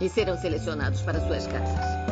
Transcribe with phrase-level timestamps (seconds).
[0.00, 2.06] e serão selecionados para suas casas.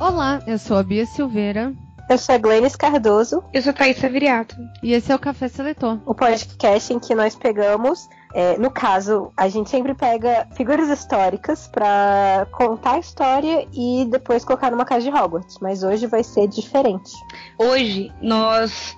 [0.00, 1.72] Olá, eu sou a Bia Silveira.
[2.10, 3.42] Eu sou a Glennis Cardoso.
[3.52, 4.56] Eu sou a Thaisa Viriato.
[4.82, 5.98] E esse é o Café Seletor.
[6.04, 11.68] O podcast em que nós pegamos é, no caso, a gente sempre pega figuras históricas
[11.68, 15.58] para contar a história e depois colocar numa casa de Hogwarts.
[15.60, 17.12] Mas hoje vai ser diferente.
[17.58, 18.96] Hoje, nós,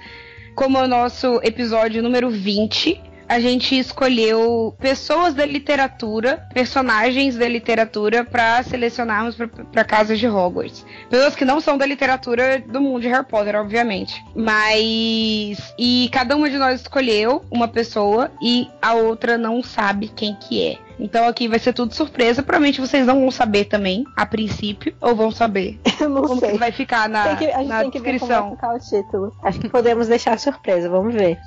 [0.54, 7.48] como é o nosso episódio número 20, a gente escolheu pessoas da literatura, personagens da
[7.48, 9.36] literatura, para selecionarmos
[9.72, 10.84] para casas de Hogwarts.
[11.08, 14.24] Pessoas que não são da literatura do mundo de Harry Potter, obviamente.
[14.34, 15.74] Mas.
[15.78, 20.66] E cada uma de nós escolheu uma pessoa e a outra não sabe quem que
[20.66, 20.84] é.
[20.98, 22.42] Então aqui vai ser tudo surpresa.
[22.42, 25.78] Provavelmente vocês não vão saber também, a princípio, ou vão saber.
[26.00, 26.52] Eu não como sei.
[26.52, 28.28] Que vai ficar na, que, a gente na tem que descrição.
[28.28, 29.36] Ver como vai ficar o título.
[29.42, 31.38] Acho que podemos deixar surpresa, vamos ver.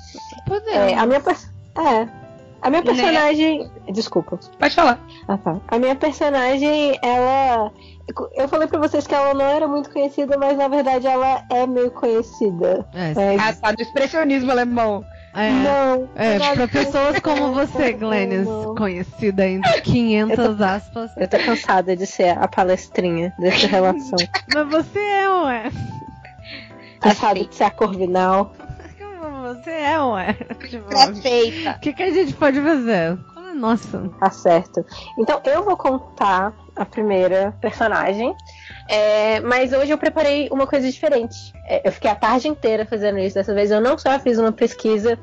[0.46, 0.92] Podemos.
[0.92, 1.20] É, a minha
[1.78, 2.08] é.
[2.60, 3.60] A minha personagem.
[3.60, 3.92] Né?
[3.92, 4.38] Desculpa.
[4.58, 5.00] Pode falar.
[5.28, 5.60] Ah, tá.
[5.68, 7.72] A minha personagem, ela.
[8.34, 11.66] Eu falei pra vocês que ela não era muito conhecida, mas na verdade ela é
[11.66, 12.86] meio conhecida.
[12.94, 13.38] É, mas...
[13.38, 15.04] Ah, tá do expressionismo alemão.
[15.34, 16.08] É, não.
[16.16, 21.10] É, pra pessoas como você, Glennis, conhecida entre 500 eu tô, aspas.
[21.16, 24.18] Eu tô cansada de ser a palestrinha dessa relação.
[24.52, 25.70] mas você é, ué.
[27.00, 28.52] Cansada de ser a corvinal.
[29.48, 30.34] Você é, ué.
[30.68, 31.70] Tipo, Perfeita.
[31.70, 33.18] O que, que a gente pode fazer?
[33.54, 34.08] Nossa.
[34.20, 34.84] Tá certo.
[35.18, 38.34] Então eu vou contar a primeira personagem.
[38.88, 41.36] É, mas hoje eu preparei uma coisa diferente.
[41.66, 43.34] É, eu fiquei a tarde inteira fazendo isso.
[43.34, 45.18] Dessa vez eu não só fiz uma pesquisa,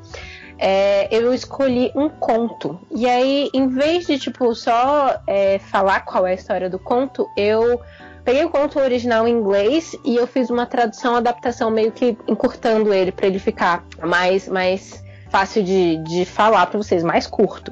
[0.58, 2.80] é, eu escolhi um conto.
[2.92, 7.28] E aí, em vez de tipo só é, falar qual é a história do conto,
[7.38, 7.82] eu
[8.26, 12.92] peguei o conto original em inglês e eu fiz uma tradução, adaptação meio que encurtando
[12.92, 17.72] ele para ele ficar mais, mais fácil de, de falar para vocês, mais curto.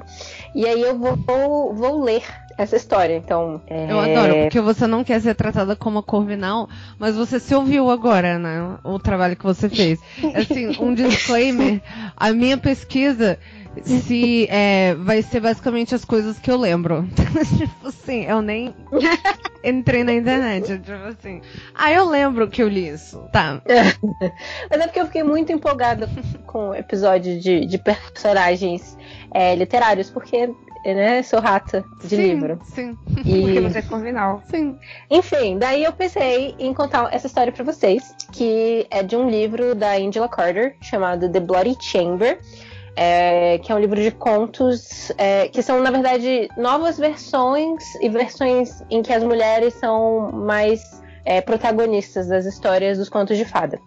[0.54, 2.22] E aí eu vou, vou ler
[2.56, 3.16] essa história.
[3.16, 3.90] Então, é...
[3.90, 7.90] eu adoro porque você não quer ser tratada como a Corvinal, mas você se ouviu
[7.90, 8.76] agora, né?
[8.84, 9.98] O trabalho que você fez.
[10.34, 11.80] Assim, um disclaimer:
[12.16, 13.38] a minha pesquisa
[13.82, 17.06] se é, vai ser basicamente as coisas que eu lembro.
[17.58, 18.74] tipo assim, eu nem
[19.64, 20.78] entrei na internet.
[20.78, 21.40] Tipo assim.
[21.74, 23.28] Ah, eu lembro que eu li isso.
[23.32, 23.60] Tá.
[24.70, 26.08] Mas é porque eu fiquei muito empolgada
[26.46, 28.96] com o episódio de, de personagens
[29.32, 30.48] é, literários, porque
[30.92, 32.58] né, sou rata de sim, livro.
[32.64, 32.98] Sim.
[33.24, 33.42] E...
[33.42, 34.42] Porque você é convenal.
[34.50, 34.78] Sim.
[35.10, 39.74] Enfim, daí eu pensei em contar essa história para vocês, que é de um livro
[39.74, 42.38] da Angela Carter, chamado The Bloody Chamber
[42.96, 48.08] é, que é um livro de contos é, que são, na verdade, novas versões e
[48.08, 53.80] versões em que as mulheres são mais é, protagonistas das histórias dos contos de fada.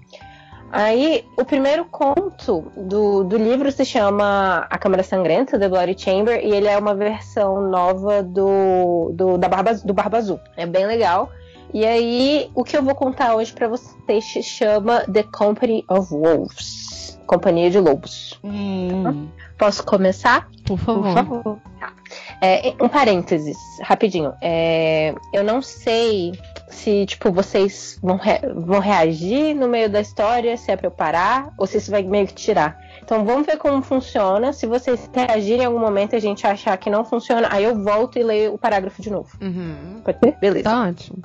[0.69, 6.43] Aí, o primeiro conto do, do livro se chama A Câmara Sangrenta, The Bloody Chamber,
[6.43, 10.39] e ele é uma versão nova do, do, da Barba, do Barba Azul.
[10.57, 11.29] É bem legal.
[11.73, 16.13] E aí, o que eu vou contar hoje para vocês se chama The Company of
[16.13, 17.06] Wolves.
[17.27, 18.39] Companhia de Lobos.
[18.43, 19.27] Hum.
[19.57, 20.47] Posso começar?
[20.65, 21.03] Por favor.
[21.03, 21.59] Por favor.
[21.79, 21.93] Tá.
[22.41, 24.33] É, um parênteses, rapidinho.
[24.41, 26.39] É, eu não sei
[26.69, 30.91] se, tipo, vocês vão, re vão reagir no meio da história, se é pra eu
[30.91, 32.79] parar, ou se isso vai meio que tirar.
[33.03, 34.53] Então vamos ver como funciona.
[34.53, 37.81] Se vocês reagirem em algum momento e a gente achar que não funciona, aí eu
[37.83, 39.29] volto e leio o parágrafo de novo.
[39.41, 40.01] Uhum.
[40.03, 40.37] Pode ser?
[40.39, 40.69] Beleza.
[40.69, 41.21] Tá ótimo.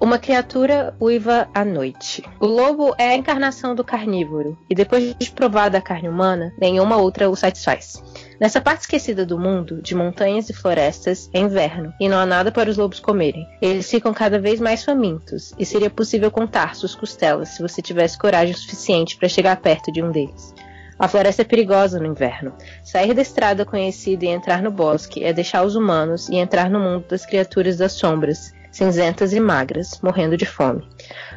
[0.00, 2.22] Uma criatura uiva à noite.
[2.40, 6.96] O lobo é a encarnação do carnívoro, e depois de provada a carne humana, nenhuma
[6.96, 8.02] outra o satisfaz.
[8.40, 12.50] Nessa parte esquecida do mundo, de montanhas e florestas, é inverno, e não há nada
[12.50, 13.46] para os lobos comerem.
[13.62, 18.18] Eles ficam cada vez mais famintos, e seria possível contar suas costelas se você tivesse
[18.18, 20.52] coragem suficiente para chegar perto de um deles.
[20.98, 22.52] A floresta é perigosa no inverno.
[22.82, 26.78] Sair da estrada conhecida e entrar no bosque é deixar os humanos e entrar no
[26.78, 30.86] mundo das criaturas das sombras, cinzentas e magras, morrendo de fome.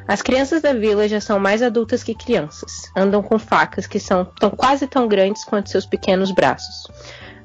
[0.08, 2.92] As crianças da vila já são mais adultas que crianças.
[2.96, 6.88] Andam com facas que são tão, quase tão grandes quanto seus pequenos braços.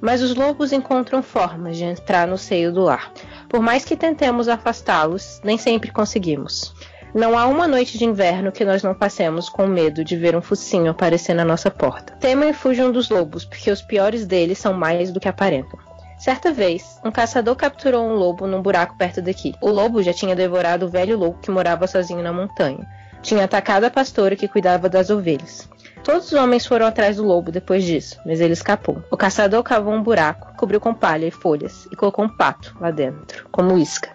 [0.00, 3.12] Mas os lobos encontram formas de entrar no seio do lar.
[3.48, 6.74] Por mais que tentemos afastá-los, nem sempre conseguimos.
[7.14, 10.40] Não há uma noite de inverno que nós não passemos com medo de ver um
[10.40, 12.14] focinho aparecer na nossa porta.
[12.14, 15.78] Temam e fujam dos lobos, porque os piores deles são mais do que aparentam.
[16.22, 19.56] Certa vez, um caçador capturou um lobo num buraco perto daqui.
[19.60, 22.86] O lobo já tinha devorado o velho lobo que morava sozinho na montanha.
[23.20, 25.69] Tinha atacado a pastora que cuidava das ovelhas.
[26.04, 29.02] Todos os homens foram atrás do lobo depois disso, mas ele escapou.
[29.10, 32.92] O caçador cavou um buraco, cobriu com palha e folhas e colocou um pato lá
[32.92, 34.10] dentro, como isca.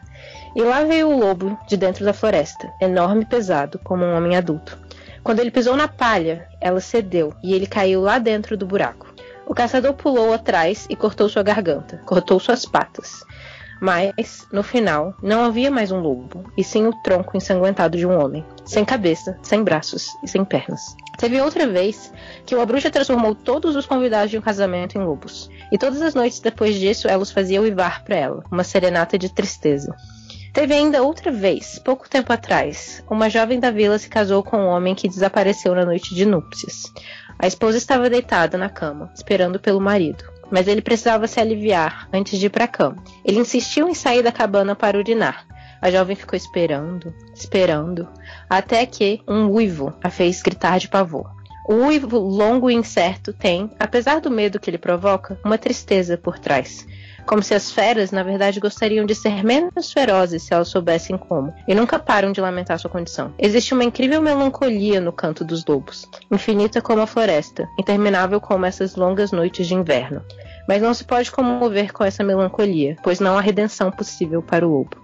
[0.55, 4.37] E lá veio o lobo de dentro da floresta, enorme e pesado, como um homem
[4.37, 4.79] adulto.
[5.25, 9.13] Quando ele pisou na palha, ela cedeu e ele caiu lá dentro do buraco.
[9.47, 13.23] O caçador pulou atrás e cortou sua garganta, cortou suas patas.
[13.79, 18.19] Mas, no final, não havia mais um lobo, e sim o tronco ensanguentado de um
[18.19, 20.81] homem, sem cabeça, sem braços e sem pernas.
[21.17, 22.11] Teve outra vez
[22.45, 26.13] que uma bruxa transformou todos os convidados de um casamento em lobos, e todas as
[26.13, 29.95] noites depois disso ela os fazia uivar para ela, uma serenata de tristeza.
[30.53, 34.67] Teve ainda outra vez, pouco tempo atrás, uma jovem da vila se casou com um
[34.67, 36.91] homem que desapareceu na noite de núpcias.
[37.39, 42.39] A esposa estava deitada na cama, esperando pelo marido, mas ele precisava se aliviar antes
[42.39, 43.03] de ir para a cama.
[43.23, 45.45] Ele insistiu em sair da cabana para urinar.
[45.79, 48.07] A jovem ficou esperando, esperando,
[48.49, 51.29] até que um uivo a fez gritar de pavor.
[51.69, 56.39] O uivo longo e incerto tem, apesar do medo que ele provoca, uma tristeza por
[56.39, 56.87] trás
[57.27, 61.53] como se as feras, na verdade, gostariam de ser menos ferozes se elas soubessem como,
[61.67, 63.33] e nunca param de lamentar sua condição.
[63.37, 68.95] Existe uma incrível melancolia no canto dos lobos, infinita como a floresta, interminável como essas
[68.95, 70.23] longas noites de inverno.
[70.67, 74.71] Mas não se pode comover com essa melancolia, pois não há redenção possível para o
[74.71, 74.97] lobo.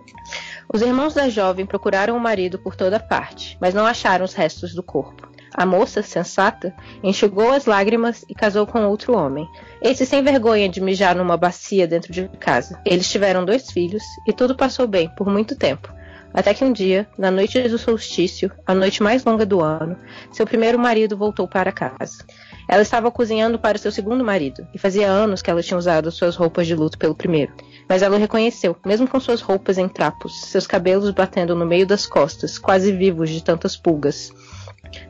[0.74, 4.74] Os irmãos da jovem procuraram o marido por toda parte, mas não acharam os restos
[4.74, 5.33] do corpo.
[5.54, 6.74] A moça, sensata,
[7.04, 9.48] enxugou as lágrimas e casou com outro homem.
[9.82, 12.80] Esse sem vergonha de mijar numa bacia dentro de casa.
[12.86, 15.94] Eles tiveram dois filhos e tudo passou bem por muito tempo.
[16.34, 19.96] Até que um dia, na noite do solstício, a noite mais longa do ano,
[20.32, 22.26] seu primeiro marido voltou para casa.
[22.68, 26.36] Ela estava cozinhando para seu segundo marido, e fazia anos que ela tinha usado suas
[26.36, 27.54] roupas de luto pelo primeiro.
[27.88, 31.86] Mas ela o reconheceu, mesmo com suas roupas em trapos, seus cabelos batendo no meio
[31.86, 34.32] das costas, quase vivos de tantas pulgas.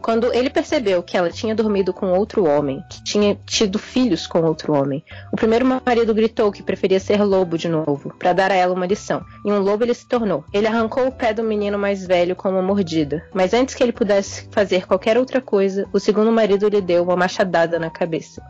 [0.02, 4.42] Quando ele percebeu que ela tinha dormido com outro homem, que tinha tido filhos com
[4.42, 8.56] outro homem, o primeiro marido gritou que preferia ser lobo de novo, para dar a
[8.56, 9.24] ela uma lição.
[9.46, 10.44] E um lobo ele se tornou.
[10.54, 13.94] Ele arrancou o pé do menino mais velho com uma mordida, mas antes que ele
[13.94, 18.42] pudesse fazer qualquer outra coisa, o segundo marido lhe deu uma machadada na cabeça.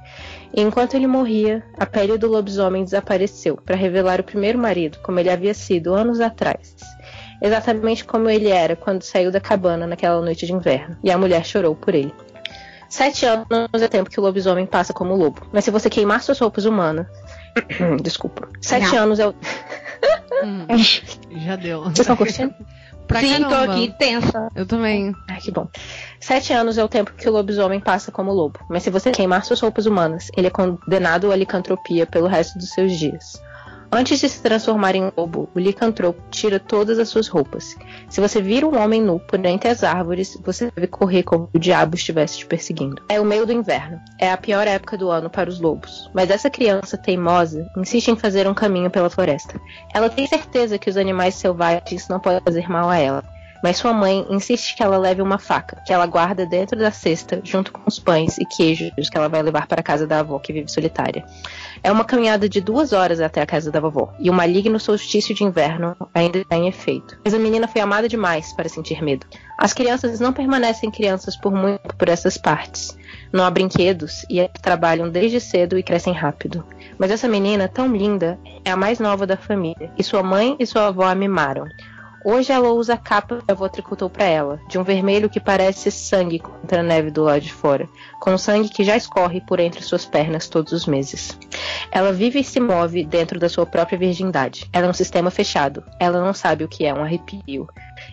[0.56, 5.20] E enquanto ele morria, a pele do lobisomem desapareceu para revelar o primeiro marido como
[5.20, 6.76] ele havia sido anos atrás
[7.44, 11.46] exatamente como ele era quando saiu da cabana naquela noite de inverno, e a mulher
[11.46, 12.14] chorou por ele.
[12.90, 16.40] Sete anos é tempo que o lobisomem passa como lobo, mas se você queimar suas
[16.40, 17.08] roupas humanas.
[18.02, 18.48] Desculpa.
[18.62, 19.04] Sete Não.
[19.04, 19.36] anos é o.
[20.44, 20.68] hum,
[21.44, 21.82] já deu.
[21.84, 22.54] Vocês estão curtindo?
[23.08, 23.50] Pra Sim, caramba.
[23.50, 24.48] tô aqui tensa.
[24.56, 25.14] Eu também.
[25.28, 25.68] Ai, que bom.
[26.20, 29.44] Sete anos é o tempo que o lobisomem passa como lobo, mas se você queimar
[29.44, 33.42] suas roupas humanas, ele é condenado à licantropia pelo resto dos seus dias.
[33.96, 37.78] Antes de se transformar em lobo, o licantropo tira todas as suas roupas.
[38.10, 41.58] Se você vira um homem nu por entre as árvores, você deve correr como se
[41.58, 43.04] o diabo estivesse te perseguindo.
[43.08, 44.02] É o meio do inverno.
[44.18, 46.10] É a pior época do ano para os lobos.
[46.12, 49.62] Mas essa criança teimosa insiste em fazer um caminho pela floresta.
[49.94, 53.24] Ela tem certeza que os animais selvagens não podem fazer mal a ela
[53.64, 57.40] mas sua mãe insiste que ela leve uma faca, que ela guarda dentro da cesta,
[57.44, 60.38] junto com os pães e queijos que ela vai levar para a casa da avó,
[60.38, 61.24] que vive solitária.
[61.82, 65.34] É uma caminhada de duas horas até a casa da vovó, e o maligno solstício
[65.34, 67.18] de inverno ainda está em efeito.
[67.24, 69.26] Mas a menina foi amada demais para sentir medo.
[69.58, 72.98] As crianças não permanecem crianças por muito por essas partes.
[73.32, 76.66] Não há brinquedos e trabalham desde cedo e crescem rápido.
[76.98, 80.66] Mas essa menina, tão linda, é a mais nova da família, e sua mãe e
[80.66, 81.66] sua avó a mimaram.
[82.26, 85.42] Hoje ela usa a capa que a avó tricotou para ela, de um vermelho que
[85.42, 87.90] parece sangue contra a neve do lado de fora,
[88.22, 91.38] com sangue que já escorre por entre suas pernas todos os meses.
[91.92, 94.70] Ela vive e se move dentro da sua própria virgindade.
[94.72, 95.84] Ela é um sistema fechado.
[96.00, 97.68] Ela não sabe o que é um arrepio.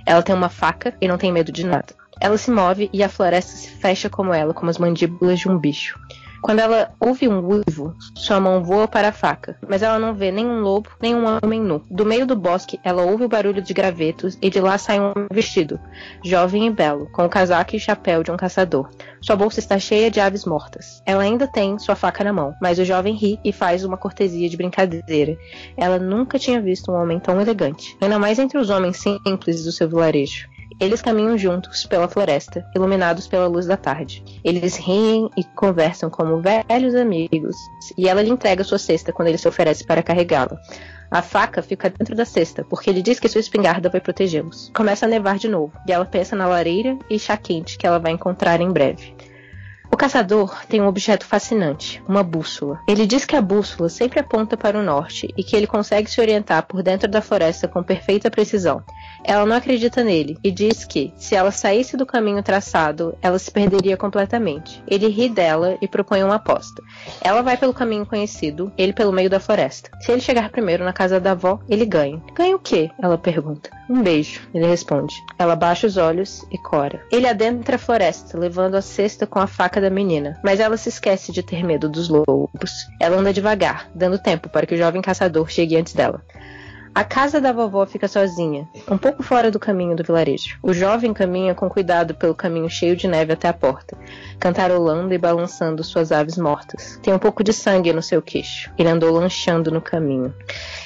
[0.04, 1.94] Ela tem uma faca e não tem medo de nada.
[2.20, 5.56] Ela se move e a floresta se fecha como ela, como as mandíbulas de um
[5.56, 5.98] bicho.
[6.42, 10.30] Quando ela ouve um uivo, sua mão voa para a faca, mas ela não vê
[10.30, 11.85] nenhum lobo, nem um homem nu.
[11.90, 15.12] Do meio do bosque, ela ouve o barulho de gravetos e de lá sai um
[15.30, 15.78] vestido,
[16.25, 18.88] jovem e belo, com o casaco e chapéu de um caçador.
[19.20, 21.02] Sua bolsa está cheia de aves mortas.
[21.04, 24.49] Ela ainda tem sua faca na mão, mas o jovem ri e faz uma cortesia
[24.49, 25.37] de brincadeira.
[25.76, 29.73] Ela nunca tinha visto um homem tão elegante, ainda mais entre os homens simples do
[29.73, 30.49] seu vilarejo.
[30.80, 34.25] Eles caminham juntos pela floresta, iluminados pela luz da tarde.
[34.42, 37.54] Eles riem e conversam como velhos amigos,
[37.99, 40.58] e ela lhe entrega sua cesta quando ele se oferece para carregá-la.
[41.10, 44.70] A faca fica dentro da cesta, porque ele diz que sua espingarda vai protegê-los.
[44.75, 47.99] Começa a nevar de novo, e ela pensa na lareira e chá quente que ela
[47.99, 49.14] vai encontrar em breve.
[49.92, 52.80] O caçador tem um objeto fascinante, uma bússola.
[52.87, 56.20] Ele diz que a bússola sempre aponta para o norte e que ele consegue se
[56.20, 58.82] orientar por dentro da floresta com perfeita precisão.
[59.25, 63.50] Ela não acredita nele e diz que, se ela saísse do caminho traçado, ela se
[63.50, 64.82] perderia completamente.
[64.87, 66.82] Ele ri dela e propõe uma aposta.
[67.20, 69.90] Ela vai pelo caminho conhecido, ele pelo meio da floresta.
[70.00, 72.23] Se ele chegar primeiro na casa da avó, ele ganha.
[72.35, 72.90] Ganha o quê?
[73.02, 73.70] Ela pergunta.
[73.88, 75.14] Um beijo, ele responde.
[75.37, 77.04] Ela baixa os olhos e cora.
[77.11, 80.88] Ele adentra a floresta, levando a cesta com a faca da menina, mas ela se
[80.88, 82.88] esquece de ter medo dos lobos.
[82.99, 86.22] Ela anda devagar, dando tempo para que o jovem caçador chegue antes dela.
[86.92, 90.59] A casa da vovó fica sozinha, um pouco fora do caminho do vilarejo.
[90.61, 93.97] O jovem caminha com cuidado pelo caminho cheio de neve até a porta,
[94.40, 96.99] cantarolando e balançando suas aves mortas.
[97.00, 98.73] Tem um pouco de sangue no seu queixo.
[98.76, 100.35] Ele andou lanchando no caminho.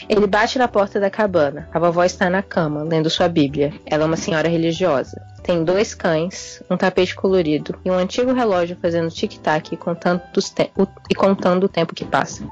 [0.06, 1.68] Ele bate na porta da cabana.
[1.72, 3.72] A vovó está na cama, lendo sua Bíblia.
[3.86, 5.20] Ela é uma senhora religiosa.
[5.42, 11.68] Tem dois cães, um tapete colorido e um antigo relógio fazendo tic-tac e contando, o
[11.68, 12.46] tempo que passa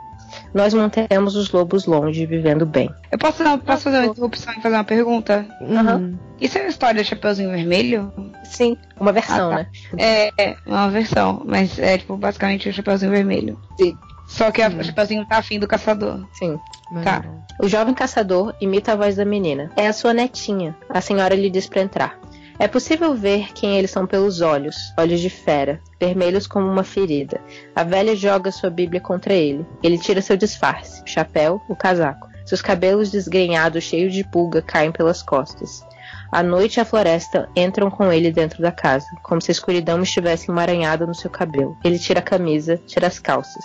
[0.54, 2.90] nós mantemos os lobos longe, vivendo bem.
[3.10, 5.46] Eu posso, posso fazer uma interrupção e fazer uma pergunta?
[5.60, 6.18] Uhum.
[6.40, 8.12] Isso é a história do Chapeuzinho Vermelho?
[8.44, 9.56] Sim, uma versão, ah, tá.
[9.56, 9.66] né?
[9.98, 13.60] É, é, uma versão, mas é tipo basicamente o Chapeuzinho Vermelho.
[13.80, 13.96] Sim.
[14.26, 16.26] Só que o Chapeuzinho tá afim do caçador.
[16.32, 16.58] Sim.
[17.04, 17.22] Tá.
[17.60, 19.70] O jovem caçador imita a voz da menina.
[19.76, 20.76] É a sua netinha.
[20.88, 22.18] A senhora lhe diz para entrar.
[22.62, 27.40] É possível ver quem eles são pelos olhos, olhos de fera, vermelhos como uma ferida.
[27.74, 29.66] A velha joga sua Bíblia contra ele.
[29.82, 32.28] Ele tira seu disfarce, o chapéu, o casaco.
[32.46, 35.84] Seus cabelos desgrenhados, cheios de pulga, caem pelas costas.
[36.30, 40.00] A noite e a floresta entram com ele dentro da casa, como se a escuridão
[40.00, 41.76] estivesse emaranhada no seu cabelo.
[41.82, 43.64] Ele tira a camisa, tira as calças.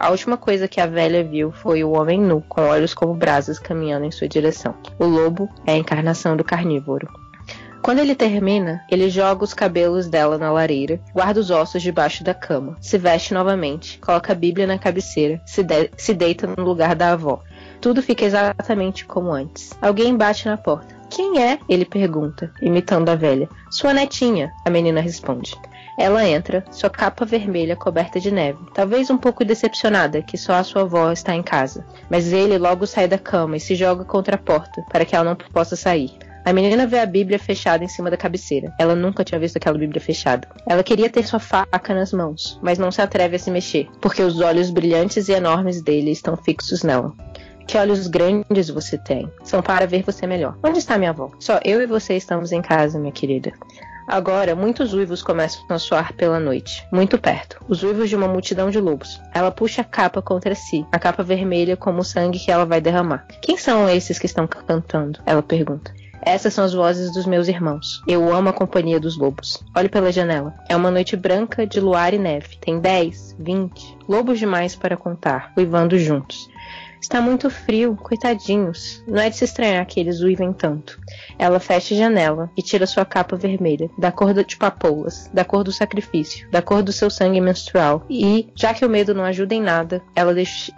[0.00, 3.60] A última coisa que a velha viu foi o homem nu, com olhos como brasas,
[3.60, 4.74] caminhando em sua direção.
[4.98, 7.21] O lobo é a encarnação do carnívoro.
[7.82, 12.32] Quando ele termina, ele joga os cabelos dela na lareira, guarda os ossos debaixo da
[12.32, 16.94] cama, se veste novamente, coloca a Bíblia na cabeceira, se, de se deita no lugar
[16.94, 17.42] da avó.
[17.80, 19.72] Tudo fica exatamente como antes.
[19.82, 20.94] Alguém bate na porta.
[21.10, 21.58] Quem é?
[21.68, 23.48] Ele pergunta, imitando a velha.
[23.68, 25.52] Sua netinha, a menina responde.
[25.98, 30.64] Ela entra, sua capa vermelha coberta de neve, talvez um pouco decepcionada que só a
[30.64, 31.84] sua avó está em casa.
[32.08, 35.24] Mas ele logo sai da cama e se joga contra a porta para que ela
[35.24, 36.12] não possa sair.
[36.44, 38.74] A menina vê a Bíblia fechada em cima da cabeceira.
[38.78, 40.48] Ela nunca tinha visto aquela Bíblia fechada.
[40.66, 44.22] Ela queria ter sua faca nas mãos, mas não se atreve a se mexer, porque
[44.22, 47.12] os olhos brilhantes e enormes dele estão fixos nela.
[47.66, 49.30] Que olhos grandes você tem.
[49.44, 50.58] São para ver você melhor.
[50.64, 51.30] Onde está minha avó?
[51.38, 53.52] Só eu e você estamos em casa, minha querida.
[54.08, 57.64] Agora, muitos uivos começam a soar pela noite, muito perto.
[57.68, 59.20] Os uivos de uma multidão de lobos.
[59.32, 62.80] Ela puxa a capa contra si, a capa vermelha como o sangue que ela vai
[62.80, 63.26] derramar.
[63.40, 65.20] Quem são esses que estão cantando?
[65.24, 65.94] Ela pergunta.
[66.24, 68.00] Essas são as vozes dos meus irmãos.
[68.06, 69.62] Eu amo a companhia dos lobos.
[69.76, 70.54] Olhe pela janela.
[70.68, 72.56] É uma noite branca de luar e neve.
[72.60, 76.48] Tem dez, vinte, lobos demais para contar, uivando juntos.
[77.00, 79.02] Está muito frio, coitadinhos.
[79.08, 81.00] Não é de se estranhar que eles uivem tanto.
[81.36, 85.64] Ela fecha a janela e tira sua capa vermelha, da cor de papoulas, da cor
[85.64, 88.06] do sacrifício, da cor do seu sangue menstrual.
[88.08, 90.72] E, já que o medo não ajuda em nada, ela deixa,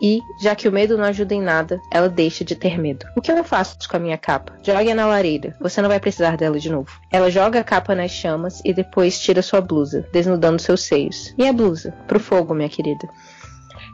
[0.00, 3.06] e, já que o medo não ajuda em nada, ela deixa de ter medo.
[3.16, 4.52] O que eu faço com a minha capa?
[4.62, 5.56] Jogue-a na lareira.
[5.60, 6.90] Você não vai precisar dela de novo.
[7.10, 11.34] Ela joga a capa nas chamas e depois tira sua blusa, desnudando seus seios.
[11.36, 11.92] E a blusa?
[12.06, 13.08] Pro fogo, minha querida.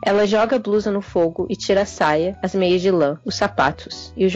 [0.02, 3.34] Ela joga a blusa no fogo e tira a saia, as meias de lã, os
[3.34, 4.32] sapatos e os,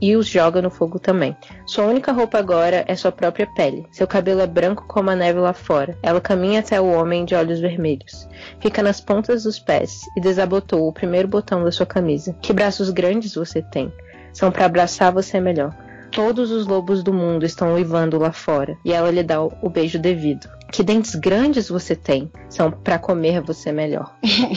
[0.00, 1.36] e os joga no fogo também.
[1.66, 3.86] Sua única roupa agora é sua própria pele.
[3.90, 5.96] Seu cabelo é branco como a neve lá fora.
[6.02, 8.28] Ela caminha até o homem de olhos vermelhos.
[8.60, 12.34] Fica nas pontas dos pés e desabotou o primeiro botão da sua camisa.
[12.40, 13.92] Que braços grandes você tem!
[14.32, 15.74] São para abraçar você melhor.
[16.12, 19.98] Todos os lobos do mundo estão uivando lá fora, e ela lhe dá o beijo
[19.98, 20.46] devido.
[20.70, 22.30] Que dentes grandes você tem.
[22.50, 24.14] São para comer você melhor.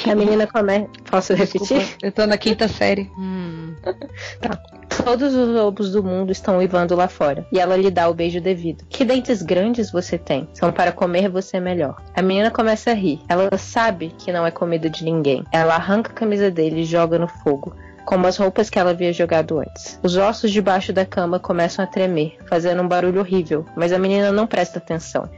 [0.09, 0.89] a menina come.
[1.09, 1.77] Posso repetir?
[1.77, 3.09] Desculpa, eu tô na quinta série.
[3.17, 3.73] Hum.
[4.41, 4.57] Tá.
[5.03, 7.45] Todos os lobos do mundo estão uivando lá fora.
[7.51, 8.85] E ela lhe dá o beijo devido.
[8.89, 10.47] Que dentes grandes você tem?
[10.53, 12.01] São para comer você melhor.
[12.15, 13.19] A menina começa a rir.
[13.27, 15.43] Ela sabe que não é comida de ninguém.
[15.51, 19.11] Ela arranca a camisa dele e joga no fogo como as roupas que ela havia
[19.11, 19.99] jogado antes.
[20.03, 24.31] Os ossos debaixo da cama começam a tremer, fazendo um barulho horrível, mas a menina
[24.31, 25.29] não presta atenção.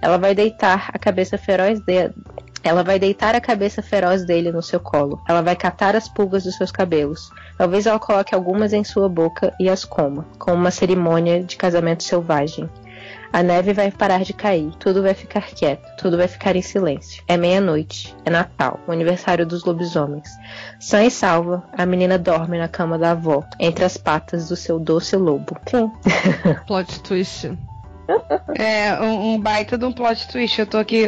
[0.00, 2.14] Ela vai deitar a cabeça feroz dele.
[2.64, 5.20] Ela vai deitar a cabeça feroz dele no seu colo.
[5.28, 7.30] Ela vai catar as pulgas dos seus cabelos.
[7.58, 12.04] Talvez ela coloque algumas em sua boca e as coma, como uma cerimônia de casamento
[12.04, 12.70] selvagem.
[13.32, 17.22] A neve vai parar de cair, tudo vai ficar quieto, tudo vai ficar em silêncio.
[17.26, 20.28] É meia-noite, é Natal, o aniversário dos lobisomens.
[20.78, 24.78] Sã e salva, a menina dorme na cama da avó, entre as patas do seu
[24.78, 25.56] doce lobo.
[25.68, 25.90] Fim.
[26.66, 27.52] Plot twist.
[28.58, 30.58] É, um, um baita de um plot twist.
[30.58, 31.06] Eu tô aqui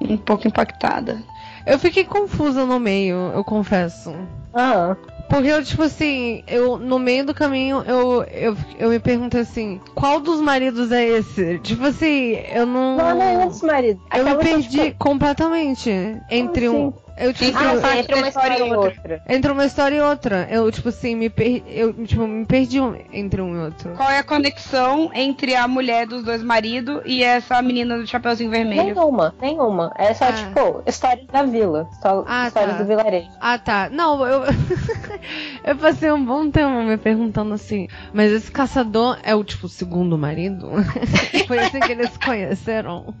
[0.00, 1.22] um pouco impactada.
[1.64, 4.14] Eu fiquei confusa no meio, eu confesso.
[4.52, 4.96] Ah.
[5.32, 9.80] Porque eu, tipo assim, eu no meio do caminho eu, eu, eu me pergunto assim,
[9.94, 11.58] qual dos maridos é esse?
[11.60, 12.98] Tipo assim, eu não.
[12.98, 13.98] Não, não é esse marido.
[14.14, 15.90] Eu me Aquela perdi coisa- completamente
[16.30, 16.92] entre um.
[17.22, 19.22] Eu, tipo, Ah, eu- entre uma história e outra.
[19.28, 20.48] entre uma história e outra.
[20.50, 21.62] Eu, tipo assim, me, per...
[21.68, 23.90] eu, tipo, me perdi um- entre um e outro.
[23.96, 28.50] Qual é a conexão entre a mulher dos dois maridos e essa menina do Chapeuzinho
[28.50, 28.82] Vermelho?
[28.94, 29.92] Nenhuma, nenhuma.
[29.96, 30.32] É só, Ah.
[30.32, 31.88] tipo, histórias da vila.
[32.00, 32.82] Só Ah, histórias tá.
[32.82, 33.28] do vilarejo.
[33.40, 33.88] Ah, tá.
[33.90, 34.42] Não, eu.
[35.64, 40.18] eu passei um bom tempo me perguntando assim, mas esse caçador é o, tipo, segundo
[40.18, 40.68] marido?
[41.46, 43.14] Foi assim que eles se conheceram?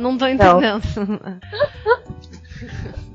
[0.00, 0.82] Não tô entendendo.
[0.96, 1.20] Não,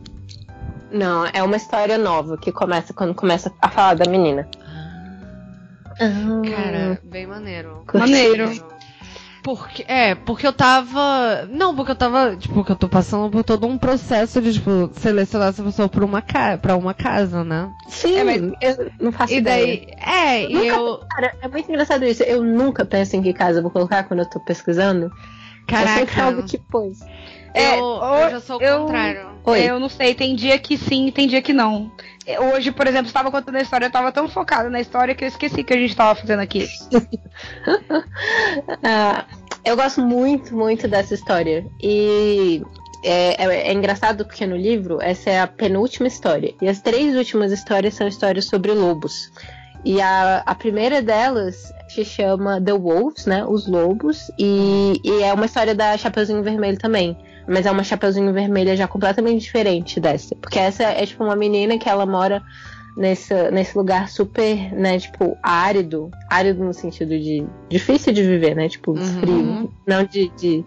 [1.34, 4.48] é uma história nova que começa quando começa a falar da menina.
[5.98, 7.84] Cara, bem maneiro.
[7.94, 8.50] Maneiro.
[9.44, 11.48] Porque, é, porque eu tava.
[11.50, 12.36] Não, porque eu tava.
[12.36, 16.06] Tipo, porque eu tô passando por todo um processo de, tipo, selecionar essa pessoa pra
[16.06, 16.60] uma, ca...
[16.60, 17.68] pra uma casa, né?
[17.88, 19.66] Sim, É, mas- eu não faço E ideia.
[19.66, 19.88] daí.
[20.00, 21.00] É, e Nunca- eu.
[21.10, 22.22] Cara, é muito engraçado isso.
[22.22, 25.12] Eu nunca penso em que casa eu vou colocar quando eu tô pesquisando.
[25.68, 26.24] É sempre Caraca.
[26.24, 27.00] algo que pôs.
[27.54, 29.32] É, eu, ou- eu já sou o eu- contrário.
[29.44, 29.60] Oi.
[29.70, 31.92] Eu não sei, tem dia que sim, tem dia que não.
[32.28, 35.24] É, Hoje, por exemplo, estava contando a história, eu tava tão focada na história que
[35.24, 36.68] eu esqueci que a gente tava fazendo aqui.
[38.84, 39.26] Ah,
[39.64, 41.66] eu gosto muito, muito dessa história.
[41.82, 42.62] E
[43.04, 46.54] é, é- é engraçado porque no livro essa é a penúltima história.
[46.62, 49.32] E as três últimas histórias são histórias sobre lobos.
[49.84, 53.44] E a, a primeira delas se chama The Wolves, né?
[53.46, 54.30] Os Lobos.
[54.38, 57.18] E, e é uma história da Chapeuzinho Vermelho também.
[57.48, 60.36] Mas é uma Chapeuzinho Vermelha já completamente diferente dessa.
[60.36, 62.42] Porque essa é tipo uma menina que ela mora
[62.96, 66.12] nessa, nesse lugar super, né, tipo, árido.
[66.30, 68.70] Árido no sentido de difícil de viver, né?
[68.70, 69.20] Tipo, Uhum.
[69.20, 69.74] frio.
[69.88, 70.64] Não de, de,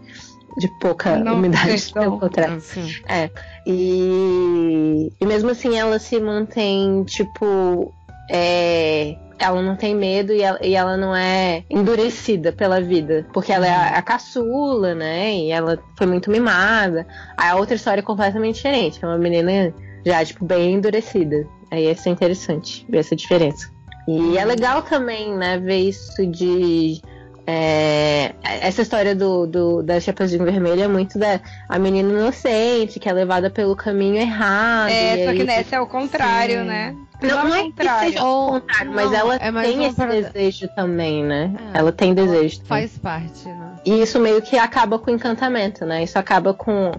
[0.59, 2.03] de pouca Não, umidade, questão.
[2.03, 2.57] pelo contrário.
[2.57, 2.87] Assim.
[3.09, 3.31] É.
[3.66, 7.94] E, e mesmo assim ela se mantém, tipo.
[8.30, 13.26] É, ela não tem medo e ela, e ela não é endurecida pela vida.
[13.32, 15.34] Porque ela é a, a caçula, né?
[15.34, 17.06] E ela foi muito mimada.
[17.37, 18.98] Aí a outra história é completamente diferente.
[19.02, 21.46] É uma menina já, tipo, bem endurecida.
[21.70, 23.72] Aí isso é interessante, ver essa diferença.
[24.06, 27.00] E é legal também, né, ver isso de.
[27.46, 33.09] É, essa história do, do da Chapeuzinho Vermelho é muito da a menina inocente que
[33.09, 34.90] é levada pelo caminho errado.
[34.90, 36.66] É, só aí- que nessa é o contrário, Sim.
[36.66, 36.96] né?
[37.22, 38.12] Não, não é que contrário.
[38.12, 41.54] seja o contrário, mas Não, ela é tem esse parada- desejo também, né?
[41.72, 41.78] É.
[41.78, 42.57] Ela tem desejo.
[42.61, 42.68] também.
[42.68, 43.72] Faz parte, né?
[43.87, 46.02] E isso meio que acaba com o encantamento, né?
[46.02, 46.92] Isso acaba com.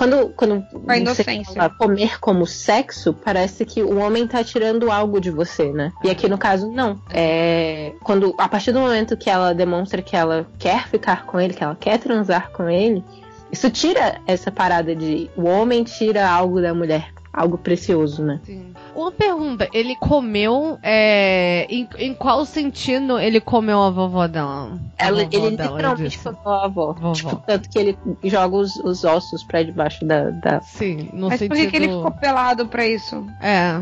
[0.00, 5.20] Quando, quando a você fala comer como sexo, parece que o homem tá tirando algo
[5.20, 5.92] de você, né?
[6.02, 6.98] E aqui no caso, não.
[7.10, 7.92] É.
[8.02, 11.62] Quando, a partir do momento que ela demonstra que ela quer ficar com ele, que
[11.62, 13.04] ela quer transar com ele,
[13.52, 17.12] isso tira essa parada de o homem tira algo da mulher.
[17.32, 18.40] Algo precioso, né?
[18.42, 18.72] Sim.
[18.94, 20.78] Uma pergunta, ele comeu.
[20.82, 24.78] É, em, em qual sentido ele comeu a vovó dela?
[24.98, 26.92] A Ela, vovó ele dela, literalmente comeu a avó.
[26.92, 27.12] Vovó.
[27.12, 31.38] Tipo, tanto que ele joga os, os ossos pra debaixo da, da- Sim, no Mas
[31.38, 31.56] por sentido.
[31.56, 33.24] que, que ele ficou pelado pra isso?
[33.40, 33.80] É.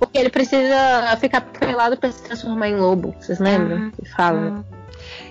[0.00, 3.14] Porque ele precisa ficar pelado pra se transformar em lobo.
[3.20, 3.92] Vocês lembram?
[3.92, 4.64] Que fala.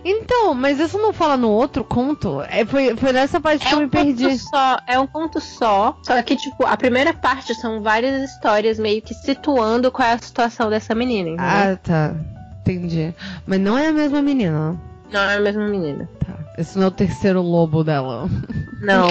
[0.03, 2.41] Então, mas isso não fala no outro conto?
[2.49, 4.37] É, foi, foi nessa parte que É eu um me perdi.
[4.37, 5.97] só, é um conto só.
[6.03, 10.17] Só que, tipo, a primeira parte são várias histórias meio que situando qual é a
[10.17, 11.45] situação dessa menina, entendeu?
[11.45, 12.15] Ah, tá.
[12.61, 13.13] Entendi.
[13.47, 14.79] Mas não é a mesma menina.
[15.11, 16.09] Não é a mesma menina.
[16.25, 16.33] Tá.
[16.57, 18.29] Esse não é o terceiro lobo dela.
[18.81, 19.07] Não.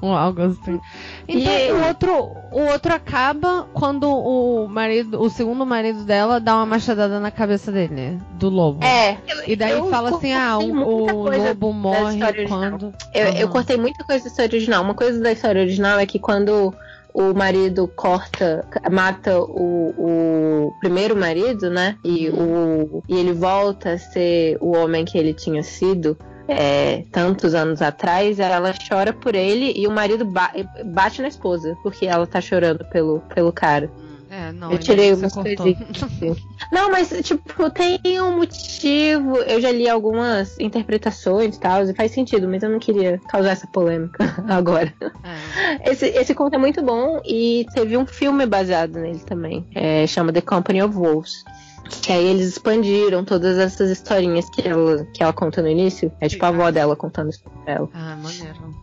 [0.00, 0.80] Ou algo assim.
[1.28, 2.10] Então E- o outro,
[2.52, 7.70] o outro acaba quando o marido, o segundo marido dela dá uma machadada na cabeça
[7.70, 8.82] dele, do lobo.
[8.84, 9.18] É.
[9.46, 12.94] E daí eu fala assim, ah, o, o lobo morre quando.
[13.14, 13.52] Eu, eu Aham.
[13.52, 14.82] cortei muita coisa da história original.
[14.82, 16.74] Uma coisa da história original é que quando
[17.14, 21.96] o marido corta, mata o, o primeiro marido, né?
[22.04, 26.16] E, o, e ele volta a ser o homem que ele tinha sido.
[26.48, 30.50] é, tantos anos atrás, ela chora por ele e o marido ba-
[30.86, 33.88] bate na esposa, porque ela tá chorando pelo, pelo cara.
[34.30, 35.74] É, não, eu tirei bem que umas você cortou.
[35.74, 36.02] coisinhas.
[36.04, 36.36] assim.
[36.72, 39.38] Não, mas, tipo, tem um motivo.
[39.38, 43.50] Eu já li algumas interpretações e tal, e faz sentido, mas eu não queria causar
[43.50, 44.94] essa polêmica agora.
[45.24, 45.90] É.
[45.90, 49.66] Esse, esse conto é muito bom e teve um filme baseado nele também.
[49.74, 51.42] É, chama The Company of Wolves.
[52.02, 56.12] Que aí eles expandiram todas essas historinhas que ela, que ela conta no início.
[56.20, 57.88] É tipo a avó dela contando isso pra ela.
[57.92, 58.74] Ah, maneiro.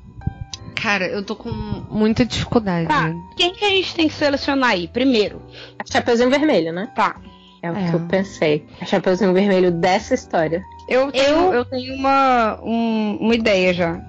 [0.81, 1.49] Cara, eu tô com
[1.89, 2.87] muita dificuldade.
[2.87, 4.87] Tá, quem que a gente tem que selecionar aí?
[4.87, 5.41] Primeiro.
[5.79, 6.87] A Chapeuzinho Vermelho, né?
[6.95, 7.15] Tá.
[7.61, 7.89] É o É.
[7.89, 8.65] que eu pensei.
[8.79, 10.63] A Chapeuzinho Vermelho dessa história.
[10.87, 11.65] Eu tenho, eu...
[11.65, 13.99] tenho uma, um- uma ideia já.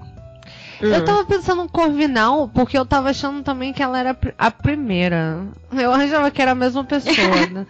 [0.81, 5.41] Eu tava pensando no Corvinal, porque eu tava achando também que ela era a primeira.
[5.73, 7.15] Eu achava que era a mesma pessoa.
[7.51, 7.65] né?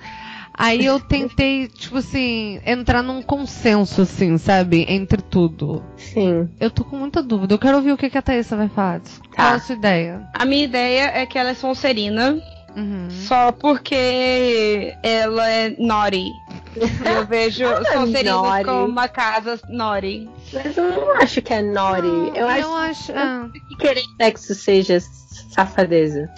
[0.60, 4.86] Aí eu tentei, tipo assim, entrar num consenso, assim, sabe?
[4.90, 5.82] Entre tudo.
[5.96, 6.50] Sim.
[6.60, 7.54] Eu tô com muita dúvida.
[7.54, 9.00] Eu quero ouvir o que, que a Thaísa vai falar.
[9.34, 10.28] Qual a sua ideia?
[10.34, 12.38] A minha ideia é que ela é Sonserina.
[13.10, 16.30] Só porque ela é naughty.
[16.76, 18.66] Eu vejo é Sonserina naughty.
[18.66, 20.30] como uma casa naughty.
[20.54, 22.38] Mas eu não acho que é naughty.
[22.38, 25.00] eu acho, acho que querer sexo seja
[25.52, 26.30] safadeza.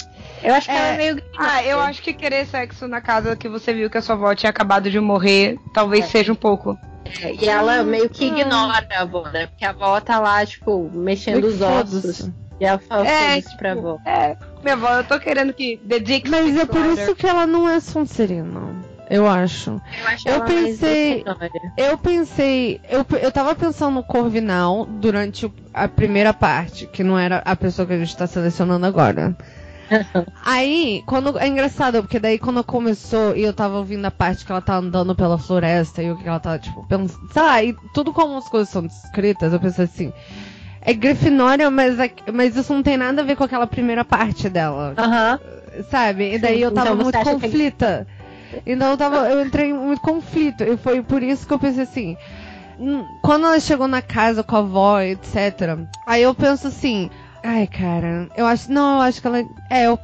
[0.44, 1.24] Eu acho que ela é meio.
[1.38, 4.34] Ah, eu acho que querer sexo na casa que você viu que a sua avó
[4.34, 6.78] tinha acabado de morrer, talvez seja um pouco.
[7.22, 9.48] É, e ela meio que ignora a avó, né?
[9.48, 12.30] Porque a avó tá lá, tipo, mexendo os ossos.
[12.60, 13.98] E ela fala É, foda-se pra avó.
[14.06, 17.48] É, minha avó, eu tô querendo que The Dick Mas é por isso que ela
[17.48, 18.92] não é Sonserina.
[19.10, 19.72] Eu acho.
[19.72, 21.26] Eu acho Eu pensei.
[21.76, 22.80] Eu pensei.
[22.88, 27.86] Eu, eu tava pensando no Corvinal durante a primeira parte, que não era a pessoa
[27.86, 29.36] que a gente tá selecionando agora.
[30.44, 31.38] Aí, quando.
[31.38, 34.76] É engraçado, porque daí quando começou e eu tava ouvindo a parte que ela tá
[34.78, 37.30] andando pela floresta e o que ela tá, tipo, pensando.
[37.32, 40.14] Sei lá, e tudo como as coisas são descritas, eu pensei assim.
[40.82, 44.50] É Grifinória, mas, é- mas isso não tem nada a ver com aquela primeira parte
[44.50, 44.96] dela.
[44.98, 45.40] Aham.
[45.90, 46.34] Sabe?
[46.34, 48.08] E daí Sim, eu tava então muito que é- conflita.
[48.66, 49.30] Então eu tava.
[49.30, 50.64] Eu entrei em muito conflito.
[50.64, 52.18] E foi por isso que eu pensei assim.
[52.80, 55.78] hum, Quando ela chegou na casa com a avó, etc.
[56.06, 57.10] Aí eu penso assim.
[57.44, 58.72] Ai, cara, eu acho.
[58.72, 59.44] Não, eu acho que ela.
[59.70, 60.00] É, eu.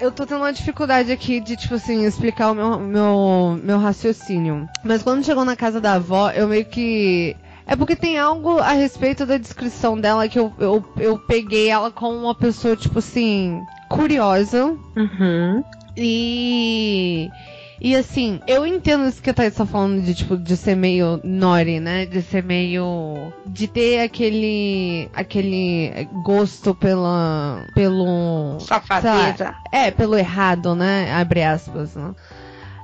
[0.00, 4.68] Eu tô tendo uma dificuldade aqui de, tipo assim, explicar o meu, meu, meu raciocínio.
[4.84, 7.36] Mas quando chegou na casa da avó, eu meio que.
[7.66, 11.90] É porque tem algo a respeito da descrição dela que eu, eu, eu peguei ela
[11.90, 14.66] como uma pessoa, tipo assim, curiosa.
[14.96, 15.64] Uhum.
[15.96, 17.28] E.
[17.80, 21.20] E assim, eu entendo isso que a Thaís tá falando de, tipo, de ser meio
[21.22, 22.06] nori, né?
[22.06, 23.32] De ser meio.
[23.46, 25.08] De ter aquele.
[25.14, 27.64] aquele gosto pela.
[27.74, 28.58] pelo.
[28.60, 29.44] Safadeza.
[29.44, 31.12] lá, É, pelo errado, né?
[31.12, 32.12] Abre aspas, né?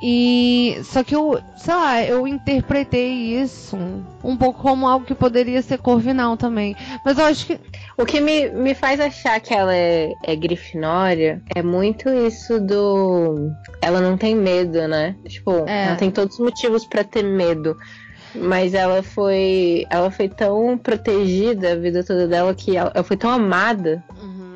[0.07, 0.79] E.
[0.85, 3.75] Só que eu, sei lá, eu interpretei isso
[4.23, 6.77] um pouco como algo que poderia ser corvinal também.
[7.03, 7.59] Mas eu acho que.
[7.97, 13.51] O que me, me faz achar que ela é, é grifinória é muito isso do.
[13.81, 15.17] Ela não tem medo, né?
[15.27, 15.87] Tipo, É.
[15.87, 17.75] ela tem todos os motivos pra ter medo.
[18.35, 19.87] Mas ela foi.
[19.89, 24.05] Ela foi tão protegida a vida toda dela que ela, ela foi tão amada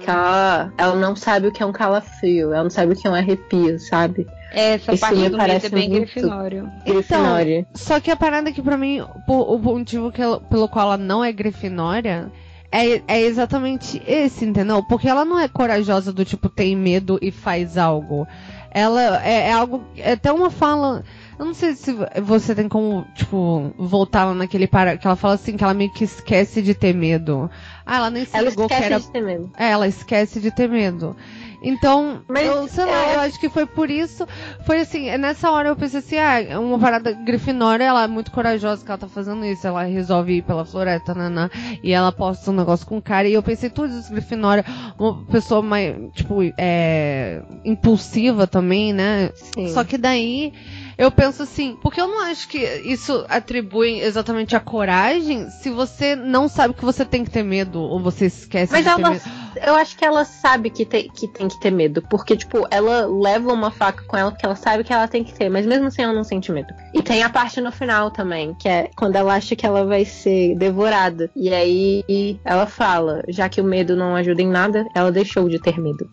[0.02, 3.06] que ela, ela não sabe o que é um calafrio, ela não sabe o que
[3.06, 4.26] é um arrepio, sabe?
[4.50, 6.70] Essa Isso parte me do é parece bem muito grifinório.
[6.86, 7.58] Grifinória.
[7.60, 10.86] Então, só que a parada que pra mim, po- o motivo que ela- pelo qual
[10.86, 12.30] ela não é grifinória
[12.72, 14.82] é, é exatamente esse, entendeu?
[14.88, 18.26] Porque ela não é corajosa do tipo tem medo e faz algo.
[18.70, 19.82] Ela é, é algo.
[19.96, 21.02] É até uma fala.
[21.38, 24.98] Eu não sei se você tem como, tipo, voltar lá naquele para.
[24.98, 27.50] Que ela fala assim, que ela meio que esquece de ter medo.
[27.86, 29.00] Ah, ela nem se Ela ligou que esquece era.
[29.00, 29.50] de ter medo.
[29.58, 31.16] É, ela esquece de ter medo.
[31.62, 34.26] Então, Mas eu, sei lá, é- eu acho que foi por isso.
[34.64, 38.30] Foi assim, nessa hora eu pensei assim, ah, é uma parada Grifinória, ela é muito
[38.30, 39.66] corajosa que ela tá fazendo isso.
[39.66, 41.50] Ela resolve ir pela floresta, nanã,
[41.82, 43.28] e ela posta um negócio com o cara.
[43.28, 44.64] E eu pensei, tudo isso, Grifinória,
[44.98, 49.30] uma pessoa mais, tipo, é, impulsiva também, né?
[49.34, 49.68] Sim.
[49.68, 50.52] Só que daí.
[50.96, 56.16] Eu penso assim, porque eu não acho que isso atribui exatamente a coragem se você
[56.16, 59.22] não sabe que você tem que ter medo ou você esquece Mas de ter medo.
[59.62, 62.02] Eu acho que ela sabe que tem, que tem que ter medo.
[62.02, 65.34] Porque, tipo, ela leva uma faca com ela porque ela sabe que ela tem que
[65.34, 66.72] ter, mas mesmo assim ela não sente medo.
[66.94, 70.04] E tem a parte no final também, que é quando ela acha que ela vai
[70.04, 71.30] ser devorada.
[71.34, 75.58] E aí ela fala, já que o medo não ajuda em nada, ela deixou de
[75.58, 76.08] ter medo.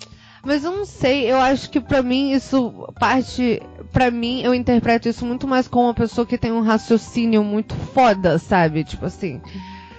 [0.46, 3.62] Mas eu não sei, eu acho que pra mim isso parte.
[3.92, 7.74] Pra mim, eu interpreto isso muito mais como uma pessoa que tem um raciocínio muito
[7.74, 8.84] foda, sabe?
[8.84, 9.42] Tipo assim.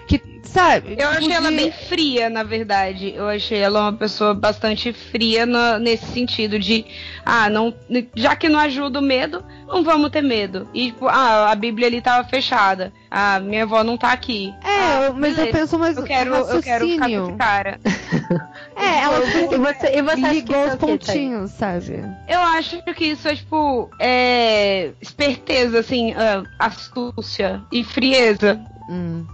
[0.06, 0.96] Que, sabe?
[0.98, 3.12] Eu achei ela bem fria, na verdade.
[3.14, 6.84] Eu achei ela uma pessoa bastante fria no, nesse sentido de,
[7.24, 7.74] ah, não,
[8.14, 10.68] já que não ajuda o medo, não vamos ter medo.
[10.72, 12.92] E tipo, ah, a Bíblia ali tava fechada.
[13.10, 14.54] Ah, minha avó não tá aqui.
[14.64, 15.46] É, ah, mas beleza.
[15.46, 17.80] eu penso mais eu quero, eu quero ficar com esse cara.
[18.76, 22.02] é, ela e você, e você ligou os pontinhos, sabe?
[22.28, 28.60] Eu acho que isso é tipo é, esperteza, assim, uh, astúcia e frieza.
[28.88, 29.24] Hum.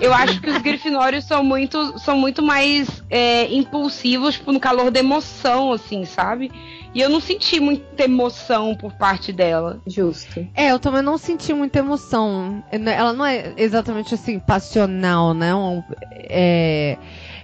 [0.00, 4.90] Eu acho que os grifinórios são muito, são muito mais é, impulsivos tipo, no calor
[4.90, 6.50] da emoção, assim, sabe?
[6.94, 9.80] E eu não senti muita emoção por parte dela.
[9.86, 10.46] Justo.
[10.54, 12.62] É, eu também não senti muita emoção.
[12.70, 15.50] Ela não é exatamente assim, passional, né?
[16.12, 16.98] É,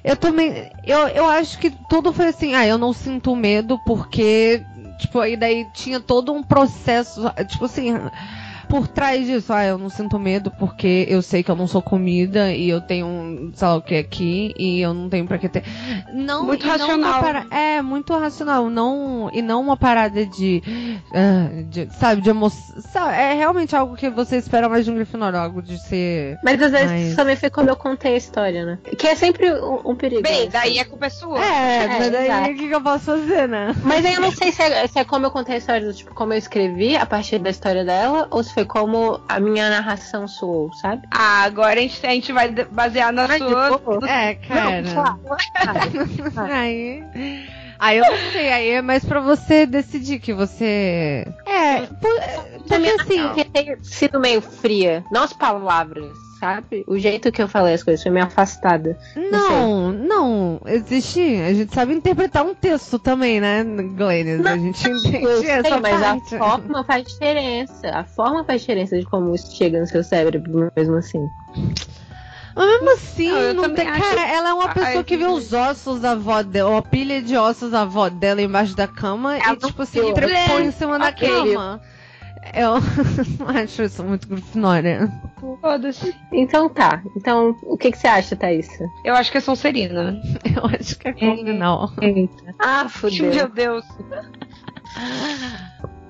[0.05, 0.71] eu também.
[0.85, 4.65] Eu, eu acho que tudo foi assim, ah, eu não sinto medo porque.
[4.99, 7.23] Tipo, aí daí tinha todo um processo.
[7.47, 7.95] Tipo assim
[8.69, 11.81] por trás disso, ah, eu não sinto medo porque eu sei que eu não sou
[11.81, 15.39] comida e eu tenho um, sei lá o que aqui e eu não tenho pra
[15.39, 15.65] que ter.
[16.13, 17.21] Não, muito racional.
[17.21, 17.47] Para...
[17.51, 18.69] É, muito racional.
[18.69, 20.63] Não, e não uma parada de,
[21.11, 23.09] uh, de sabe, de emoção.
[23.09, 26.39] É realmente algo que você espera mais de um Grifinório, algo de ser.
[26.45, 27.17] Mas às vezes mais...
[27.17, 28.79] também foi como eu contei a história, né?
[28.99, 30.23] Que é sempre um, um perigo.
[30.23, 30.51] Bem, né?
[30.53, 31.39] daí a culpa é sua.
[31.45, 33.75] É, é mas daí o que, que, eu posso fazer, né?
[33.83, 36.15] Mas aí eu não sei se é, se é como eu contei a história, tipo,
[36.15, 40.27] como eu escrevi a partir da história dela, ou se foi como a minha narração
[40.27, 41.07] soou, sabe?
[41.13, 43.81] Ah, agora a gente, a gente vai basear na Ai, sua.
[44.09, 44.83] É, cara.
[46.35, 47.05] Não, aí.
[47.79, 51.25] Aí eu não sei, aí é mais pra você decidir que você.
[51.47, 53.45] É, porque assim.
[53.53, 56.85] ter sido meio fria, não as palavras sabe?
[56.87, 58.99] O jeito que eu falei as coisas foi meio afastada.
[59.17, 61.21] Não, não, não, existe.
[61.21, 64.45] A gente sabe interpretar um texto também, né, Glennis?
[64.45, 66.35] a gente entende eu sei, essa mas parte.
[66.35, 67.89] a forma faz diferença.
[67.91, 71.27] A forma faz diferença de como isso chega no seu cérebro, mesmo assim.
[72.55, 73.87] Mas mesmo assim, não, não tem.
[73.87, 77.37] Cara, ela é uma pessoa que vê os ossos da avó dela, uma pilha de
[77.37, 81.13] ossos da avó dela embaixo da cama ela e, tipo assim, trepou em cima da
[81.13, 81.81] cama.
[82.55, 82.75] Eu
[83.49, 85.11] acho isso muito grifinória.
[85.61, 86.15] Foda-se.
[86.33, 87.03] Então tá.
[87.17, 88.69] Então, o que, que você acha, Thaís?
[89.05, 90.21] Eu acho que é Sonserina.
[90.57, 91.93] Eu acho que é Corvinal.
[92.01, 92.55] Eita.
[92.59, 93.31] Ah, fudeu.
[93.31, 93.85] Meu Deus.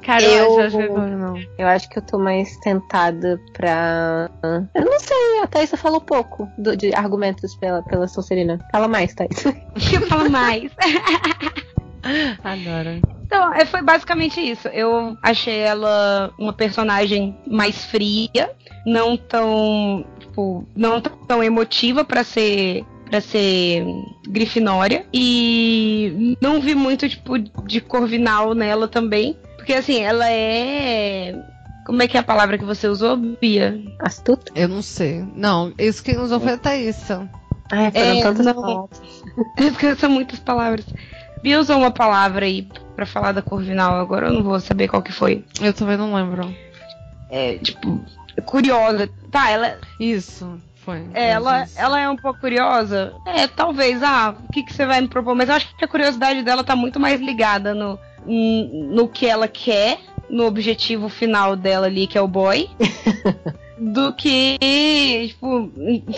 [0.03, 1.35] Cara, eu, eu, acho que é Corvinal.
[1.59, 4.31] Eu acho que eu tô mais tentada pra.
[4.75, 8.59] Eu não sei, a Thaís falou pouco do, de argumentos pela, pela Sonserina.
[8.73, 9.45] Fala mais, Thaís.
[10.09, 10.73] Fala mais.
[12.43, 13.01] Adoro.
[13.25, 14.69] Então, é, foi basicamente isso.
[14.69, 18.51] Eu achei ela uma personagem mais fria,
[18.87, 23.87] não tão, tipo, não tão emotiva para ser para ser
[24.29, 31.35] grifinória e não vi muito tipo de corvinal nela também, porque assim, ela é
[31.87, 33.81] como é que é a palavra que você usou, Bia?
[33.99, 34.53] Astuta?
[34.55, 35.25] Eu não sei.
[35.35, 37.11] Não, isso quem usou foi a Thaís.
[37.11, 38.55] Ah, foram é, tantas não...
[38.55, 39.01] palavras.
[39.57, 40.85] É porque são muitas palavras.
[41.43, 45.03] Bia usou uma palavra aí para falar da Corvinal, agora eu não vou saber qual
[45.03, 45.45] que foi.
[45.61, 46.55] Eu também não lembro.
[47.31, 48.01] É, tipo,
[48.45, 49.09] curiosa.
[49.31, 49.79] Tá, ela.
[50.01, 51.05] Isso, foi.
[51.15, 53.13] É, ela, ela é um pouco curiosa.
[53.27, 55.35] É, talvez, ah, o que, que você vai me propor?
[55.35, 59.47] Mas eu acho que a curiosidade dela tá muito mais ligada no, no que ela
[59.47, 59.99] quer,
[60.29, 62.69] no objetivo final dela ali, que é o boy.
[63.81, 64.59] do que,
[65.29, 65.71] tipo,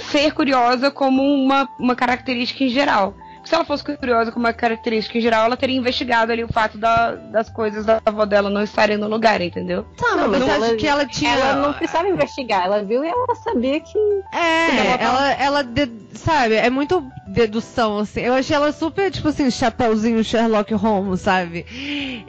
[0.08, 3.14] ser curiosa como uma, uma característica em geral
[3.50, 6.78] se ela fosse curiosa com uma característica em geral, ela teria investigado ali o fato
[6.78, 9.84] da, das coisas da avó dela não estarem no lugar, entendeu?
[9.96, 11.34] Tá, não, mas ela, que ela tinha.
[11.34, 13.98] Ela não precisava investigar, ela viu e ela sabia que.
[14.32, 18.20] É, que ela, ela, de, sabe, é muito dedução, assim.
[18.20, 21.66] Eu achei ela super, tipo assim, chapéuzinho Sherlock Holmes, sabe?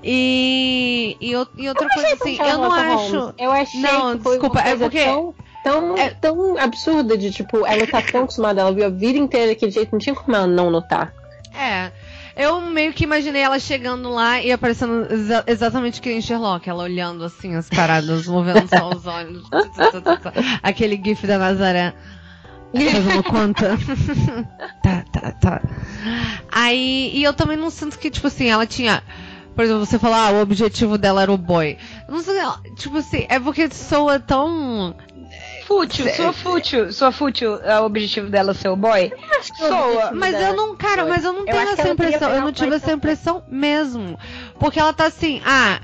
[0.04, 1.16] E.
[1.22, 3.14] E, e outra coisa assim, eu não Holmes.
[3.14, 3.34] acho.
[3.38, 5.04] Eu achei não, que foi desculpa, é porque.
[5.04, 6.10] Tão tão, é...
[6.10, 9.92] tão absurda de, tipo, ela tá tão acostumada, ela viu a vida inteira daquele jeito,
[9.92, 11.14] não tinha como ela não notar.
[11.54, 11.92] É.
[12.36, 16.84] Eu meio que imaginei ela chegando lá e aparecendo exa exatamente que em Sherlock, ela
[16.84, 19.44] olhando assim as paradas, movendo só os olhos.
[20.64, 21.94] Aquele gif da Nazaré.
[22.74, 23.78] Fazendo conta.
[24.82, 25.62] tá, tá, tá.
[26.52, 29.04] Aí, e eu também não sinto que, tipo assim, ela tinha.
[29.54, 31.78] Por exemplo, você falar, ah, o objetivo dela era o boy.
[32.08, 32.36] não sei,
[32.78, 34.96] tipo assim, é porque soa tão
[35.66, 39.12] Fútil, sua fútil, sua fútil, é o objetivo dela ser o boy?
[39.58, 40.12] Soa.
[40.12, 42.32] Mas eu não, cara, mas eu não tenho essa impressão.
[42.32, 44.18] Eu não tive essa impressão mesmo.
[44.60, 45.80] Porque ela tá assim, ah,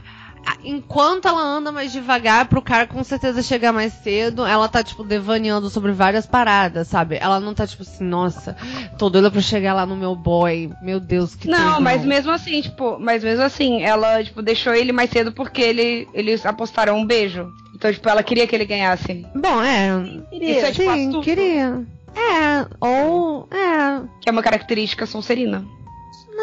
[0.63, 5.03] enquanto ela anda mais devagar, pro cara com certeza chegar mais cedo, ela tá, tipo,
[5.03, 7.17] devaneando sobre várias paradas, sabe?
[7.19, 8.55] Ela não tá, tipo assim, nossa,
[8.97, 10.71] tô doida pra chegar lá no meu boy.
[10.81, 14.91] Meu Deus, que Não, mas mesmo assim, tipo, mas mesmo assim, ela, tipo, deixou ele
[14.91, 17.51] mais cedo porque ele, eles apostaram um beijo.
[17.77, 19.23] Então, tipo, ela queria que ele ganhasse.
[19.35, 19.89] Bom, é.
[20.31, 21.23] Isso é, tipo, Sim, astuto.
[21.23, 21.85] queria.
[22.15, 23.47] É, ou.
[23.51, 24.01] É.
[24.19, 25.63] Que é uma característica sonserina.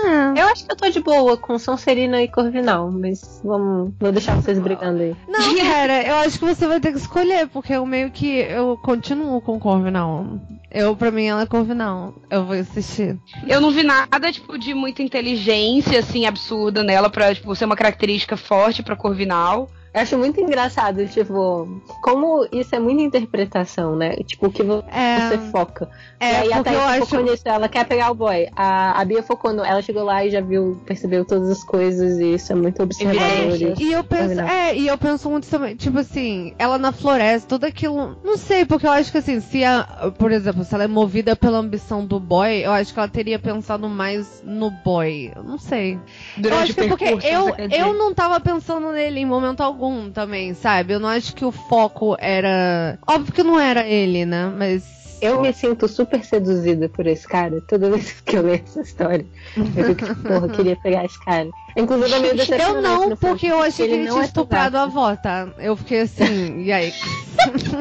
[0.06, 0.40] é.
[0.40, 3.92] Eu acho que eu tô de boa com Sonserina e Corvinal, mas vamos.
[3.98, 5.16] Vou deixar vocês brigando aí.
[5.26, 8.28] Não, cara, eu acho que você vai ter que escolher, porque eu meio que.
[8.28, 10.38] Eu continuo com Corvinal.
[10.70, 12.14] Eu, pra mim, ela é Corvinal.
[12.30, 13.18] Eu vou assistir.
[13.48, 17.76] Eu não vi nada, tipo, de muita inteligência, assim, absurda nela pra, tipo, ser uma
[17.76, 19.68] característica forte pra Corvinal.
[19.94, 21.68] Eu acho muito engraçado, tipo,
[22.02, 24.16] como isso é muita interpretação, né?
[24.26, 25.28] Tipo, o que É.
[25.28, 25.88] você foca.
[26.18, 27.06] É, e aí a eu Thaís acho.
[27.06, 28.48] focou nisso, ela quer pegar o boy.
[28.56, 29.64] A, a Bia focou no.
[29.64, 33.22] Ela chegou lá e já viu, percebeu todas as coisas, e isso é muito observador.
[33.22, 34.48] É, e eu penso, Corvinal.
[34.48, 38.64] é, e eu penso muito também, tipo assim, ela na floresta, tudo aquilo, não sei,
[38.64, 42.04] porque eu acho que assim, se a, por exemplo, se ela é movida pela ambição
[42.04, 45.94] do boy, eu acho que ela teria pensado mais no boy, eu não sei.
[46.36, 49.60] eu Durante acho o que é porque eu, eu não tava pensando nele em momento
[49.60, 50.94] algum também, sabe?
[50.94, 55.40] Eu não acho que o foco era, óbvio que não era ele, né, mas Eu
[55.40, 59.24] me sinto super seduzida por esse cara toda vez que eu leio essa história.
[59.56, 61.48] Eu fico tipo, porra, eu queria pegar esse cara.
[61.76, 64.82] Inclusive, é meio Eu não, no porque eu achei que ele tinha é estuprado a
[64.82, 65.48] avó, tá?
[65.58, 66.92] Eu fiquei assim, e aí?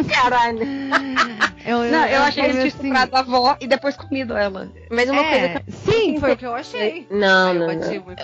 [0.09, 0.59] Caralho.
[1.65, 4.69] Eu, Não, eu achei que ele tinha estuprado a avó e depois comido ela.
[4.91, 7.07] Mas uma coisa É, que sim, foi o que eu achei.
[7.09, 7.75] Não, Aí eu não,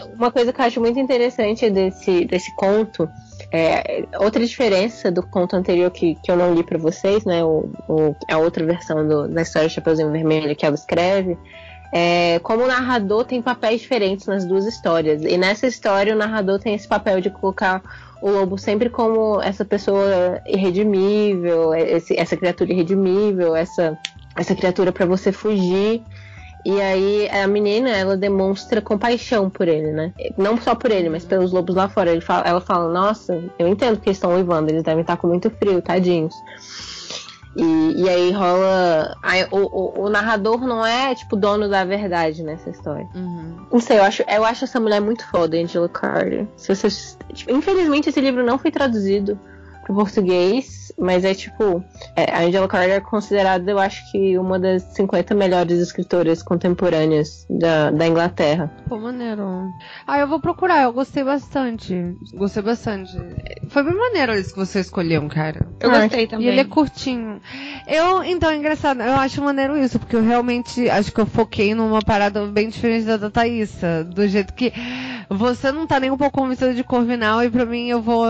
[0.07, 0.13] não.
[0.15, 3.09] Uma coisa que eu acho muito interessante desse, desse conto
[3.49, 7.41] é outra diferença do conto anterior que, que eu não li pra vocês, né?
[7.45, 11.37] O, o- a outra versão do- da história do Chapeuzinho Vermelho que ela escreve.
[11.91, 15.23] É, como o narrador tem papéis diferentes nas duas histórias.
[15.23, 17.81] E nessa história o narrador tem esse papel de colocar
[18.21, 23.97] o lobo sempre como essa pessoa irredimível, esse- essa criatura irredimível, essa,
[24.37, 26.03] essa criatura pra você fugir.
[26.65, 30.11] E aí a menina, ela demonstra compaixão por ele, né?
[30.37, 32.19] Não só por ele, mas pelos lobos lá fora.
[32.21, 35.49] Fala- ela fala, nossa, eu entendo que eles estão uivando, eles devem estar com muito
[35.49, 36.35] frio, tadinhos.
[37.61, 39.15] E, e aí rola.
[39.21, 43.07] aí o, o- o narrador não é, tipo, dono da verdade nessa história.
[43.13, 43.55] Uhum.
[43.71, 46.47] Não sei, eu acho, eu acho essa mulher muito foda, Angela Carter.
[46.55, 49.37] Se vocês, tipo, infelizmente esse livro não foi traduzido
[49.89, 51.83] pro português, mas é tipo.
[52.15, 57.45] é, a Angela Carter é considerada, eu acho que, uma das 50 melhores escritoras contemporâneas
[57.49, 58.71] da, da Inglaterra.
[58.87, 59.73] Pô, maneiro.
[60.05, 62.15] Ah, eu vou procurar, eu gostei bastante.
[62.33, 63.17] Gostei bastante.
[63.69, 65.67] Foi bem maneiro esse que você escolheu, cara.
[65.79, 66.45] Eu Ah, gostei também.
[66.47, 67.41] E ele é curtinho.
[67.87, 71.73] Eu, então, é engraçado, eu acho maneiro isso, porque eu realmente acho que eu foquei
[71.73, 74.03] numa parada bem diferente da da Thaísa.
[74.03, 74.71] Do jeito que
[75.29, 78.25] você não tá nem um pouco convencida de Corvinal e pra mim eu vou.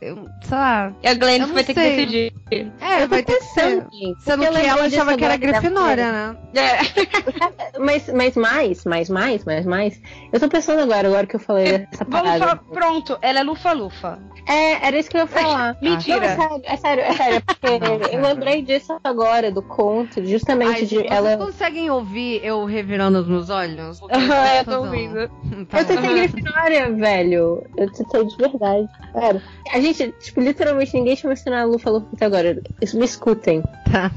[0.00, 0.93] eu- sei lá.
[1.02, 1.90] E a Glenn Eu vai ter sei.
[1.90, 2.32] que decidir.
[2.80, 3.86] É, Eu vai ter que ser.
[4.20, 6.36] Sendo eu que ela lembrei disso achava que era Grifinória, né?
[6.54, 7.78] É.
[7.78, 10.00] Mas, mas mais, mais, mais, mais, mais.
[10.32, 12.38] Eu tô pensando agora, agora que eu falei dessa Vamos parada.
[12.38, 12.56] falar.
[12.72, 14.18] Pronto, ela é lufa-lufa.
[14.48, 15.76] É, era isso que eu ia falar.
[15.82, 16.36] Mentira.
[16.36, 17.36] Não, é sério, é sério, é sério.
[17.36, 21.30] é Porque eu lembrei disso agora, do conto, justamente Ai, de gente, ela.
[21.36, 24.00] Vocês conseguem ouvir eu revirando os meus olhos?
[24.10, 24.84] Ah, eu tô confusão.
[24.84, 25.66] ouvindo.
[25.66, 26.14] Tá Eu tentei.
[26.14, 27.66] Grifinória, velho.
[27.76, 28.88] Eu tentei de verdade.
[29.12, 29.42] Sério.
[29.72, 32.62] A gente, tipo, literalmente ninguém tinha mencionado a Lufa Lufa até agora.
[32.92, 33.62] Me escutem.
[33.90, 34.10] Tá.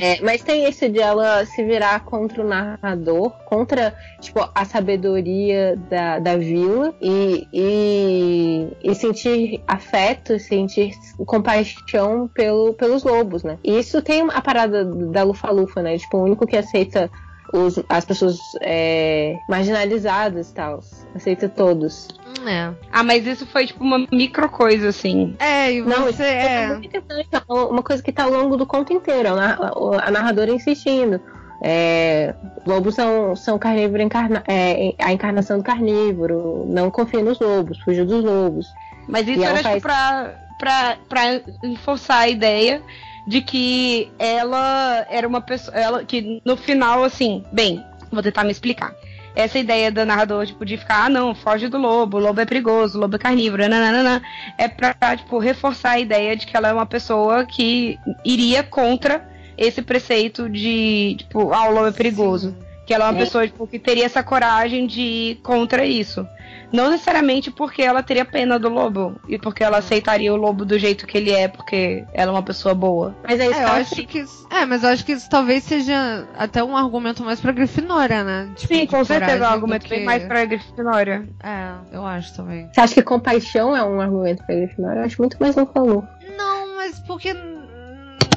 [0.00, 5.76] É, mas tem esse de ela se virar contra o narrador, contra, tipo, a sabedoria
[5.90, 10.92] da, da vila e, e, e sentir afeto, sentir
[11.26, 13.58] compaixão pelo, pelos lobos, né?
[13.64, 15.98] E isso tem a parada da Lufa-Lufa, né?
[15.98, 17.10] Tipo, o único que aceita
[17.56, 20.80] os, as pessoas é, marginalizadas e tal.
[21.14, 22.08] Aceita todos.
[22.46, 22.72] É.
[22.92, 25.34] Ah, mas isso foi tipo uma micro coisa, assim.
[25.38, 26.66] É, e Não, você isso é é.
[26.68, 29.58] muito interessante, é uma coisa que tá ao longo do conto inteiro, a nar-
[30.02, 31.20] a narradora insistindo.
[31.62, 32.34] É,
[32.66, 36.64] lobos são, são carnívoro encarna, é, a encarnação do carnívoro.
[36.68, 38.66] Não confie nos lobos, fuja dos lobos.
[39.08, 41.20] Mas isso E era tipo pra, pra, pra
[41.62, 42.82] reforçar a ideia
[43.26, 45.76] de que ela era uma pessoa.
[45.76, 48.94] Ela, que no final, assim, bem, vou tentar me explicar.
[49.36, 52.46] Essa ideia da narrador, tipo, de ficar, ah, não, foge do lobo, o lobo é
[52.46, 54.22] perigoso, o lobo é carnívoro, nananana,
[54.56, 59.28] é pra, tipo, reforçar a ideia de que ela é uma pessoa que iria contra
[59.58, 62.56] esse preceito de, tipo, ah, o lobo é perigoso.
[62.86, 63.24] Que ela é uma É.
[63.24, 66.24] pessoa tipo, que teria essa coragem de ir contra isso.
[66.72, 70.78] Não necessariamente porque ela teria pena do lobo e porque ela aceitaria o lobo do
[70.78, 73.14] jeito que ele é, porque ela é uma pessoa boa.
[73.22, 75.12] Mas é isso É, que eu ela acho que isso, é, mas eu acho que
[75.12, 78.50] isso talvez seja até um argumento mais pra Grifinória, né?
[78.56, 81.28] Tipo, Sim, com certeza é um argumento bem que- mais pra Grifinória.
[81.42, 82.68] É, eu acho também.
[82.72, 85.00] Você acha que compaixão é um argumento pra Grifinória?
[85.00, 86.04] Eu acho muito mais não falou.
[86.36, 87.34] Não, mas porque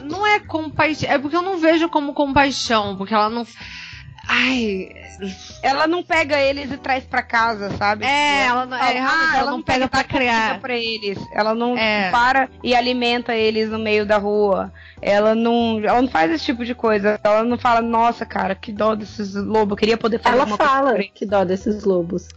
[0.03, 1.09] não é compaixão.
[1.09, 3.45] É porque eu não vejo como compaixão, porque ela não.
[4.27, 4.89] Ai.
[5.63, 8.05] Ela não pega eles e traz pra casa, sabe?
[8.05, 10.59] É, ela não- é, ah, ela não pega pra dar comida criar.
[10.61, 11.17] pra eles.
[11.33, 12.11] Ela não É.
[12.11, 14.71] para e alimenta eles no meio da rua.
[15.01, 17.19] Ela não, ela não faz esse tipo de coisa.
[17.23, 19.71] Ela não fala, nossa, cara, que dó desses lobos.
[19.71, 22.27] Eu queria poder fazer Ela coisa fala eles." que dó desses lobos.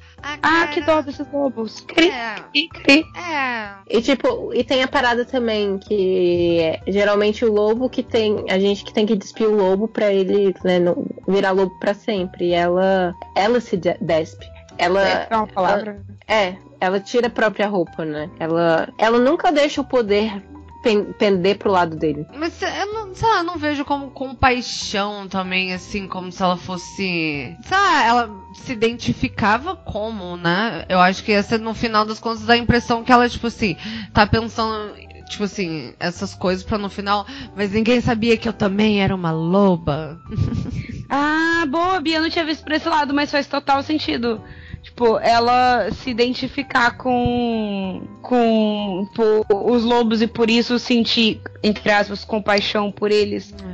[0.42, 1.80] Ah, que dó desses lobos.
[1.80, 2.34] Cri, É.
[2.52, 3.04] cri, cri.
[3.16, 3.70] É.
[3.88, 8.58] E tipo, e tem a parada também que é, geralmente o lobo que tem, a
[8.58, 12.50] gente que tem que despir o lobo pra ele, né, não virar lobo pra sempre.
[12.50, 14.46] E ela, ela se de- despe.
[14.78, 16.00] Ela É uma palavra.
[16.28, 18.30] é, ela tira a própria roupa, né?
[18.38, 20.42] Ela, ela nunca deixa o poder
[20.82, 22.26] pen- pender pro lado dele.
[22.34, 26.56] Mas eu não, sei lá, eu não vejo como compaixão também, assim, como se ela
[26.56, 27.54] fosse.
[27.62, 30.86] Sei lá, ela se identificava como, né?
[30.88, 33.76] Eu acho que essa, no final das contas, dá a impressão que ela, tipo assim,
[34.14, 34.94] tá pensando.
[35.30, 37.24] Tipo assim, essas coisas pra no final,
[37.56, 40.20] mas ninguém sabia que eu também era uma loba.
[41.12, 44.40] Ah, boa, Bia, eu não tinha visto por esse lado, mas faz total sentido.
[44.80, 52.24] Tipo, ela se identificar com, com por- os lobos e por isso sentir, entre aspas,
[52.24, 53.48] compaixão por eles.
[53.48, 53.68] Tipo,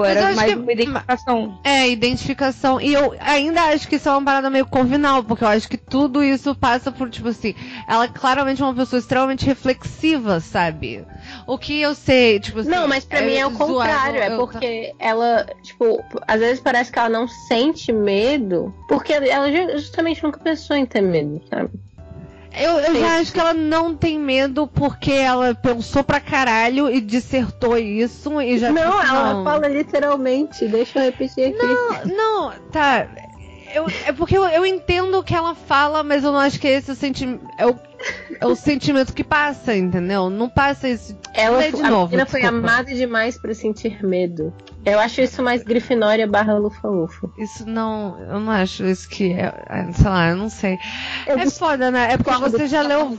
[0.00, 1.58] Mas eu era mais que- uma identificação.
[1.64, 2.80] É, identificação.
[2.80, 5.76] E eu ainda acho que isso é uma parada meio corvinal, porque eu acho que
[5.76, 7.54] tudo isso passa por, tipo assim,
[7.86, 11.04] ela claramente é uma pessoa extremamente reflexiva, sabe?
[11.46, 12.70] O que eu sei, tipo assim.
[12.70, 14.20] Não, mas pra mim é o zoado, contrário.
[14.20, 19.50] É eu- porque ela, tipo, às vezes parece que ela não sente medo, porque ela
[19.50, 21.70] ju- justamente nunca pensou em ter medo, sabe?
[22.54, 27.00] Eu, eu já acho que ela não tem medo porque ela pensou pra caralho e
[27.00, 29.44] dissertou isso e já não, tipo, ela não.
[29.44, 30.66] fala literalmente.
[30.68, 31.66] Deixa eu repetir aqui.
[31.66, 33.08] Não, não, tá.
[33.74, 36.68] Eu, é porque eu, eu entendo o que ela fala, mas eu não acho que
[36.68, 37.46] esse sentimento.
[37.56, 37.74] É o,
[38.40, 40.30] é o sentimento que passa, entendeu?
[40.30, 41.16] Não passa esse.
[41.34, 44.52] Ela Lê de a novo, menina foi amada demais pra sentir medo.
[44.84, 47.30] Eu acho isso mais Grifinória barra Lufa-Lufa.
[47.38, 48.18] Isso não.
[48.20, 49.52] Eu não acho isso que é.
[49.68, 50.78] é, Sei lá, eu não sei.
[51.26, 52.12] Eu É foda, né?
[52.12, 53.16] É porque você já leu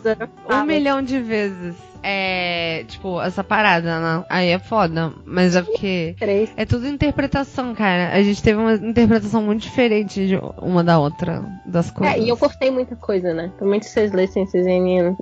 [0.49, 1.75] um milhão de vezes.
[2.03, 2.83] É.
[2.87, 4.25] Tipo, essa parada, né?
[4.29, 5.13] Aí é foda.
[5.25, 6.15] Mas é porque.
[6.19, 6.51] Três.
[6.55, 8.13] É tudo interpretação, cara.
[8.13, 12.15] A gente teve uma interpretação muito diferente de uma da outra das coisas.
[12.15, 13.47] É, e eu cortei muita coisa, né?
[13.57, 15.17] Provavelmente se vocês lessem, vocês iam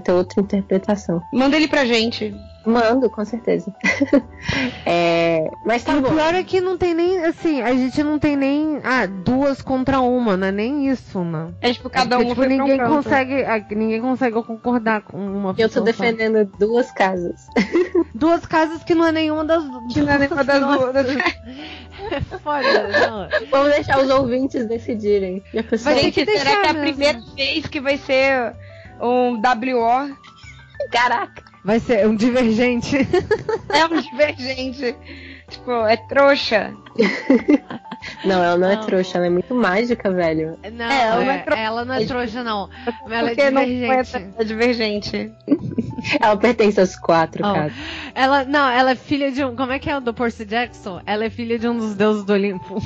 [0.00, 1.20] ter outra interpretação.
[1.32, 2.34] Manda ele pra gente.
[2.64, 3.72] Mando, com certeza.
[4.86, 6.08] É, mas tá E o bom.
[6.10, 10.00] pior é que não tem nem, assim, a gente não tem nem, ah, duas contra
[10.00, 11.52] uma, não é nem isso, né?
[11.60, 12.90] É tipo, cada Porque, um tipo, um ninguém canto.
[12.90, 13.44] consegue,
[13.74, 15.92] ninguém consegue concordar com uma Eu tô pessoa só.
[15.92, 17.46] defendendo duas casas.
[18.14, 20.94] Duas casas que não é nenhuma das Que não é nenhuma das duas.
[22.10, 23.28] É foda, não.
[23.50, 25.42] Vamos deixar os ouvintes decidirem.
[25.52, 26.80] Vai ter que Gente, será que é a mesmo.
[26.88, 28.54] primeira vez que vai ser
[29.00, 30.16] um WO?
[30.90, 31.49] Caraca.
[31.64, 32.96] Vai ser um divergente.
[33.68, 34.94] É um divergente.
[35.48, 36.72] Tipo, é trouxa.
[38.24, 38.86] Não, ela não, é Não.
[38.86, 40.58] trouxa, ela é muito mágica, velho.
[40.72, 42.68] Não, É, ela não é é- tro- ela não é trouxa, não.
[43.10, 44.34] Ela Porque é não divergente.
[44.38, 45.32] é divergente.
[46.18, 47.52] Ela pertence aos quatro, Oh.
[47.52, 47.70] cara.
[48.14, 49.54] Ela, não, ela é filha de um.
[49.54, 51.02] Como é que é o do Percy Jackson?
[51.04, 52.78] Ela é filha de um dos deuses do Olimpo.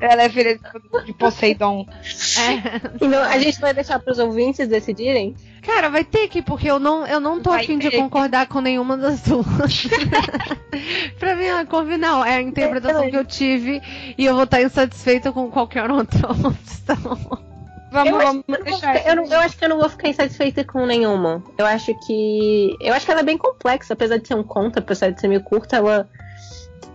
[0.00, 1.86] Ela é filha de- de Poseidon.
[1.88, 3.04] É.
[3.04, 5.36] Então, a gente vai deixar pros ouvintes decidirem?
[5.62, 8.60] Cara, vai ter que, porque eu não, eu não tô Vai afim de concordar com
[8.60, 9.86] nenhuma das duas.
[11.18, 13.80] pra mim, a Corvinal é a interpretação que eu tive
[14.16, 17.40] e eu vou estar insatisfeita com qualquer outra opção.
[17.92, 20.62] Vamos, Eu acho, vamos eu, deixar não- eu acho que eu não vou ficar insatisfeita
[20.62, 21.42] com nenhuma.
[21.58, 22.76] Eu acho que.
[22.80, 25.26] Eu acho que ela é bem complexa, apesar de ser um conto, apesar de ser
[25.26, 26.08] meio curta, ela.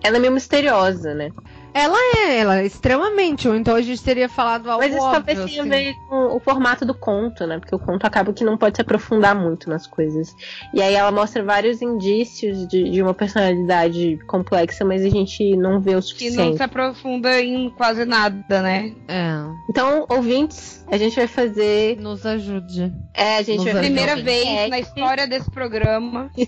[0.02, 1.32] Ela é meio misteriosa, né?
[1.76, 5.26] Ela é, ela é extremamente, ou então a gente teria falado algo Mas isso óbvio,
[5.26, 5.70] talvez tenha a assim.
[5.70, 7.60] ver com o formato do conto, né?
[7.60, 10.34] Porque o conto acaba que não pode se aprofundar muito nas coisas.
[10.74, 15.82] E aí ela mostra vários indícios de, de uma personalidade complexa, mas a gente não
[15.82, 16.56] vê o que não suficiente.
[16.58, 18.94] se aprofunda em quase nada, né?
[19.10, 19.34] É,
[19.70, 21.98] Então, ouvintes, a gente vai fazer.
[22.00, 22.94] nos ajude.
[23.14, 23.86] É, a gente Nos vai fazer.
[23.88, 26.32] Primeira vez react, na história desse programa.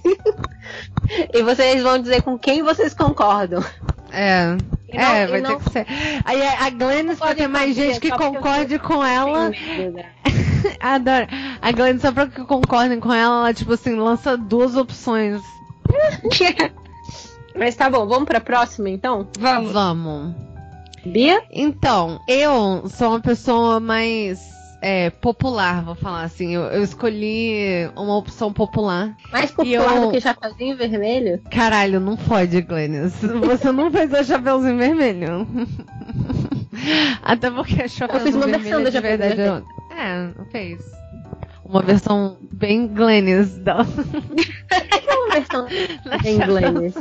[1.34, 3.64] E vocês vão dizer com quem vocês concordam.
[4.12, 4.58] É.
[4.90, 5.86] E não- é, e vai não- ter que ser.
[6.24, 9.52] Aí a Glennis, pra ter mais gente que concorde com ela.
[10.80, 11.28] Adoro.
[11.62, 15.42] A Glennis, só pra que concordem com ela, ela, tipo assim, lança duas opções.
[17.56, 19.28] Mas tá bom, vamos pra próxima então?
[19.40, 19.72] Vamos.
[19.72, 20.36] Vamos.
[21.06, 21.42] Bia?
[21.52, 24.40] Então, eu sou uma pessoa mais
[24.88, 26.56] é, popular, vou falar assim.
[26.56, 29.18] Eu, eu escolhi uma opção popular.
[29.34, 30.02] Mais popular eu...
[30.04, 31.42] do que Chapeuzinho Vermelho?
[31.52, 33.14] Caralho, não pode, Glennis.
[33.22, 35.46] Você não fez o Chapeuzinho Vermelho.
[37.22, 38.56] Até porque a Chapeuzinho Vermelho.
[38.56, 39.42] Eu fiz uma versão da verdade.
[39.42, 39.66] Eu...
[39.98, 40.80] É, fez.
[41.66, 43.82] Uma versão bem Glennis da.
[43.82, 45.68] uma versão
[46.24, 46.94] bem Glennis.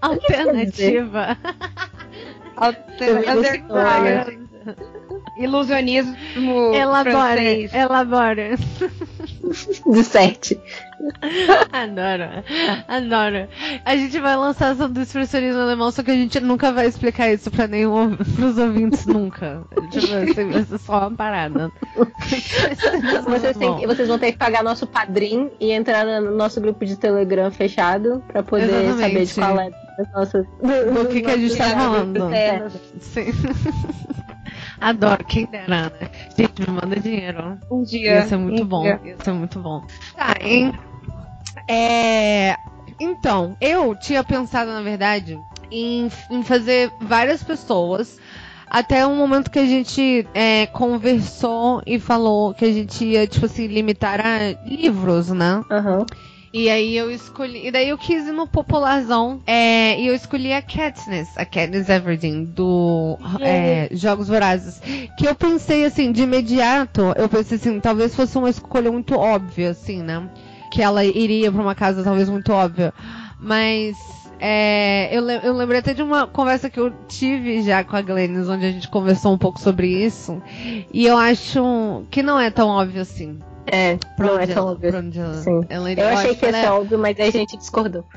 [0.00, 1.36] Alternativa.
[2.56, 4.16] Alternativa.
[5.36, 6.16] Ilusionismo
[6.74, 7.74] elabora, francês.
[7.74, 8.56] Elabora.
[9.86, 10.60] De sete.
[11.72, 12.44] Adoro.
[12.86, 13.48] Adoro.
[13.84, 17.32] A gente vai lançar sobre o expressionismo alemão, só que a gente nunca vai explicar
[17.32, 19.62] isso pra nenhum pros ouvintes nunca.
[19.90, 21.72] Tipo, assim, vai ser só uma parada.
[23.26, 26.96] Vocês, têm, vocês, vão ter que pagar nosso padrinho e entrar no nosso grupo de
[26.96, 29.00] Telegram fechado pra poder Exatamente.
[29.00, 29.70] saber de qual é
[30.00, 30.46] as nossas.
[30.60, 32.32] Do que, que a gente tá falando.
[32.32, 32.68] É.
[33.00, 33.32] Sim.
[34.80, 35.90] Adoro, quem dera, né?
[36.36, 37.58] Gente, me manda dinheiro.
[37.70, 38.24] Um dia.
[38.24, 38.82] Isso é muito um bom.
[38.82, 39.16] Dia.
[39.18, 39.84] Isso é muito bom.
[40.16, 40.72] Tá, hein?
[41.68, 42.56] É.
[42.98, 45.38] Então, eu tinha pensado, na verdade,
[45.70, 48.18] em, em fazer várias pessoas.
[48.66, 53.46] Até um momento que a gente é, conversou e falou que a gente ia, tipo
[53.46, 55.62] assim, limitar a livros, né?
[55.70, 56.06] Uhum.
[56.52, 57.66] E aí eu escolhi.
[57.66, 59.40] E daí eu quis ir no popularzão.
[59.46, 64.80] É, e eu escolhi a Katniss, a Katniss Everdeen, do é, Jogos Vorazes.
[65.16, 69.70] Que eu pensei assim, de imediato, eu pensei assim, talvez fosse uma escolha muito óbvia,
[69.70, 70.28] assim, né?
[70.72, 72.92] Que ela iria pra uma casa talvez muito óbvia.
[73.38, 73.96] Mas
[74.40, 78.48] é, eu, eu lembrei até de uma conversa que eu tive já com a Glennis,
[78.48, 80.42] onde a gente conversou um pouco sobre isso.
[80.92, 83.38] E eu acho que não é tão óbvio assim.
[83.66, 84.92] É, não é tão óbvio.
[85.42, 85.60] Sim.
[85.68, 88.04] Ela, eu achei que ia ser óbvio, mas aí a gente discordou.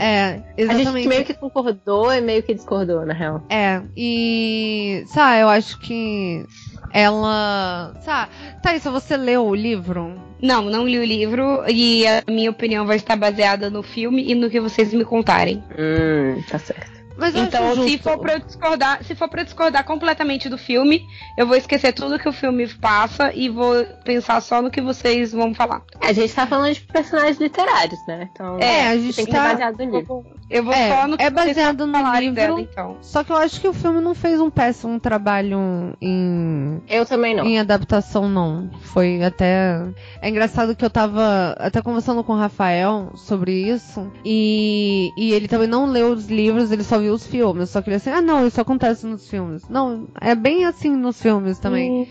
[0.00, 0.88] É, exatamente.
[0.88, 3.42] A gente meio que concordou e meio que discordou, na real.
[3.50, 5.04] É, e.
[5.08, 6.42] Sabe, eu acho que
[6.90, 7.94] ela.
[8.00, 8.32] Sabe,
[8.62, 10.18] Thaís, você leu o livro?
[10.40, 14.34] Não, não li o livro e a minha opinião vai estar baseada no filme e
[14.34, 15.62] no que vocês me contarem.
[15.78, 16.97] Hum, tá certo.
[17.18, 21.04] Mas então, se for para discordar, se for para discordar completamente do filme,
[21.36, 25.32] eu vou esquecer tudo que o filme passa e vou pensar só no que vocês
[25.32, 25.82] vão falar.
[26.00, 28.28] A gente tá falando de personagens literários, né?
[28.32, 29.48] Então, é, a gente tem que tá...
[29.50, 30.24] baseado no livro.
[30.48, 32.34] Eu vou é, só no que É baseado no livro.
[32.34, 32.96] Dela, então.
[33.02, 35.58] Só que eu acho que o filme não fez um péssimo trabalho
[36.00, 37.44] em Eu também não.
[37.44, 38.70] Em adaptação não.
[38.80, 39.82] Foi até
[40.22, 45.48] É engraçado que eu tava até conversando com o Rafael sobre isso e e ele
[45.48, 47.70] também não leu os livros, ele só viu os filmes.
[47.70, 49.68] Só que ele assim, ah, não, isso acontece nos filmes.
[49.68, 51.90] Não, é bem assim nos filmes também.
[51.90, 52.06] Hum.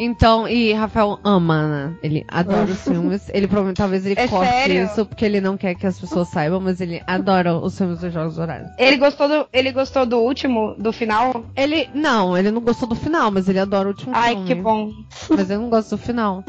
[0.00, 1.96] Então, e Rafael ama, né?
[2.04, 3.28] Ele adora os filmes.
[3.34, 4.84] Ele provavelmente, talvez ele é corte sério?
[4.84, 8.12] isso, porque ele não quer que as pessoas saibam, mas ele adora os filmes dos
[8.12, 8.70] Jogos Horários.
[8.78, 11.44] Ele gostou do, ele gostou do último, do final?
[11.56, 14.48] Ele, não, ele não gostou do final, mas ele adora o último Ai, filme.
[14.48, 14.92] Ai, que bom.
[15.30, 16.44] Mas eu não gosto do final.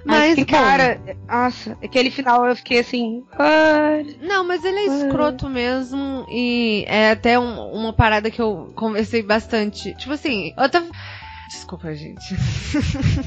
[0.00, 0.04] Ah.
[0.04, 3.24] Mas, que, cara, nossa, aquele final eu fiquei assim.
[3.38, 6.26] Ah, não, mas ele é escroto mesmo.
[6.30, 9.94] E é até um, uma parada que eu conversei bastante.
[9.96, 10.82] Tipo assim, eu até.
[11.50, 12.36] Desculpa, gente.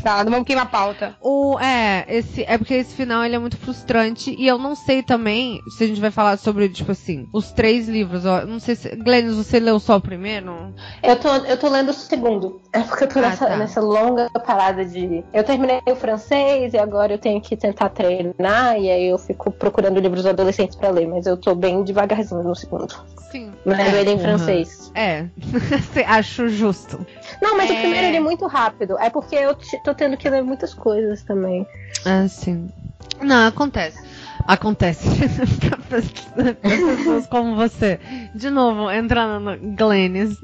[0.01, 1.15] Tá, não vamos queimar a pauta.
[1.21, 4.33] O, é, esse, é porque esse final ele é muito frustrante.
[4.37, 7.89] E eu não sei também se a gente vai falar sobre, tipo assim, os três
[7.89, 8.25] livros.
[8.25, 8.95] Ó, não sei se.
[8.95, 10.73] Glennis, você leu só o primeiro?
[11.01, 12.61] Eu tô, eu tô lendo o segundo.
[12.71, 13.57] É porque eu tô ah, nessa, tá.
[13.57, 15.23] nessa longa parada de.
[15.33, 18.79] Eu terminei o francês e agora eu tenho que tentar treinar.
[18.79, 21.07] E aí eu fico procurando livros adolescentes pra ler.
[21.07, 22.95] Mas eu tô bem devagarzinho no segundo.
[23.31, 23.51] Sim.
[23.65, 24.19] Lendo é, ele em uhum.
[24.19, 24.91] francês.
[24.95, 25.25] É.
[26.07, 27.05] Acho justo.
[27.41, 27.73] Não, mas é...
[27.73, 28.97] o primeiro ele é muito rápido.
[28.99, 31.65] É porque eu tô tendo que ler muitas coisas também.
[32.05, 32.69] Ah, sim.
[33.21, 34.01] Não, acontece.
[34.47, 35.07] Acontece.
[36.31, 37.99] para pessoas como você.
[38.35, 40.37] De novo, entrando no Glennis.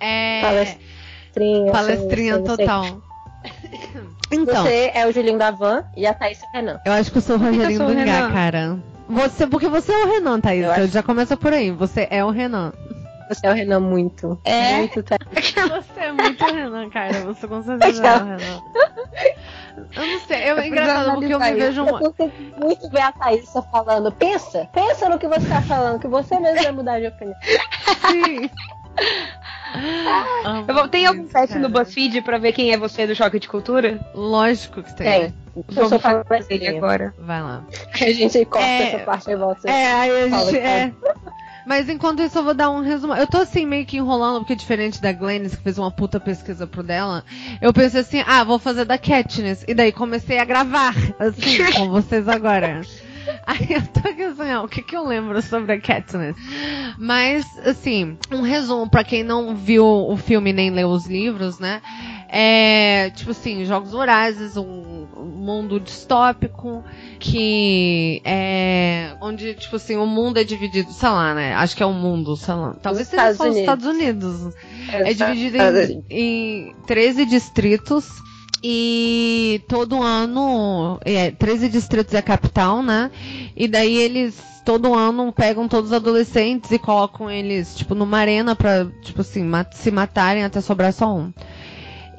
[0.00, 0.40] É...
[0.42, 1.72] Palestrinha.
[1.72, 3.02] Palestrinha total.
[4.30, 4.64] Então.
[4.64, 6.80] Você é o Julinho da Van e a Thaís é o Renan.
[6.84, 8.78] Eu acho que eu sou o Rogerinho do Gá, cara.
[9.08, 10.78] Você, porque você é o Renan, Thaís.
[10.78, 11.70] Eu, já começa por aí.
[11.70, 12.72] Você é o Renan.
[13.34, 14.38] Você é o Renan muito.
[14.44, 14.78] É?
[14.78, 17.20] Muito Você é muito Renan, cara.
[17.24, 18.62] Você com certeza é o Renan.
[19.94, 22.02] Eu não sei, eu, é engraçado porque eu me vejo uma.
[22.02, 24.12] Eu consigo muito ver a Thaís falando.
[24.12, 27.36] Pensa, pensa no que você tá falando, que você mesmo vai mudar de opinião.
[28.10, 28.50] Sim.
[30.72, 33.98] vou, tem algum teste no BuzzFeed pra ver quem é você do Choque de Cultura?
[34.14, 35.06] Lógico que tem.
[35.06, 35.34] Tem.
[35.76, 37.14] Eu sou fazer ele agora.
[37.18, 37.64] Vai lá.
[37.92, 38.82] A gente corta é...
[38.82, 39.70] essa parte e volta.
[39.70, 40.58] É, aí a gente.
[40.58, 40.92] É.
[41.66, 43.14] Mas enquanto isso, eu vou dar um resumo.
[43.14, 46.66] Eu tô assim, meio que enrolando, porque diferente da Glennis, que fez uma puta pesquisa
[46.66, 47.24] pro dela,
[47.60, 49.64] eu pensei assim, ah, vou fazer da Katniss.
[49.66, 52.80] E daí comecei a gravar, assim, com vocês agora.
[53.46, 56.36] Aí eu tô aqui assim, ó, o que que eu lembro sobre a Katniss?
[56.98, 61.80] Mas, assim, um resumo pra quem não viu o filme nem leu os livros, né?
[62.34, 66.82] É, tipo assim, Jogos Vorazes, um, um mundo distópico
[67.20, 71.52] que é onde, tipo assim, o mundo é dividido, sei lá, né?
[71.54, 72.74] Acho que é o mundo, sei lá.
[72.80, 74.54] Talvez seja só os Estados Unidos.
[74.90, 78.08] É dividido em, em 13 distritos
[78.64, 83.10] e todo ano, é, 13 distritos é a capital, né?
[83.54, 88.54] E daí eles todo ano pegam todos os adolescentes e colocam eles, tipo, numa arena
[88.54, 91.32] pra, tipo assim, mat se matarem até sobrar só um.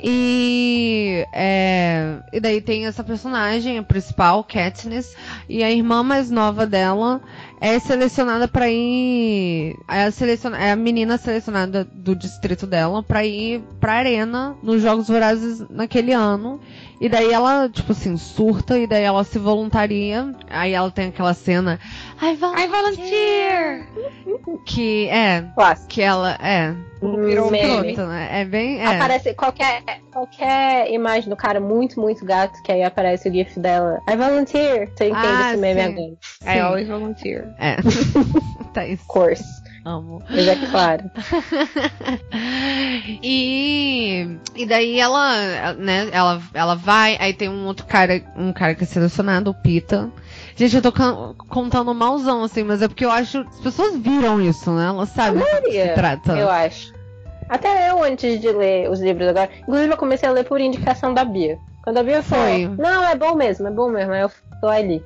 [0.05, 5.15] E, é, e daí tem essa personagem, a principal, Katniss,
[5.47, 7.21] e a irmã mais nova dela
[7.61, 9.77] é selecionada para ir.
[9.89, 14.81] É a, selecion, é a menina selecionada do distrito dela para ir pra arena nos
[14.81, 16.59] Jogos Vorazes naquele ano.
[17.03, 20.33] E daí ela, tipo assim, surta e daí ela se voluntaria.
[20.49, 21.77] Aí ela tem aquela cena.
[22.21, 22.63] I volunteer!
[22.63, 23.87] I volunteer!
[24.65, 25.41] Que é.
[25.53, 25.89] Clássico.
[25.89, 26.73] Que ela é.
[27.01, 27.93] Virou meme.
[27.93, 28.29] Pronto, né?
[28.31, 28.79] É bem.
[28.79, 28.85] É.
[28.95, 29.83] Aparece qualquer,
[30.13, 33.99] qualquer imagem do cara muito, muito gato, que aí aparece o GIF dela.
[34.09, 34.89] I volunteer!
[34.95, 36.17] Você entende Ah, esse meme sim.
[36.45, 36.55] agora.
[36.55, 37.53] I always volunteer.
[37.59, 37.75] É.
[38.73, 39.03] tá isso.
[39.03, 39.43] Of course.
[39.85, 40.23] Amo.
[40.29, 41.11] Mas é claro.
[43.21, 48.75] e, e daí ela, né, ela, ela vai, aí tem um outro cara, um cara
[48.75, 50.09] que é selecionado, o Pita.
[50.55, 50.91] Gente, eu tô
[51.49, 53.39] contando malzão, assim, mas é porque eu acho.
[53.39, 54.85] As pessoas viram isso, né?
[54.85, 56.37] Elas sabem do que se trata.
[56.37, 56.93] Eu acho.
[57.49, 59.49] Até eu, antes de ler os livros agora.
[59.61, 61.57] Inclusive, eu comecei a ler por indicação da Bia.
[61.83, 62.69] Quando a Bia Foi.
[62.77, 64.13] não, é bom mesmo, é bom mesmo.
[64.13, 65.03] Aí eu fui lá e li.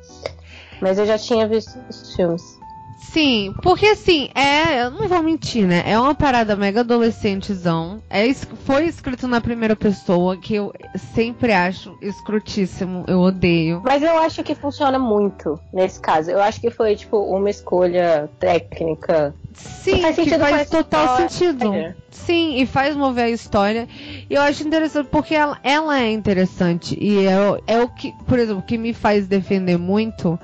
[0.80, 2.57] Mas eu já tinha visto os filmes.
[2.98, 4.84] Sim, porque assim, é.
[4.84, 5.84] Eu não vou mentir, né?
[5.86, 8.02] É uma parada mega adolescentezão.
[8.10, 10.74] É, foi escrito na primeira pessoa, que eu
[11.14, 13.06] sempre acho escrutíssimo.
[13.08, 13.82] Eu odeio.
[13.86, 16.32] Mas eu acho que funciona muito nesse caso.
[16.32, 19.34] Eu acho que foi, tipo, uma escolha técnica.
[19.54, 21.30] Sim, faz sentido a faz total história.
[21.30, 21.96] sentido.
[22.12, 23.88] Sim, e faz mover a história.
[24.30, 26.98] E eu acho interessante porque ela, ela é interessante.
[27.00, 30.40] E é, o- é o que, por exemplo, que me faz defender muito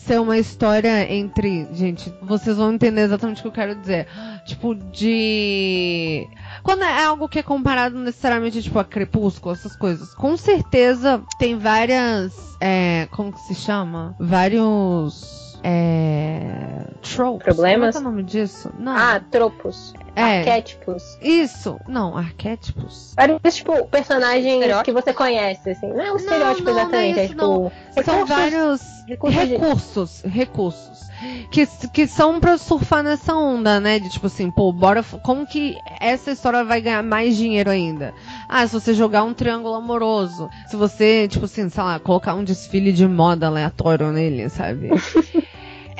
[0.00, 1.68] ser uma história entre.
[1.72, 4.06] Gente, vocês vão entender exatamente o que eu quero dizer.
[4.44, 6.26] Tipo, de.
[6.62, 10.14] Quando é algo que é comparado necessariamente, tipo, a Crepúsculo, essas coisas.
[10.14, 12.32] Com certeza tem várias.
[12.60, 14.14] É, como que se chama?
[14.18, 15.58] Vários.
[15.62, 16.86] É.
[17.02, 17.44] Tropes.
[17.44, 17.76] Problemas?
[17.76, 18.72] Como é, que é o nome disso?
[18.78, 18.96] Não.
[18.96, 19.94] Ah, tropos.
[20.16, 20.38] É.
[20.38, 21.18] Arquétipos.
[21.22, 21.78] Isso.
[21.86, 23.14] Não, arquétipos.
[23.16, 25.88] Vários, tipo, personagens que você conhece, assim.
[25.88, 27.18] Não é um estereótipo não, não é exatamente.
[27.18, 27.72] é, isso, tipo, não.
[28.02, 31.10] São vários recursos recursos, recursos.
[31.50, 33.98] Que, que são pra surfar nessa onda, né?
[33.98, 35.02] De tipo assim, pô, bora.
[35.02, 38.14] Como que essa história vai ganhar mais dinheiro ainda?
[38.48, 40.48] Ah, se você jogar um triângulo amoroso.
[40.68, 44.90] Se você, tipo assim, sei lá, colocar um desfile de moda aleatório nele, sabe?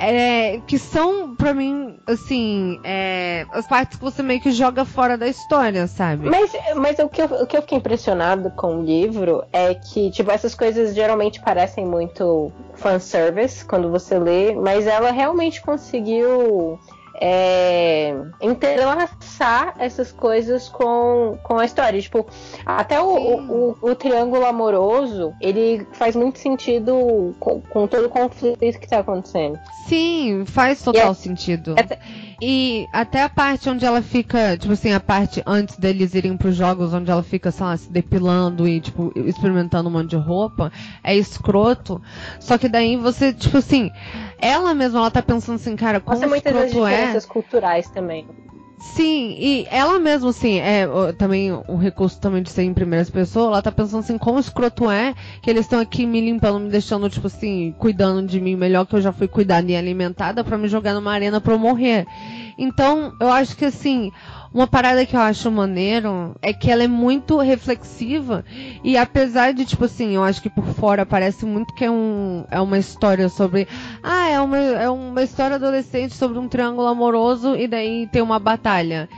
[0.01, 5.19] É, que são, pra mim, assim, é, as partes que você meio que joga fora
[5.19, 6.27] da história, sabe?
[6.29, 10.11] Mas, mas o, que eu, o que eu fiquei impressionado com o livro é que,
[10.11, 16.79] tipo, essas coisas geralmente parecem muito fanservice quando você lê, mas ela realmente conseguiu
[17.15, 22.01] é, entrelaçar essas coisas com, com a história.
[22.01, 22.27] Tipo,
[22.65, 28.11] até o, o, o- o triângulo amoroso, ele faz muito sentido com, com todo o
[28.11, 29.59] conflito que tá acontecendo.
[29.87, 31.75] Sim, faz total é- sentido.
[31.77, 31.99] Essa-
[32.43, 36.55] E até a parte onde ela fica, tipo assim, a parte antes deles irem pros
[36.57, 40.73] jogos, onde ela fica, sei lá, se depilando e, tipo, experimentando um monte de roupa,
[41.05, 42.01] é escroto.
[42.39, 43.91] Só que daí você, tipo assim,
[44.39, 46.33] ela mesma, ela tá pensando assim, cara, como das
[46.71, 47.00] escroto é.
[47.01, 48.27] Diferenças culturais também.
[48.79, 50.87] Sim, e ela mesma, assim, é
[51.19, 54.91] também o recurso também de ser em primeira pessoa, ela tá pensando assim, como escroto
[54.91, 58.87] é que eles estão aqui me limpando, me deixando, tipo assim, cuidando de mim melhor
[58.87, 62.07] que eu já fui cuidada e alimentada pra me jogar numa arena pra eu morrer.
[62.57, 64.11] Então, eu acho que assim,
[64.53, 68.45] uma parada que eu acho maneiro é que ela é muito reflexiva
[68.83, 72.45] e apesar de, tipo assim, eu acho que por fora parece muito que é, um,
[72.51, 73.69] é uma história sobre.
[74.03, 78.39] Ah, é uma, é uma história adolescente sobre um triângulo amoroso e daí tem uma
[78.39, 79.09] batalha.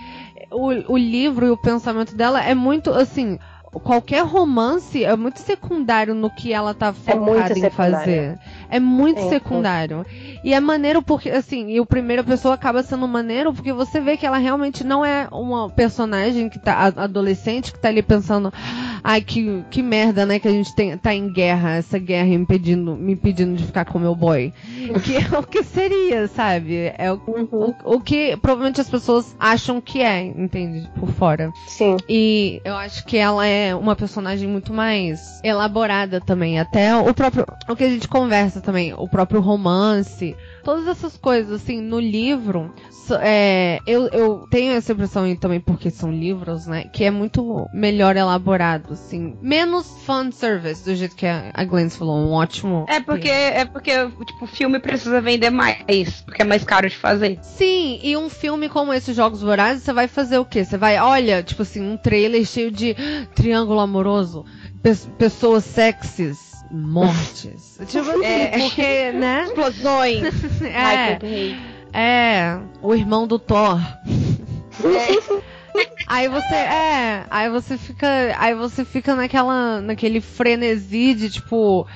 [0.51, 3.39] O, o livro e o pensamento dela é muito assim.
[3.73, 7.71] Qualquer romance é muito secundário no que ela tá É focada em secundário.
[7.73, 8.39] fazer.
[8.69, 9.29] É muito sim.
[9.31, 10.05] secundário.
[10.45, 14.17] E é maneiro porque, assim, e o primeira pessoa acaba sendo maneiro porque você vê
[14.17, 18.53] que ela realmente não é uma personagem que tá adolescente que tá ali pensando,
[19.03, 22.95] ai, que, que merda, né, que a gente tem, tá em guerra, essa guerra impedindo,
[22.97, 24.53] me impedindo de ficar com meu boy.
[25.05, 26.93] Que é o que seria, sabe?
[26.99, 27.75] É o, Uhum.
[27.85, 30.89] o, o que provavelmente as pessoas acham que é, entende?
[30.99, 31.51] Por fora.
[31.67, 31.97] Sim.
[32.09, 36.59] E eu acho que ela é uma personagem muito mais elaborada também.
[36.59, 37.47] Até o próprio.
[37.69, 40.37] O que a gente conversa também, o próprio romance.
[40.65, 42.73] Todas essas coisas, assim, no livro.
[43.21, 46.85] é, eu, eu tenho essa impressão e também porque são livros, né?
[46.85, 49.37] Que é muito melhor elaborado, assim.
[49.43, 52.17] Menos fanservice, do jeito que a Glenn falou.
[52.17, 52.87] Um ótimo.
[52.89, 53.91] É porque, é porque
[54.25, 57.39] tipo, o filme precisa vender mais, porque é mais caro de fazer.
[57.43, 60.65] Sim, e um filme como esse Jogos Vorazes, você vai fazer o quê?
[60.65, 62.95] Você vai, olha, tipo assim, um trailer cheio de
[63.35, 64.45] triângulo amoroso,
[64.83, 67.79] pe- pessoas sexys, mortes.
[67.87, 68.59] tipo assim, É.
[68.59, 69.45] porque, né?
[69.45, 70.23] Explosões.
[70.63, 71.19] É,
[71.93, 73.79] é, o irmão do Thor.
[76.07, 78.07] Aí você, é, aí você fica,
[78.39, 81.87] aí você fica naquela, naquele frenesi de tipo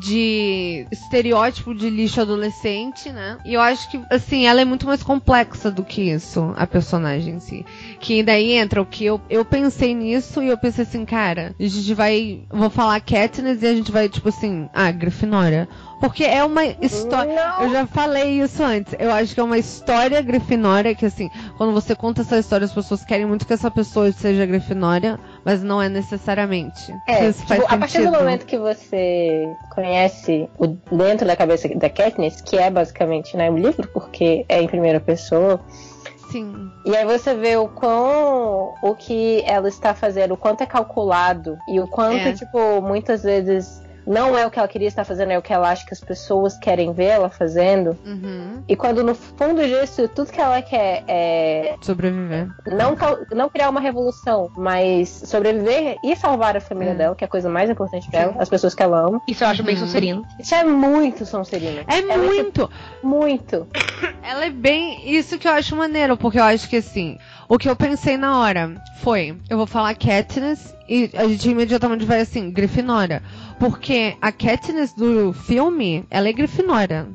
[0.00, 3.38] de estereótipo de lixo adolescente, né?
[3.44, 7.34] E eu acho que assim, ela é muito mais complexa do que isso, a personagem
[7.34, 7.66] em si.
[8.02, 11.62] Que daí entra o que eu, eu pensei nisso e eu pensei assim, cara, a
[11.62, 15.68] gente vai, vou falar Katniss e a gente vai tipo assim, ah, Grifinória.
[16.00, 17.54] Porque é uma história.
[17.60, 18.92] Eu já falei isso antes.
[18.98, 22.72] Eu acho que é uma história grifinória que, assim, quando você conta essa história, as
[22.72, 26.92] pessoas querem muito que essa pessoa seja grifinória, mas não é necessariamente.
[27.06, 32.40] É, tipo, a partir do momento que você conhece o dentro da cabeça da Katniss,
[32.40, 35.60] que é basicamente né, o livro, porque é em primeira pessoa,
[36.32, 36.70] Sim.
[36.84, 41.56] e aí você vê o quão o que ela está fazendo, o quanto é calculado
[41.68, 42.32] e o quanto, É.
[42.32, 45.70] tipo, muitas vezes não é o que ela queria estar fazendo, é o que ela
[45.70, 47.96] acha que as pessoas querem ver ela fazendo.
[48.04, 48.62] Uhum.
[48.68, 52.48] E quando no fundo disso, tudo que ela quer é Sobreviver.
[52.66, 52.96] não,
[53.34, 56.94] não criar uma revolução, mas sobreviver e salvar a família É.
[56.94, 59.20] dela, que é a coisa mais importante pra ela, as pessoas que ela ama.
[59.28, 59.80] Isso eu acho bem Uhum.
[59.80, 60.26] Sonserino.
[60.38, 61.82] Isso é muito Sonserina.
[61.88, 62.70] É Ela muito.
[63.02, 63.66] muito.
[64.22, 65.10] Ela é bem.
[65.10, 67.18] Isso que eu acho maneiro, porque eu acho que assim.
[67.52, 72.02] O que eu pensei na hora foi: eu vou falar Katniss e a gente imediatamente
[72.06, 73.22] vai assim, Grifinória.
[73.60, 77.06] Porque a Katniss do filme, ela é Grifinória.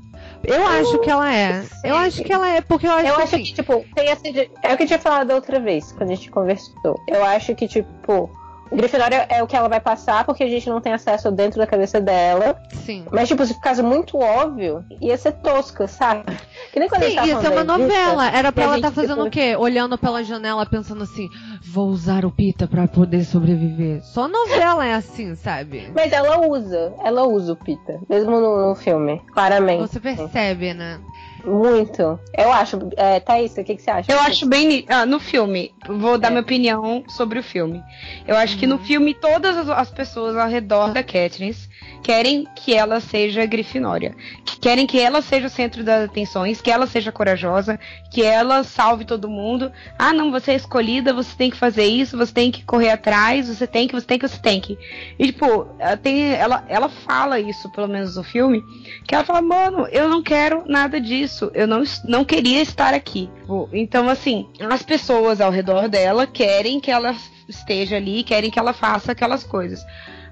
[0.44, 1.66] Eu acho que ela é.
[1.84, 4.10] Eu acho que ela é, porque eu acho Eu que acho assim, que, tipo, tem
[4.10, 4.22] essa.
[4.62, 7.02] É o que eu tinha falado da outra vez, quando a gente conversou.
[7.08, 8.30] Eu acho que, tipo,
[8.72, 11.68] Grifinória é o que ela vai passar, porque a gente não tem acesso dentro da
[11.68, 12.60] cabeça dela.
[12.86, 13.06] Sim.
[13.12, 16.24] Mas, tipo, se ficasse muito óbvio, ia ser tosca, sabe?
[16.72, 18.30] Que nem quando Sim, ia ser uma novela.
[18.30, 19.56] Era pra ela estar fazendo tipo, o quê?
[19.56, 21.28] Olhando pela janela, pensando assim:
[21.62, 24.04] vou usar o Pita pra poder sobreviver.
[24.04, 25.92] Só novela é assim, sabe?
[25.96, 29.82] Mas ela usa, ela usa o Pita, mesmo no, no filme, claramente.
[29.82, 31.00] Você percebe, né?
[31.48, 32.20] Muito.
[32.38, 32.78] Eu acho.
[32.98, 34.12] É, Thaís, o que, que você acha?
[34.12, 34.86] Eu acho bem.
[34.90, 36.32] Ah, no filme, vou dar É.
[36.32, 37.82] minha opinião sobre o filme.
[38.28, 38.74] Eu acho que Uhum.
[38.74, 41.70] no filme todas as, as pessoas ao redor da Katniss
[42.08, 44.16] querem que ela seja Grifinória.
[44.46, 47.78] Que querem que ela seja o centro das atenções, que ela seja corajosa,
[48.10, 49.70] que ela salve todo mundo.
[50.00, 53.50] Ah, não, você é escolhida, você tem que fazer isso, você tem que correr atrás,
[53.50, 54.80] você tem que, você tem que, você tem que.
[55.20, 58.64] E tipo, ela, tem, ela, ela fala isso, pelo menos no filme,
[59.06, 63.30] que ela fala, mano, eu não quero nada disso, eu não, não queria estar aqui.
[63.42, 67.14] Tipo, Então, assim, as pessoas ao redor dela querem que ela
[67.50, 69.86] esteja ali, querem que ela faça aquelas coisas.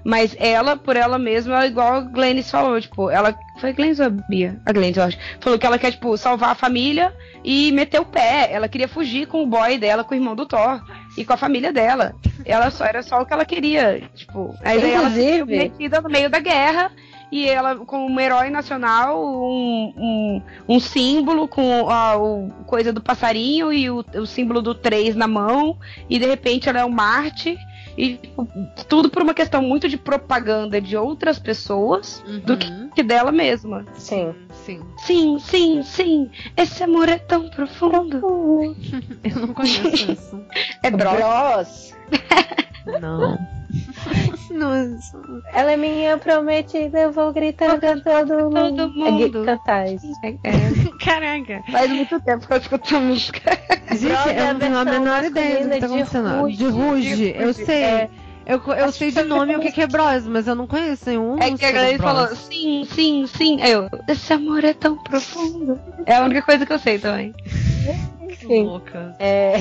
[0.04, 3.36] Mas ela, por ela mesma, é igual a Glennis falou, tipo, ela.
[3.60, 4.60] Foi a Glennis ou a Bia?
[4.64, 5.18] A Glennis, eu acho.
[5.40, 7.12] Falou que ela quer, tipo, salvar a família
[7.44, 8.48] e meter o pé.
[8.52, 10.80] Ela queria fugir com o boy dela, com o irmão do Thor.
[11.16, 12.14] E com a família dela.
[12.44, 14.02] Ela só era só o que ela queria.
[14.14, 15.10] Tipo, aí daí ela
[15.46, 16.92] metida no meio da guerra.
[17.30, 23.02] E ela, como um herói nacional, um, um, um símbolo com a o, coisa do
[23.02, 25.76] passarinho e o, o símbolo do 3 na mão.
[26.08, 27.58] E de repente ela é um Marte.
[27.96, 28.46] E tipo,
[28.88, 32.90] tudo por uma questão muito de propaganda de outras pessoas do que, Uhum.
[32.94, 33.84] que dela mesma.
[33.94, 34.34] Sim.
[34.64, 34.80] Sim.
[34.98, 36.30] Sim, sim, sim.
[36.56, 38.18] Esse amor é tão profundo.
[39.24, 40.40] Eu não conheço isso.
[40.82, 41.16] É droga.
[41.18, 41.94] Bros.
[43.00, 43.36] Não.
[44.50, 45.18] Nossa.
[45.52, 48.76] Ela é minha prometida, eu vou gritar pra todo mundo.
[48.76, 49.42] Todo mundo.
[49.42, 50.06] É, cantar isso.
[51.04, 51.62] Caraca.
[51.70, 53.58] Faz muito tempo que eu escuto a música.
[53.92, 56.40] Gente, eu não tenho a menor ideia do que tá acontecendo.
[56.40, 56.56] Ruge.
[56.56, 57.82] De Ruge, eu sei.
[57.82, 58.10] é.
[58.46, 61.08] Eu, eu sei de foi nome o que, que é Bros, mas eu não conheço
[61.08, 61.36] nenhum.
[61.42, 63.60] É que a galera falou, sim, sim, sim.
[63.60, 65.80] Aí eu, esse amor é tão profundo.
[66.06, 67.34] É a única coisa que eu sei também.
[68.38, 68.62] Sim.
[68.62, 69.16] Louca.
[69.18, 69.60] É,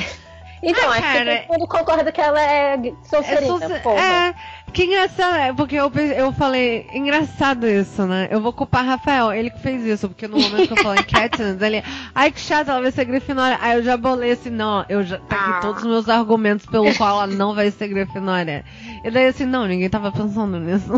[0.66, 4.02] Então, Ah, acho cara, que todo mundo concorda que ela é É, Sonserina, porra.
[4.02, 4.36] é,
[4.76, 8.28] que engraçado é, porque eu, eu falei, engraçado isso, né?
[8.30, 11.60] Eu vou culpar Rafael, ele que fez isso, porque no momento que eu falei Katniss,
[11.64, 11.82] ele,
[12.14, 13.58] ai que chato, ela vai ser Grifinória.
[13.62, 15.60] Aí eu já bolei assim, não, eu já, tá aqui Ah.
[15.62, 18.66] todos os meus argumentos pelo qual ela não vai ser Grifinória.
[19.04, 20.92] E daí assim, não, ninguém tava pensando nisso.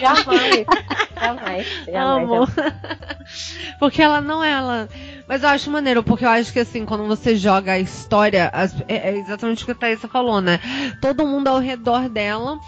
[0.00, 0.66] Jamais.
[1.20, 1.66] Jamais.
[1.86, 2.30] Jamais.
[2.30, 2.46] Amo.
[3.78, 4.88] porque ela não é ela.
[5.26, 8.74] Mas eu acho maneiro, porque eu acho que assim, quando você joga a história, as-
[8.88, 10.58] é, é exatamente o que a Thaisa falou, né?
[11.02, 12.58] Todo mundo ao redor dela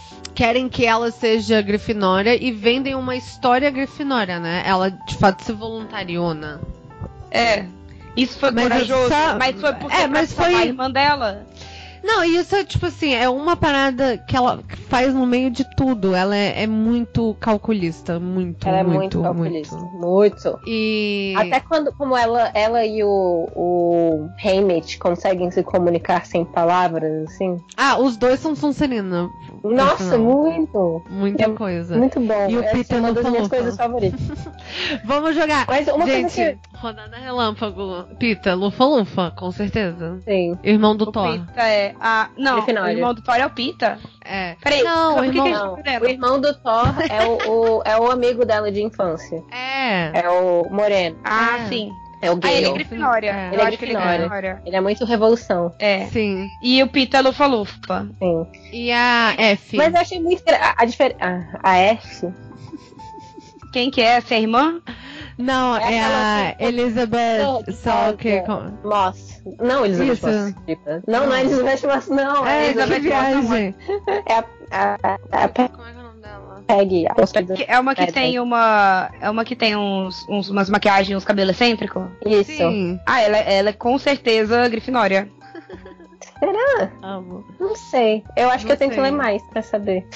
[0.41, 4.63] querem que ela seja Grifinória e vendem uma história Grifinória, né?
[4.65, 6.59] Ela de fato se voluntariou, né?
[7.31, 7.67] É.
[8.17, 11.47] Isso foi Mas corajoso, só- mas foi porque é, mas foi- a irmã dela.
[12.03, 15.65] Não, e isso é tipo assim, é uma parada que ela faz no meio de
[15.77, 16.15] tudo.
[16.15, 19.77] Ela é, é muito calculista, muito, Ela é muito, muito calculista.
[19.77, 20.59] Muito.
[20.67, 21.35] E.
[21.37, 27.59] Até quando, como ela, ela e o, o Haymitch conseguem se comunicar sem palavras, assim.
[27.77, 29.29] Ah, os dois são Sonserina.
[29.63, 30.25] Nossa, Não.
[30.25, 31.03] muito.
[31.11, 31.97] Muita É coisa.
[31.97, 32.49] Muito bom.
[32.49, 34.21] E o Essa Peter é uma das minhas coisas favoritas.
[35.05, 35.67] Vamos jogar.
[35.69, 38.05] Mas uma Gente, coisa rodada relâmpago.
[38.19, 40.19] Pita, Lufa Lufa, com certeza.
[40.25, 40.31] que.
[40.31, 40.59] Sim.
[40.65, 41.33] Irmão do O Thor.
[41.39, 41.90] Pita é.
[42.01, 42.29] A...
[42.37, 42.95] Não, Grifinória.
[42.95, 43.99] o irmão do Thor é o Pita.
[44.25, 44.55] É.
[44.63, 47.83] Peraí, Não, o que, irmão- que gente Não, o irmão do Thor é o, o-
[47.85, 49.43] é o amigo dela de infância.
[49.51, 50.21] É.
[50.21, 51.19] É o Moreno.
[51.25, 51.69] Ah, É.
[51.69, 51.91] sim.
[52.23, 52.75] É o Ah, ele é Gale.
[52.75, 53.31] Grifinória.
[53.31, 53.33] É.
[53.33, 54.19] Ele é que ele é Grifinória.
[54.19, 54.63] Grifinória.
[54.67, 55.75] Ele é muito revolução.
[55.79, 56.05] É.
[56.09, 56.49] Sim.
[56.63, 58.07] E o Pita é Lufa-Lufa.
[58.19, 58.47] Sim.
[58.73, 59.77] E a F.
[59.79, 60.43] Mas eu achei muito.
[60.49, 62.29] A, a, difer- a, a F.
[63.73, 64.17] Quem que é?
[64.17, 64.81] Essa é a irmã?
[65.41, 67.39] Não, É é a que- Elizabeth.
[68.19, 68.43] que.
[68.43, 69.43] faz, Moss.
[69.61, 70.27] Não, Elizabeth Isso.
[70.27, 70.55] Moss.
[71.07, 72.47] Não, não é Elizabeth Moss, não.
[72.47, 73.75] É, É, Elizabeth viagem.
[74.27, 74.99] É a, a,
[75.33, 76.63] a, a Como é que é o nome dela?
[76.67, 77.07] Peggy.
[77.67, 79.11] É uma que É, tem uma.
[79.21, 82.05] É uma que tem uns, uns- umas maquiagens, uns cabelos excêntricos.
[82.25, 82.53] Isso.
[82.53, 83.01] Sim.
[83.07, 85.29] Ah, ela, ela é com certeza Grifinória.
[86.41, 86.91] Será?
[87.03, 87.45] Amo.
[87.61, 88.25] Não sei.
[88.37, 89.05] Eu acho que Não eu tenho que sei.
[89.05, 90.07] ler mais pra saber.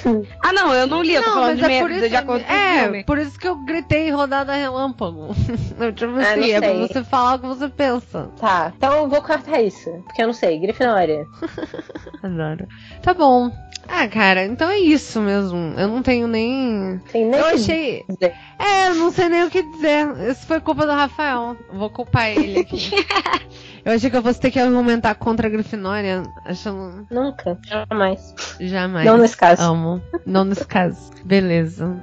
[0.43, 2.83] Ah, não, eu não li, eu tô Não, falando de, é isso, de acordo é,
[2.85, 3.05] filme.
[3.05, 5.29] por isso que eu gritei rodada relâmpago.
[5.79, 6.89] Eu, tipo Ah, assim, não é pra sei.
[6.89, 8.31] você falar o que você pensa.
[8.41, 9.91] Tá, então eu vou cortar isso.
[10.07, 10.59] Porque eu não sei.
[10.59, 11.27] Grifinória.
[12.23, 12.67] Adoro.
[13.03, 13.51] Tá bom.
[13.87, 15.75] Ah, cara, então é isso mesmo.
[15.77, 16.99] Eu não tenho nem.
[17.13, 18.05] Tem nem Eu que achei.
[18.09, 18.35] dizer.
[18.59, 20.07] É, eu não sei nem o que dizer.
[20.31, 21.55] Isso foi culpa do Rafael.
[21.73, 22.91] Vou culpar ele aqui.
[23.85, 27.07] eu achei que eu fosse ter que argumentar contra a Grifinória, achando.
[27.11, 27.59] Nunca.
[27.67, 28.35] Jamais.
[28.61, 29.07] Jamais.
[29.07, 29.63] Não nesse caso.
[29.63, 30.03] Amo.
[30.27, 31.11] Não nesse caso.
[31.25, 32.03] Beleza.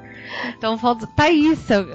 [0.57, 1.07] Então falta.
[1.07, 1.85] Thaísa,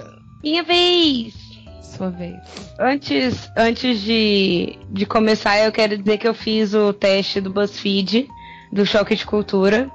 [0.43, 1.34] Minha vez!
[1.82, 2.37] sua vez.
[2.78, 8.28] Antes, antes de, de começar, eu quero dizer que eu fiz o teste do BuzzFeed,
[8.70, 9.91] do Choque de Cultura,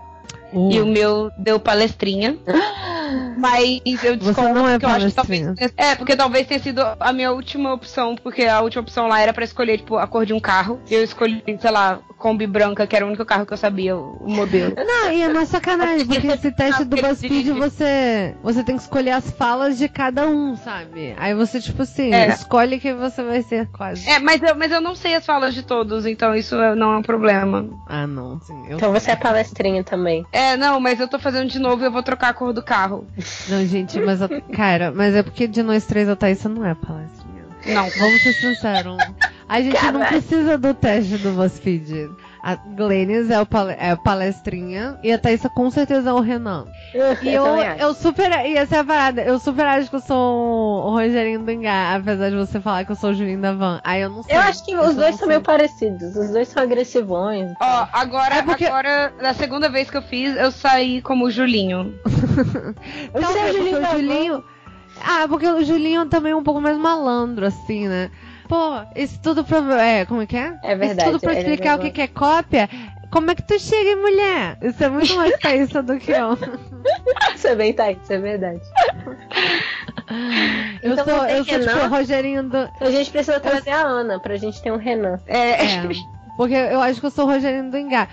[0.54, 2.38] Uh, e o meu deu palestrinha.
[3.38, 5.48] Mas eu discordo não é porque eu acho que talvez.
[5.78, 9.34] É, porque talvez tenha sido a minha última opção, porque a última opção lá era
[9.34, 10.80] pra escolher, tipo, a cor de um carro.
[10.90, 14.30] Eu escolhi, sei lá, Kombi branca, que era o único carro que eu sabia, o
[14.30, 14.76] modelo.
[14.78, 19.12] Não, e é uma sacanagem, porque esse teste do BuzzFeed você, você tem que escolher
[19.12, 21.16] as falas de cada um, sabe?
[21.18, 22.28] Aí você, tipo assim, É.
[22.28, 24.08] escolhe que você vai ser quase.
[24.10, 26.94] É, mas eu, mas eu não sei as falas de todos, então isso é- não
[26.94, 27.68] é um problema.
[27.88, 28.66] Ah, não, sim.
[28.68, 28.78] Eu...
[28.78, 30.26] Então você é palestrinha também.
[30.32, 32.62] É, não, mas eu tô fazendo de novo e eu vou trocar a cor do
[32.62, 33.01] carro.
[33.50, 34.20] Não, gente, mas,
[34.56, 37.46] cara, mas é porque de nós três a Thaísa não é palestrinha.
[37.66, 37.90] Não.
[37.90, 38.98] Vamos ser sinceros.
[39.48, 40.08] A gente não Caralho.
[40.08, 42.10] precisa do teste do BuzzFeed.
[42.44, 46.66] A Glennis é, o é a palestrinha e a Thaísa com certeza é o Renan.
[47.22, 48.32] E eu, eu super.
[48.46, 49.22] E essa é a parada.
[49.22, 52.92] Eu super acho que eu sou o Rogerinho do Engar, apesar de você falar que
[52.92, 53.80] eu sou o Julinho da Van.
[53.84, 54.36] Aí eu não sei.
[54.36, 56.16] Eu acho que Isso os eu dois são meio parecidos.
[56.16, 57.52] Os dois são agressivões.
[57.62, 61.94] Ó, agora, É porque- agora, na segunda vez que eu fiz, eu saí como Julinho.
[63.14, 63.92] Eu Talvez sei, porque Julinho o Van.
[63.92, 64.44] Julinho.
[65.04, 68.10] Ah, porque o Julinho também é um pouco mais malandro, assim, né?
[68.52, 69.82] Pô, isso tudo pra.
[69.82, 70.60] É, como é que é?
[70.62, 72.70] É verdade, Isso tudo pra é explicar o que, que é cópia.
[73.10, 74.58] Como é que tu chega mulher?
[74.62, 76.38] Isso é muito mais Thaísa do que eu.
[77.34, 78.60] Isso é bem isso é verdade.
[80.84, 82.70] Eu Então sou, eu sou tipo o Rogerinho do.
[82.82, 85.18] A gente precisa trazer a Ana pra gente ter um Renan.
[85.26, 85.82] É, É,
[86.36, 88.10] porque eu acho que eu sou o Rogerinho do Engar.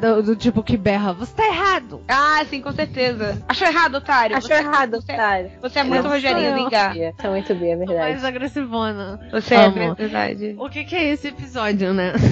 [0.00, 2.02] Do, do tipo que berra, você tá errado.
[2.08, 3.40] Ah, sim, com certeza.
[3.48, 4.36] Achou errado, otário.
[4.36, 5.50] Achou Você- errado, você, otário.
[5.62, 6.58] Você é muito Não, Rogerinho.
[6.58, 6.96] Engar.
[6.96, 8.26] Isso é muito bem, é Mais verdade.
[8.26, 9.20] agressivona.
[9.30, 9.94] Você é Amo.
[9.94, 10.56] verdade.
[10.58, 12.12] O que, que é esse episódio, né?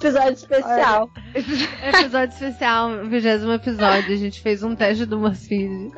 [0.00, 1.10] Episódio especial.
[1.34, 4.12] episódio especial, vigésimo episódio.
[4.12, 5.92] A gente fez um teste do BuzzFeed.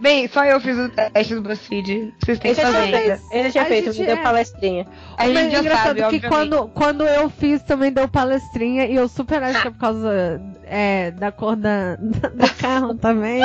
[0.00, 2.14] Bem, só eu fiz o teste do BuzzFeed.
[2.20, 3.20] Vocês têm Eu que já fazer.
[3.32, 4.86] Eu já A gente me deu é- palestrinha.
[5.16, 6.28] A Mas gente é já engraçado sabe, que obviamente.
[6.50, 10.40] quando, quando eu fiz também deu palestrinha e eu super acho que é por causa
[10.64, 13.42] é, da cor da, da- do carro também.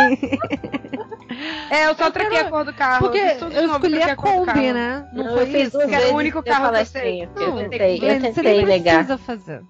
[1.72, 3.00] É, eu só troquei a cor do carro.
[3.00, 5.08] Porque eu novo, escolhi a Kombi, né?
[5.12, 5.78] Não, Não, foi eu fiz isso?
[5.80, 7.24] que era o vezes único eu carro que eu sei.
[7.24, 8.94] Eu Não, tentei, eu Glenn, você tentei nem negar.
[9.06, 9.62] precisa fazer.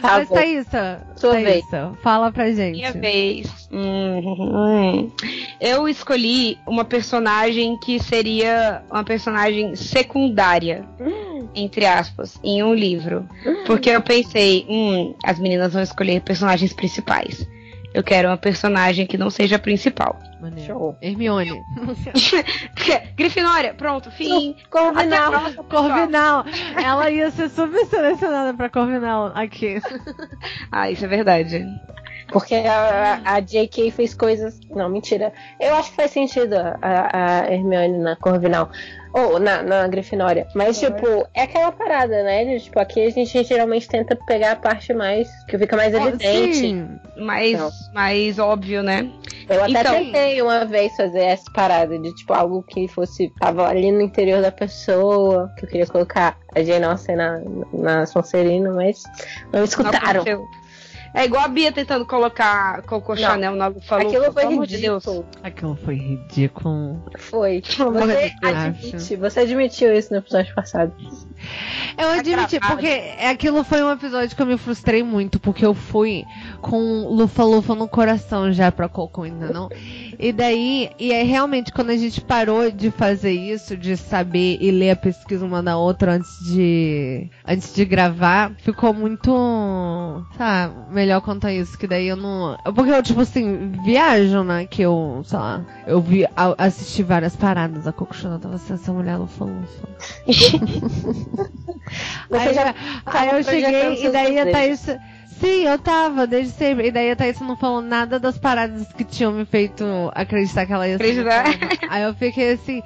[0.00, 0.34] Tá Mas bom.
[0.34, 1.64] Thaísa, Sua vez.
[1.68, 2.76] Thaísa, fala pra gente.
[2.76, 3.68] Minha vez.
[3.72, 5.10] Hum,
[5.60, 10.84] eu escolhi uma personagem que seria uma personagem secundária,
[11.54, 13.28] entre aspas, em um livro.
[13.66, 17.46] Porque eu pensei, hum, as meninas vão escolher personagens principais.
[17.92, 20.18] Eu quero uma personagem que não seja a principal.
[20.40, 20.72] Maneiro.
[20.72, 20.96] Show.
[21.00, 21.60] Hermione.
[23.16, 24.56] Grifinória, pronto, fim.
[24.70, 25.34] Corvinal.
[25.34, 25.64] A próxima.
[25.64, 26.44] Corvinal.
[26.82, 29.80] Ela ia ser super selecionada pra Corvinal aqui.
[30.70, 31.64] Ah, isso é verdade.
[32.30, 34.60] Porque a, a JK fez coisas.
[34.70, 35.32] Não, mentira.
[35.58, 38.70] Eu acho que faz sentido a, a Hermione na Corvinal.
[39.18, 40.46] Ou na, na Grifinória.
[40.54, 42.44] Mas, tipo, é aquela parada, né?
[42.44, 45.28] de, Tipo, aqui a gente geralmente tenta pegar a parte mais.
[45.46, 46.56] que fica mais evidente.
[46.56, 46.88] Sim.
[47.16, 47.70] Mais, Não.
[47.92, 49.10] mais óbvio, né?
[49.48, 53.32] Eu até Então- tentei uma vez fazer essa parada de, tipo, algo que fosse.
[53.40, 57.40] tava ali no interior da pessoa, que eu queria colocar a Jane Austen na,
[57.72, 59.02] na Sonserina, mas
[59.52, 60.06] não Não escutaram.
[60.22, 60.44] aconteceu.
[61.14, 63.20] É igual a Bia tentando colocar Coco Não.
[63.20, 65.04] Chanel na Lufa Aquilo foi amor de Deus.
[65.04, 65.28] ridículo.
[65.42, 67.02] Aquilo foi ridículo.
[67.18, 67.62] Foi.
[67.62, 70.92] Você admite, você admitiu isso no episódio passado.
[71.96, 72.74] Eu admiti, gravado.
[72.74, 76.24] porque aquilo foi um episódio que eu me frustrei muito, porque eu fui
[76.60, 79.68] com lufa-lufa no coração já pra Coco, ainda não?
[80.18, 84.70] E daí, e aí realmente, quando a gente parou de fazer isso, de saber e
[84.70, 91.22] ler a pesquisa uma da outra antes de, antes de gravar, ficou muito, sabe, melhor
[91.42, 92.56] a isso, que daí eu não...
[92.74, 96.24] Porque eu, tipo assim, viajo, né, que eu, sei lá, eu vi,
[96.56, 99.88] assisti várias paradas, a Coco Chanel tava assim, essa mulher lufa-lufa.
[102.30, 102.74] Aí, já eu-
[103.06, 104.46] aí eu cheguei e daí a.
[104.52, 104.86] Thaís.
[105.40, 106.88] Sim, eu tava, desde sempre.
[106.88, 110.72] E daí a Thaís não falou nada das paradas que tinham me feito acreditar que
[110.72, 111.24] ela ia ser.
[111.88, 112.82] Aí eu fiquei assim,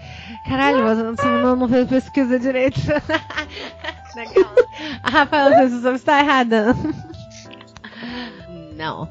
[0.47, 2.79] caralho, mas você não, não fez pesquisa direito.
[4.15, 4.55] Daquela.
[5.03, 6.77] A Rafaela, você está errada.
[8.77, 9.09] Não,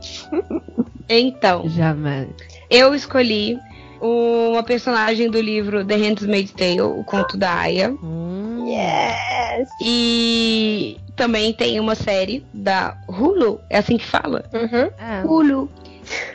[1.10, 2.28] Então, jamais.
[2.70, 3.60] eu escolhi
[4.02, 7.92] uma personagem do livro The Handmaid's Tale, o conto da Aya.
[7.92, 9.70] Hum, Yes!
[9.82, 14.46] E também tem uma série da Hulu, é assim que fala?
[14.54, 14.90] Uhum.
[14.98, 15.26] é.
[15.26, 15.70] Hulu.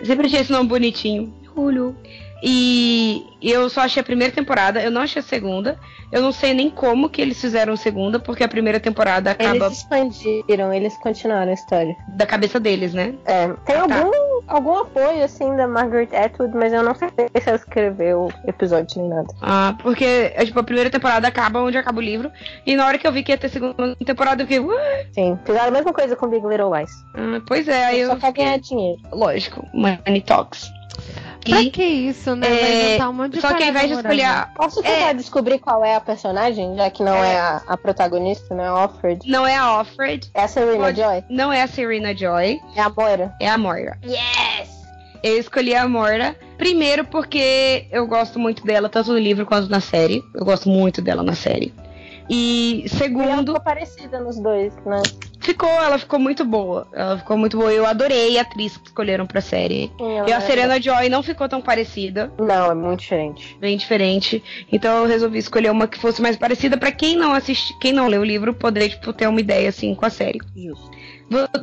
[0.05, 1.33] Sempre achei esse nome bonitinho.
[1.57, 1.97] Hulu.
[2.43, 5.79] E eu só achei a primeira temporada, eu não achei a segunda.
[6.13, 9.67] Eu não sei nem como que eles fizeram a segunda, porque a primeira temporada acaba
[9.67, 11.97] Eles expandiram, eles continuaram a história.
[12.11, 13.15] da cabeça deles, né?
[13.25, 13.99] É, tem Ah, tá.
[13.99, 14.13] algum,
[14.47, 19.11] algum apoio, assim, da Margaret Atwood, mas eu não sei se ela escreveu episódio nem
[19.11, 19.29] nada.
[19.43, 22.31] Ah, porque é, tipo, a primeira temporada acaba onde acaba o livro.
[22.65, 25.39] E na hora que eu vi que ia ter segunda temporada, eu fiquei, "Ué?" Sim,
[25.45, 26.91] fizeram a mesma coisa com Big Little Lies.
[27.15, 28.11] Ah, pois é, aí eu.
[28.11, 29.01] Só pra ganhar dinheiro.
[29.13, 30.71] Lógico, Money Talks.
[31.51, 32.47] Pra que isso, né?
[32.95, 34.47] É, Vai um monte de só que ao invés de escolher a.
[34.55, 38.65] Posso tentar descobrir qual é a personagem, já que não é, a, a protagonista, não
[38.65, 39.31] é a Offred?
[39.31, 41.25] Não é a Offred, É a Serena Pode- Joy?
[41.31, 43.35] não é a Serena Joy, É a Moira?
[43.41, 43.99] é a Moira.
[44.05, 44.77] Yes!
[45.23, 49.81] Eu escolhi a Moira, primeiro porque eu gosto muito dela, tanto no livro quanto na
[49.81, 50.23] série.
[50.35, 51.75] Eu gosto muito dela na série.
[52.29, 55.01] E E ela segundo, ficou parecida nos dois, né?
[55.47, 56.87] Ficou, ela ficou muito boa.
[56.93, 57.73] Ela ficou muito boa.
[57.73, 59.91] Eu adorei a atriz que escolheram pra série.
[59.99, 63.57] Ela E a é- Serena Joy não ficou tão parecida, Não, é muito diferente.
[63.61, 64.43] bem diferente.
[64.71, 68.09] Então eu resolvi escolher uma que fosse mais parecida pra quem não assiste, quem não
[68.09, 70.41] leu o livro poder tipo ter uma ideia assim com a série.
[70.55, 70.91] Justo.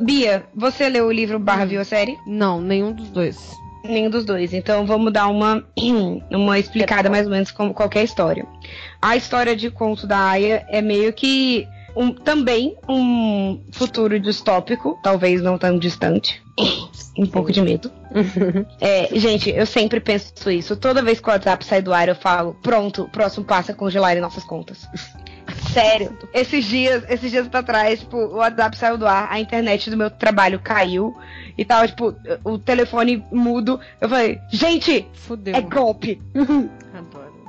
[0.00, 2.18] Bia, você leu o livro barra viu a série?
[2.26, 3.52] Não, nenhum dos dois.
[3.84, 4.52] Nenhum dos dois.
[4.54, 5.62] Então vamos dar uma,
[6.30, 8.46] uma explicada mais ou menos como qualquer história.
[9.00, 11.66] A história de conto da Aya é meio que
[11.96, 16.42] um, também um futuro distópico, talvez não tão distante.
[17.18, 17.90] Um pouco de medo.
[18.80, 20.76] É, gente, eu sempre penso isso.
[20.76, 23.74] Toda vez que o WhatsApp sai do ar, eu falo: pronto, o próximo passo é
[23.74, 24.88] congelar nossas contas.
[25.72, 29.90] Sério, esses dias, esses dias pra trás, tipo, o WhatsApp saiu do ar, a internet
[29.90, 31.14] do meu trabalho caiu
[31.58, 32.14] e tava, tipo,
[32.44, 33.80] o telefone mudo.
[34.00, 35.54] Eu falei, gente, Fudeu.
[35.56, 36.22] é golpe.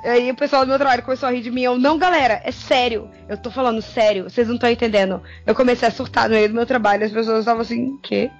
[0.04, 1.62] Aí o pessoal do meu trabalho começou a rir de mim.
[1.62, 3.08] Eu, não, galera, é sério.
[3.28, 5.20] Eu tô falando sério, vocês não estão entendendo.
[5.44, 8.30] Eu comecei a surtar no meio do meu trabalho, as pessoas estavam assim, quê?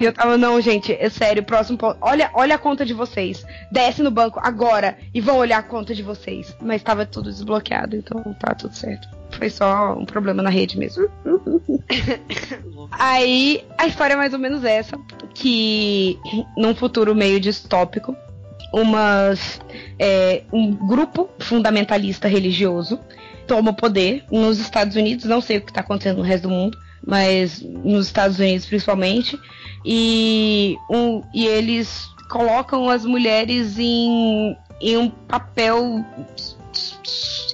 [0.00, 1.98] E eu tava, não, gente, é sério, próximo ponto.
[2.00, 3.44] Olha, olha a conta de vocês.
[3.70, 6.56] Desce no banco agora e vão olhar a conta de vocês.
[6.60, 9.08] Mas tava tudo desbloqueado, então tá tudo certo.
[9.32, 11.08] Foi só um problema na rede mesmo.
[12.90, 14.98] Aí a história é mais ou menos essa,
[15.34, 16.18] que
[16.56, 18.16] num futuro meio distópico,
[18.72, 19.60] umas
[19.98, 23.00] é, um grupo fundamentalista religioso
[23.46, 26.54] toma o poder nos Estados Unidos, não sei o que está acontecendo no resto do
[26.54, 29.38] mundo, mas nos Estados Unidos principalmente,
[29.84, 36.04] e, um, e eles colocam as mulheres em, em um papel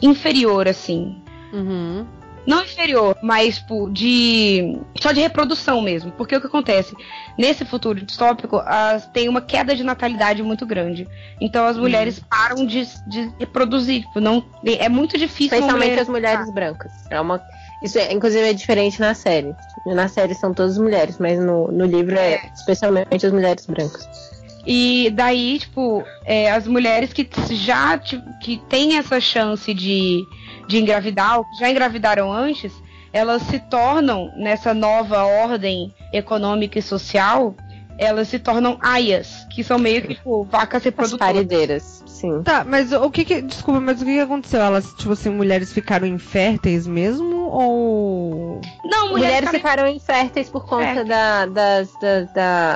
[0.03, 1.17] inferior, assim.
[1.53, 2.07] Uhum.
[2.47, 4.79] Não inferior, mas tipo, de.
[5.01, 6.13] só de reprodução mesmo.
[6.13, 6.95] Porque o que acontece?
[7.37, 11.09] Nesse futuro distópico, as, tem uma queda de natalidade muito grande.
[11.41, 14.03] Então as mulheres param de, de reproduzir.
[14.03, 15.57] Tipo, não, é muito difícil.
[15.57, 16.93] Especialmente mulher- as mulheres brancas.
[17.11, 17.43] É uma...
[17.83, 19.55] Isso, é, inclusive, é diferente na série.
[19.85, 24.09] Na série são todas mulheres, mas no, no livro é especialmente as mulheres brancas.
[24.67, 30.25] E daí, tipo, é, as mulheres que já que têm essa chance de,
[30.67, 32.73] de engravidar, ou já engravidaram antes,
[33.13, 37.55] elas se tornam, nessa nova ordem econômica e social,
[37.99, 41.35] elas se tornam aias, que são meio que, tipo, vacas As reprodutoras.
[41.35, 42.43] parideiras, sim.
[42.43, 43.43] Tá, mas o que que.
[43.43, 44.61] Desculpa, mas o que que aconteceu?
[44.61, 47.37] Elas, tipo assim, mulheres ficaram inférteis mesmo?
[47.47, 48.61] Ou.
[48.85, 51.09] Não, Mulheres mulheres ficaram inférteis por conta Férteis.
[51.09, 52.21] da, das, da,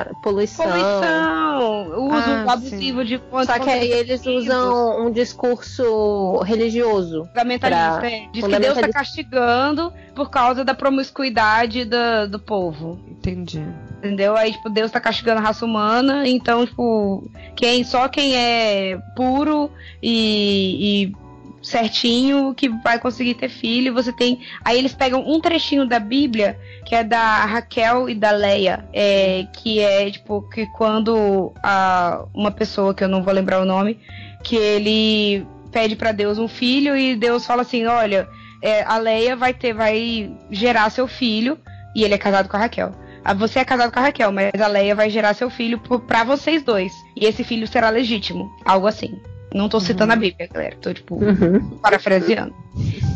[0.05, 0.64] da poluição.
[0.66, 7.25] poluição, o uso Ah, abusivo de Só que aí eles usam um discurso religioso.
[7.27, 8.21] fundamentalista, pra- é.
[8.21, 8.93] Diz que Deus tá fundamentalista.
[8.99, 13.01] castigando por causa da promiscuidade da- do povo.
[13.09, 13.64] Entendi.
[13.97, 14.37] Entendeu?
[14.37, 17.25] Aí, tipo, Deus tá castigando a raça humana, então, tipo,
[17.57, 19.71] quem, só quem é puro
[20.03, 21.16] e, e
[21.62, 23.95] certinho que vai conseguir ter filho.
[23.95, 24.41] Você tem.
[24.62, 29.47] Aí eles pegam um trechinho da Bíblia, que é da Raquel e da Leia, é,
[29.55, 33.99] que é, tipo, que quando a, uma pessoa, que eu não vou lembrar o nome,
[34.45, 38.29] que ele pede pra Deus um filho e Deus fala assim: olha,
[38.62, 41.58] é, a Leia vai ter, vai gerar seu filho,
[41.94, 42.92] e ele é casado com a Raquel.
[43.24, 46.24] Ah, Você é casado com a Raquel, mas a Leia vai gerar seu filho pra
[46.24, 46.92] vocês dois.
[47.16, 48.50] E esse filho será legítimo.
[48.64, 49.20] Algo assim.
[49.52, 50.76] Não tô citando a Bíblia, galera.
[50.80, 51.76] Tô, tipo, Uhum.
[51.82, 52.54] parafraseando.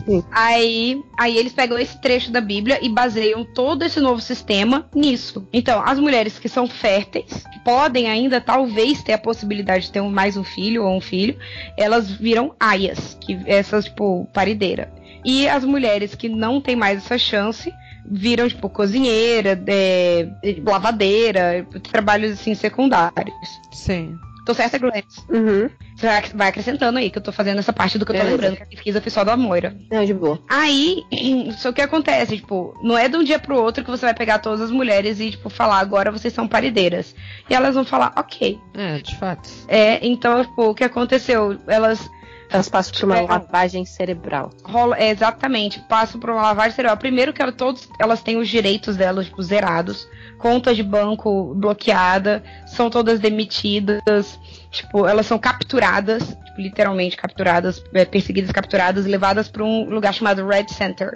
[0.04, 0.22] Sim.
[0.32, 5.46] Aí, aí eles pegam esse trecho da Bíblia e baseiam todo esse novo sistema nisso.
[5.52, 10.02] Então, as mulheres que são férteis, que podem ainda talvez ter a possibilidade de ter
[10.02, 11.38] mais um filho ou um filho,
[11.78, 14.92] elas viram aias, que essas tipo parideira.
[15.24, 17.72] E as mulheres que não têm mais essa chance
[18.06, 20.28] viram tipo cozinheira, é,
[20.66, 23.34] lavadeira, trabalhos assim secundários.
[23.72, 24.16] Sim.
[24.44, 25.24] Tô certa, Glennis?
[25.30, 25.70] Uhum.
[25.96, 28.26] Você vai- vai acrescentando aí, que eu tô fazendo essa parte do que eu tô
[28.26, 29.74] lembrando, que a pesquisa foi só da Moira.
[29.90, 30.38] Não, de boa.
[30.50, 31.02] Aí,
[31.56, 34.40] só que acontece, tipo, não é de um dia pro outro que você vai pegar
[34.40, 37.14] todas as mulheres e, tipo, falar, agora vocês são parideiras.
[37.48, 38.58] E elas vão falar, ok.
[38.74, 39.48] É, de fato.
[39.66, 41.58] É, então, tipo, o que aconteceu?
[41.66, 42.06] Elas
[42.54, 44.50] Elas passam por uma Tiveram- lavagem cerebral.
[44.62, 46.96] rola, é, exatamente, passam por uma lavagem cerebral.
[46.96, 50.06] Primeiro que ela, todos, elas têm os direitos delas, tipo, zerados.
[50.38, 54.38] Conta de banco bloqueada, são todas demitidas,
[54.70, 60.14] tipo, elas são capturadas, tipo, literalmente capturadas, é, perseguidas, capturadas, e levadas para um lugar
[60.14, 61.10] chamado Red Center.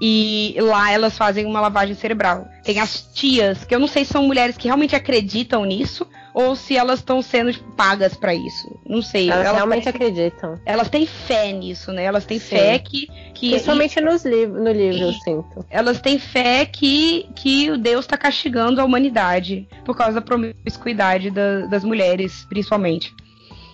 [0.00, 2.48] E lá elas fazem uma lavagem cerebral.
[2.64, 6.56] Tem as tias, que eu não sei se são mulheres que realmente acreditam nisso, ou
[6.56, 8.78] se elas estão sendo tipo, pagas pra isso.
[8.86, 9.28] Não sei.
[9.28, 10.58] Elas, Elas realmente têm- acreditam.
[10.64, 12.04] elas têm fé nisso, né?
[12.04, 12.56] Elas têm Sim.
[12.56, 13.08] fé que.
[13.34, 15.66] que Principalmente nos liv no livro, eu sinto.
[15.68, 21.30] elas têm fé que, que o Deus está castigando a humanidade por causa da promiscuidade
[21.30, 23.12] da- das mulheres, principalmente.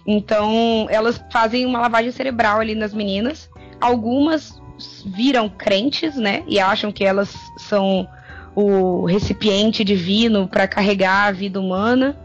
[0.07, 3.51] Então, elas fazem uma lavagem cerebral ali nas meninas.
[3.81, 4.61] Algumas
[5.07, 6.43] viram crentes, né?
[6.47, 8.09] E acham que elas são
[8.55, 12.17] o recipiente divino para carregar a vida humana.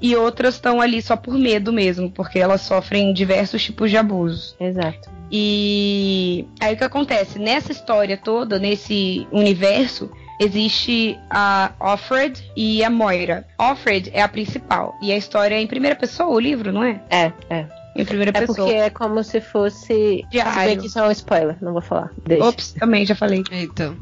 [0.00, 4.54] E outras estão ali só por medo mesmo, porque elas sofrem diversos tipos de abusos.
[4.60, 5.10] Exato.
[5.30, 7.38] E aí o que acontece?
[7.38, 13.46] Nessa história toda, nesse universo, existe a Offred e a Moira.
[13.58, 14.94] Offred é a principal.
[15.02, 17.00] E a história é em primeira pessoa, o livro, não é?
[17.10, 17.66] É, é.
[17.96, 18.56] Em primeira É pessoa.
[18.58, 20.24] porque é como se fosse.
[20.30, 20.52] Diário.
[20.52, 22.10] Se bem que isso é um spoiler, não vou falar.
[22.24, 22.44] Deixa.
[22.44, 23.42] Ops, também já falei.
[23.50, 23.94] Eita.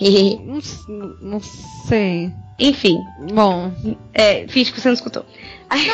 [0.00, 2.32] Não, não sei.
[2.58, 2.98] Enfim,
[3.32, 3.72] Bom.
[4.12, 5.24] é, finge que você não escutou.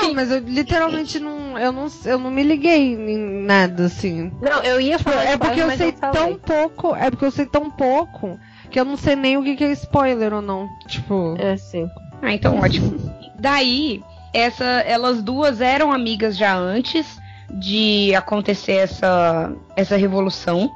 [0.03, 1.59] Não, mas eu literalmente não.
[1.59, 4.31] Eu não, eu não me liguei em nada, assim.
[4.43, 6.95] Não, eu ia falar É spoiler, porque eu sei tão pouco.
[6.97, 8.39] É porque eu sei tão pouco
[8.71, 10.69] que eu não sei nem o que que é spoiler ou não.
[10.87, 11.35] Tipo.
[11.39, 11.89] É assim.
[12.21, 12.99] Ah, então ótimo.
[13.39, 14.03] Daí,
[14.33, 17.19] essa, elas duas eram amigas já antes
[17.51, 20.71] de acontecer essa, essa revolução.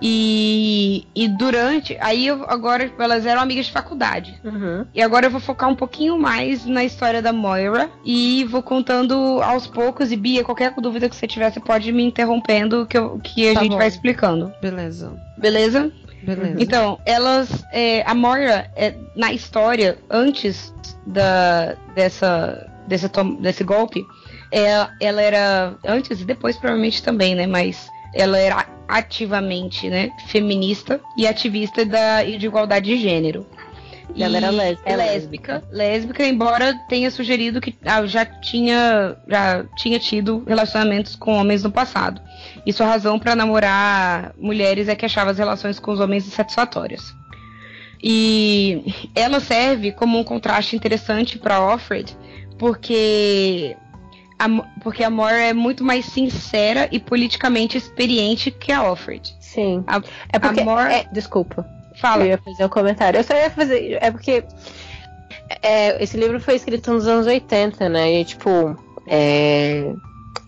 [0.00, 1.96] E, e durante.
[2.00, 4.38] Aí eu- agora elas eram amigas de faculdade.
[4.44, 4.84] Uhum.
[4.94, 9.40] E agora eu vou focar um pouquinho mais na história da Moira e vou contando
[9.42, 10.12] aos poucos.
[10.12, 13.48] E Bia, qualquer dúvida que você tiver, você pode ir me interrompendo que, eu- que
[13.48, 13.78] a Tá gente bom.
[13.78, 14.52] vai explicando.
[14.60, 15.12] Beleza.
[15.38, 15.90] Beleza?
[16.22, 16.56] Beleza.
[16.62, 17.64] Então, elas.
[17.72, 20.74] é, a Moira, é, na história, antes
[21.06, 24.04] da, dessa, dessa tom- desse golpe,
[24.52, 25.76] é, ela era.
[25.86, 27.46] Antes e depois, provavelmente também, né?
[27.46, 33.46] Mas ela era ativamente né, feminista e ativista da, de igualdade de gênero.
[34.14, 34.90] E ela era lésbica.
[34.90, 41.34] É lésbica, lésbica, embora tenha sugerido que ah, já tinha, já tinha tido relacionamentos com
[41.34, 42.22] homens no passado.
[42.64, 47.14] E sua razão para namorar mulheres é que achava as relações com os homens insatisfatórias.
[48.02, 48.84] E
[49.14, 52.16] ela serve como um contraste interessante para Offred,
[52.58, 53.76] porque
[54.38, 54.48] a,
[54.82, 59.34] porque a Moira é muito mais sincera e politicamente experiente que a Offred.
[59.40, 59.82] Sim.
[59.86, 60.02] A,
[60.32, 60.62] é porque.
[60.62, 60.92] Moira...
[60.92, 61.66] É, desculpa.
[61.96, 62.24] Fala.
[62.24, 63.18] Eu ia fazer um comentário.
[63.18, 63.98] Eu só ia fazer.
[64.00, 64.44] É porque.
[65.62, 68.20] É, esse livro foi escrito nos anos 80, né?
[68.20, 68.76] E tipo.
[69.06, 69.92] É,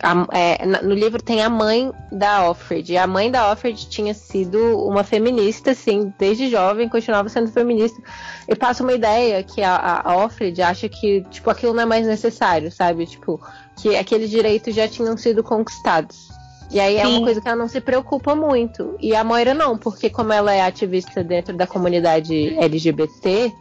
[0.02, 2.92] a, é, no livro tem a mãe da Offred.
[2.92, 8.00] E a mãe da Offred tinha sido uma feminista, assim, desde jovem, continuava sendo feminista.
[8.48, 12.06] E passa uma ideia que a, a Offred acha que, tipo, aquilo não é mais
[12.06, 13.06] necessário, sabe?
[13.06, 13.40] Tipo,
[13.76, 16.28] que aqueles direitos já tinham sido conquistados.
[16.70, 17.00] E aí Sim.
[17.00, 18.96] é uma coisa que ela não se preocupa muito.
[19.00, 23.52] E a Moira não, porque como ela é ativista dentro da comunidade LGBT,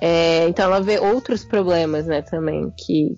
[0.00, 3.14] é, então ela vê outros problemas, né, também, que,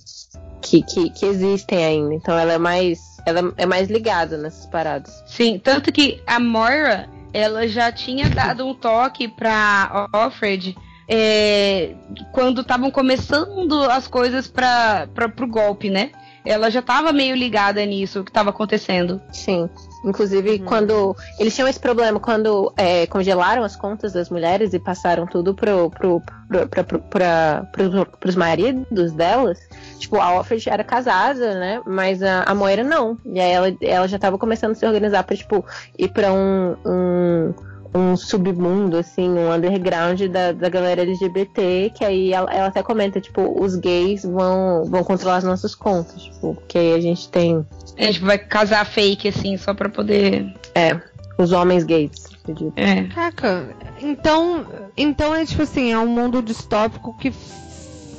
[0.63, 2.15] que, que, que, existem ainda.
[2.15, 3.19] Então ela é mais.
[3.27, 5.23] Ela é mais ligada nessas paradas.
[5.27, 10.75] Sim, tanto que a Moira, ela já tinha dado um toque pra Offred
[11.13, 11.93] é,
[12.31, 16.13] quando estavam começando as coisas para pro golpe, né?
[16.45, 19.21] Ela já estava meio ligada nisso que estava acontecendo.
[19.33, 19.69] Sim.
[20.05, 20.65] Inclusive, uhum.
[20.65, 21.17] quando.
[21.39, 25.91] Eles tinham esse problema quando é, congelaram as contas das mulheres e passaram tudo pro,
[25.91, 29.59] pro, pro, pra, pra, pro, pros maridos delas.
[29.99, 31.83] Tipo, a Alfred era casada, né?
[31.87, 33.19] Mas a, a Moira não.
[33.27, 35.65] E aí ela, ela já estava começando a se organizar pra, tipo,
[35.99, 37.55] ir pra um, um
[37.95, 43.21] um submundo, assim, um underground da, da galera LGBT, que aí ela, ela, até comenta,
[43.21, 47.67] tipo, os gays vão, vão controlar as nossas contas, tipo, porque aí a gente tem.
[47.99, 50.55] A gente vai casar fake, assim, só pra poder.
[50.75, 51.01] É,
[51.37, 52.29] os homens gays.
[52.77, 53.05] É.
[53.05, 53.69] Caraca,
[54.01, 57.33] então, então é tipo assim, é um mundo distópico que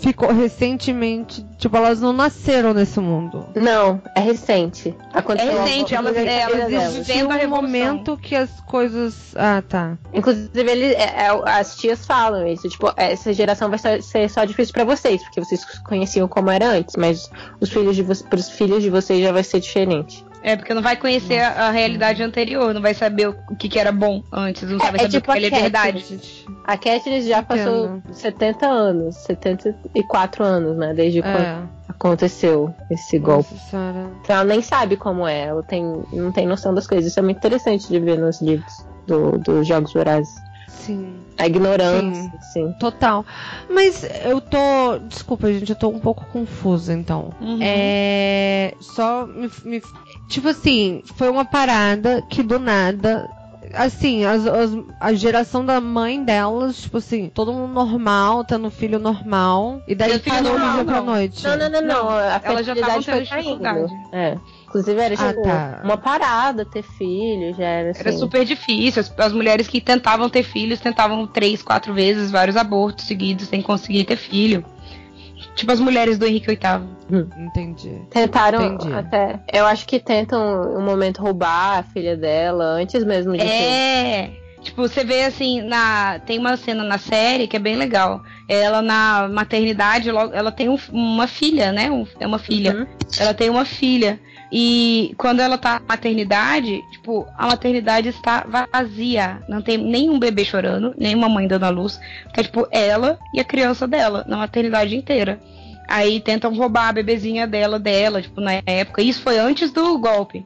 [0.01, 1.45] ficou recentemente.
[1.57, 3.47] Tipo, elas não nasceram nesse mundo.
[3.55, 4.95] Não, é recente.
[5.13, 9.35] Aconteceu é recente, elas, é, elas existiam um momento que as coisas.
[9.35, 9.97] Ah, tá.
[10.13, 12.67] Inclusive, ele, é, é, as tias falam isso.
[12.67, 16.95] Tipo, essa geração vai ser só difícil para vocês, porque vocês conheciam como era antes,
[16.95, 17.29] mas
[17.59, 20.25] os filhos de pros filhos de vocês já vai ser diferente.
[20.43, 23.77] É, porque não vai conhecer a, a, realidade anterior, não vai saber o, que, que,
[23.77, 26.21] era bom antes, não sabe é, é tipo o que é verdade.
[26.65, 28.13] A Katniss já passou Entendo.
[28.13, 30.93] 70 anos, 74 anos, né?
[30.93, 31.21] Desde é.
[31.21, 33.53] quando aconteceu esse golpe.
[33.53, 37.11] Nossa, então ela nem sabe como é, ela tem, não tem noção das coisas.
[37.11, 40.33] Isso é muito interessante de ver nos livros dos do Jogos Vorazes.
[40.67, 41.15] Sim.
[41.37, 42.67] A ignorância, sim.
[42.67, 42.73] sim.
[42.79, 43.25] Total.
[43.69, 44.99] Mas eu tô.
[45.07, 47.31] Desculpa, gente, eu tô um pouco confusa, então.
[47.39, 47.59] Uhum.
[47.61, 48.73] É.
[48.79, 49.81] Só me, me,
[50.31, 53.29] Tipo assim, foi uma parada que do nada
[53.73, 58.97] assim, as, as, a geração da mãe delas, tipo assim, todo mundo normal, tendo filho
[58.97, 59.81] normal.
[59.87, 61.43] E daí parou do dia pra noite.
[61.43, 62.09] Não, não, não, não.
[62.09, 63.87] A fertilidade foi caindo.
[64.11, 64.37] É.
[64.67, 65.81] Inclusive era ah, tipo, tá.
[65.83, 67.99] uma parada ter filho, já era assim.
[67.99, 69.01] Era super difícil.
[69.01, 73.61] As, as, mulheres que tentavam ter filhos tentavam três, quatro vezes, vários abortos seguidos sem
[73.61, 74.63] conseguir ter filho.
[75.55, 76.59] Tipo as mulheres do Henrique VIII.
[77.11, 77.27] Hum.
[77.37, 78.01] Entendi.
[78.09, 78.93] Tentaram Entendi.
[78.93, 79.39] até.
[79.51, 83.41] Eu acho que tentam um momento roubar a filha dela antes mesmo de.
[83.41, 84.27] É.
[84.27, 84.41] Ter.
[84.61, 88.21] Tipo, você vê assim, na tem uma cena na série que é bem legal.
[88.47, 91.89] Ela na maternidade, ela tem um, uma filha, né?
[92.19, 92.75] é uma filha.
[92.75, 92.87] Uhum.
[93.19, 94.19] Ela tem uma filha.
[94.51, 99.41] E quando ela tá na maternidade, tipo, a maternidade está vazia.
[99.47, 101.99] Não tem nenhum bebê chorando, nenhuma mãe dando a luz.
[102.35, 105.39] É tipo ela e a criança dela na maternidade inteira.
[105.87, 109.01] Aí tentam roubar a bebezinha dela dela, tipo, na época.
[109.01, 110.43] Isso foi antes do golpe.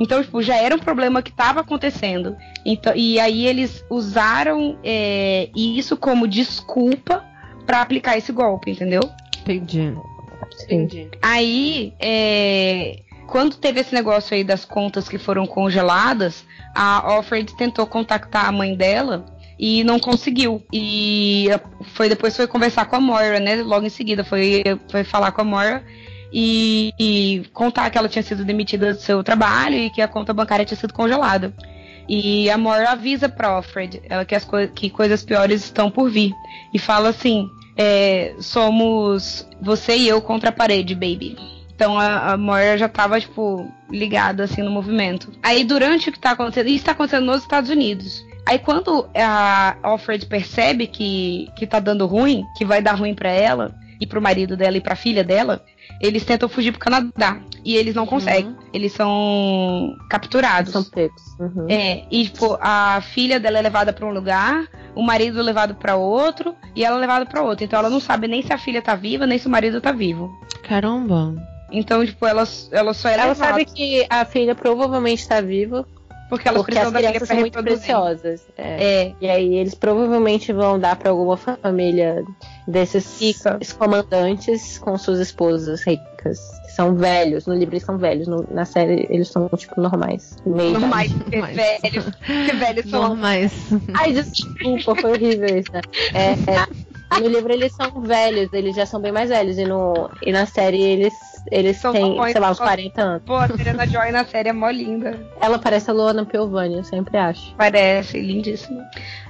[0.00, 2.36] Então, tipo, já era um problema que estava acontecendo.
[2.64, 7.24] Então, e aí eles usaram é, isso como desculpa
[7.66, 9.00] para aplicar esse golpe, entendeu?
[9.40, 9.92] Entendi.
[10.64, 11.10] Entendi.
[11.20, 16.44] Aí, é, quando teve esse negócio aí das contas que foram congeladas,
[16.74, 19.26] a Alfred tentou contactar a mãe dela
[19.58, 20.62] e não conseguiu.
[20.72, 21.48] E
[21.94, 23.56] foi depois foi conversar com a Moira, né?
[23.56, 25.84] Logo em seguida foi, foi falar com a Moira
[26.32, 30.32] e, e contar que ela tinha sido demitida do seu trabalho e que a conta
[30.32, 31.52] bancária tinha sido congelada.
[32.08, 36.08] E a Moira avisa para Alfred ela que, as co que coisas piores estão por
[36.08, 36.32] vir.
[36.72, 37.46] E fala assim:
[37.76, 41.57] é, somos você e eu contra a parede, baby.
[41.78, 45.30] Então a, a Moira já tava, tipo, ligada assim no movimento.
[45.40, 48.26] Aí durante o que tá acontecendo, isso tá acontecendo nos Estados Unidos.
[48.44, 53.30] Aí quando a Alfred percebe que, que tá dando ruim, que vai dar ruim para
[53.30, 55.64] ela, e pro marido dela e pra filha dela,
[56.00, 57.38] eles tentam fugir pro Canadá.
[57.64, 58.56] E eles não conseguem.
[58.72, 60.72] Eles são capturados.
[60.72, 61.22] São pegos.
[61.38, 61.66] Uhum.
[61.68, 65.76] É, e tipo, a filha dela é levada pra um lugar, o marido é levado
[65.76, 67.64] pra outro, e ela é levada pra outro.
[67.64, 69.92] Então ela não sabe nem se a filha tá viva, nem se o marido tá
[69.92, 70.28] vivo.
[70.62, 71.36] Caramba.
[71.70, 73.50] Então, tipo, ela, ela só é Ela levada.
[73.52, 75.86] sabe que a filha provavelmente está viva.
[76.28, 78.42] Porque elas porque as crianças pra são muito preciosas.
[78.58, 78.84] É.
[79.06, 79.12] É.
[79.18, 82.22] E aí eles provavelmente vão dar pra alguma família
[82.66, 83.58] desses Rica.
[83.78, 86.38] comandantes com suas esposas ricas.
[86.66, 87.46] Que são velhos.
[87.46, 88.28] No livro eles são velhos.
[88.28, 90.36] no- na série eles são, tipo, normais.
[90.44, 93.52] Meio Normais, porque velhos, porque velhos são Normais.
[93.94, 95.72] Ai, desculpa, foi horrível isso.
[95.72, 95.80] né?
[96.12, 96.66] É, é,
[97.20, 99.56] no livro eles são velhos, eles já são bem mais velhos.
[99.58, 101.14] E, no, e na série eles,
[101.50, 103.22] eles São têm, sei lá, uns só- 40 anos.
[103.24, 105.18] Pô, a Serena Joy na série é mó linda.
[105.40, 107.54] Ela parece a Luana Piovani, eu sempre acho.
[107.56, 108.84] Parece, lindíssima.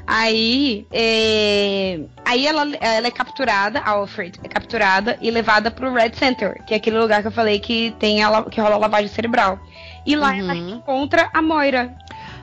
[0.07, 2.01] Aí, é...
[2.25, 6.73] aí ela, ela é capturada, a Alfred é capturada e levada pro Red Center, que
[6.73, 9.59] é aquele lugar que eu falei que tem a, que rola lavagem cerebral.
[10.07, 10.77] E lá ela Uhum.
[10.77, 11.95] encontra a Moira.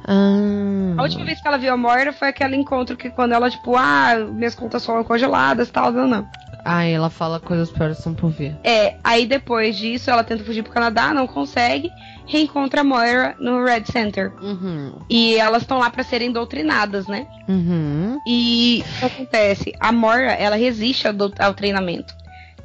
[0.08, 0.96] Ah.
[0.98, 3.76] A última vez que ela viu a Moira foi aquele encontro que quando ela, tipo,
[3.76, 6.28] ah, minhas contas foram congeladas e tal, não, não.
[6.64, 8.58] Aí ela fala coisas piores estão por vir.
[8.64, 11.92] É, aí depois disso ela tenta fugir pro Canadá, não consegue,
[12.26, 14.34] reencontra a Moira no Red Center.
[14.42, 15.00] Uhum.
[15.08, 17.28] E elas estão lá pra serem doutrinadas, né?
[17.48, 18.18] Uhum.
[18.28, 19.74] E o que acontece?
[19.80, 22.16] A Moira, ela resiste ao, ao treinamento.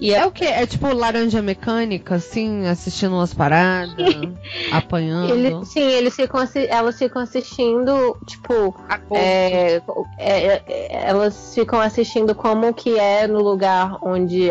[0.01, 0.45] E É o que?
[0.45, 3.97] É tipo laranja mecânica, assim, assistindo umas paradas,
[4.73, 5.35] apanhando.
[5.35, 8.75] Ele- sim, eles ficam, elas ficam assistindo, tipo,
[9.13, 9.83] é,
[10.19, 14.51] é, é, elas ficam assistindo como que é no lugar onde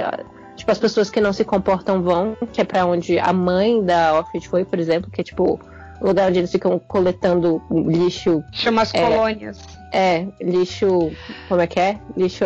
[0.56, 4.20] tipo as pessoas que não se comportam vão, que é pra onde a mãe da
[4.20, 5.60] Offred foi, por exemplo, que é tipo
[6.02, 9.02] o lugar onde eles ficam coletando lixo, chama as é.
[9.02, 9.78] colônias.
[9.91, 11.11] É, lixo,
[11.48, 11.99] como é que é?
[12.16, 12.45] Lixo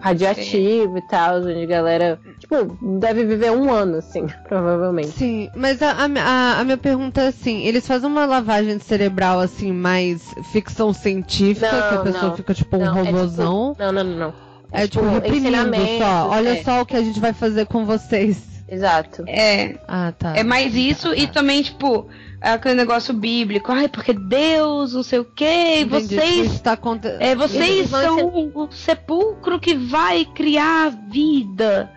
[0.00, 5.08] radioativo e tal, onde a galera, tipo, deve viver um ano assim, provavelmente.
[5.08, 9.72] Sim, mas a, a, a- minha pergunta é assim, eles fazem uma lavagem cerebral assim,
[9.72, 12.36] mais ficção científica, Não, que a pessoa não.
[12.36, 13.42] fica tipo um Não, é tipo-.
[13.42, 14.34] Não, não, não, não.
[14.72, 16.28] É, tipo, ensinamento, só.
[16.30, 16.62] Olha é.
[16.62, 18.53] só o que a gente vai fazer com vocês.
[18.74, 19.24] Exato.
[19.28, 20.36] É, Ah, tá.
[20.36, 22.08] é mais isso e também, tipo,
[22.40, 23.70] aquele negócio bíblico.
[23.72, 27.22] Ai, porque Deus, não sei o quê, Entendi, vocês isso tá acontecendo.
[27.22, 31.90] É, vocês são o sepulcro que vai criar vida.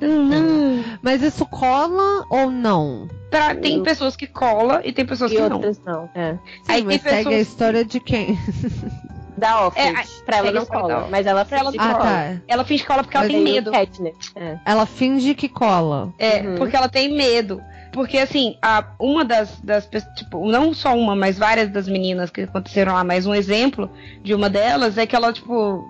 [0.00, 0.82] Não.
[1.02, 3.06] Mas isso cola ou não?
[3.30, 5.56] Pra- tem pessoas que cola e tem pessoas E que não.
[5.56, 6.08] outras não.
[6.14, 6.32] É.
[6.32, 8.38] Sim, Aí mas tem segue a pessoas- história de quem?
[9.40, 9.72] Da.
[9.74, 11.08] É, a- pra ela não cola.
[11.10, 12.04] Mas ela ela finge não que ah, cola.
[12.04, 12.36] tá.
[12.46, 13.72] Ela finge que cola porque ela tem medo.
[13.74, 14.58] É.
[14.64, 16.12] Ela finge que cola.
[16.18, 16.54] É, Uhum.
[16.56, 17.60] porque ela tem medo.
[17.92, 22.30] Porque, assim, a, uma das, das pessoas, tipo, não só uma, mas várias das meninas
[22.30, 23.90] que aconteceram lá, mas um exemplo
[24.22, 25.84] de uma delas é que ela, tipo,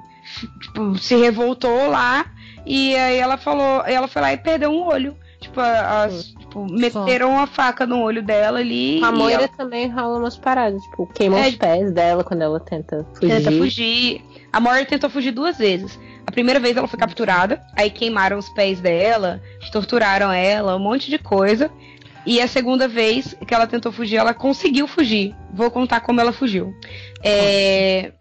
[0.62, 2.24] tipo, se revoltou lá
[2.64, 5.14] e aí ela falou, ela foi lá e perdeu um olho.
[5.40, 9.02] Tipo, as- tipo, meteram a faca no olho dela ali.
[9.02, 11.48] A e Moira ela também rola umas paradas, tipo, queima É.
[11.48, 13.28] os pés dela quando ela tenta fugir.
[13.36, 14.20] tenta fugir.
[14.52, 15.98] A Moira tentou fugir duas vezes.
[16.26, 19.40] A primeira vez ela foi capturada, aí queimaram os pés dela,
[19.72, 21.70] torturaram ela, um monte de coisa.
[22.26, 25.34] E a segunda vez que ela tentou fugir, ela conseguiu fugir.
[25.54, 26.74] Vou contar como ela fugiu.
[27.24, 28.12] É...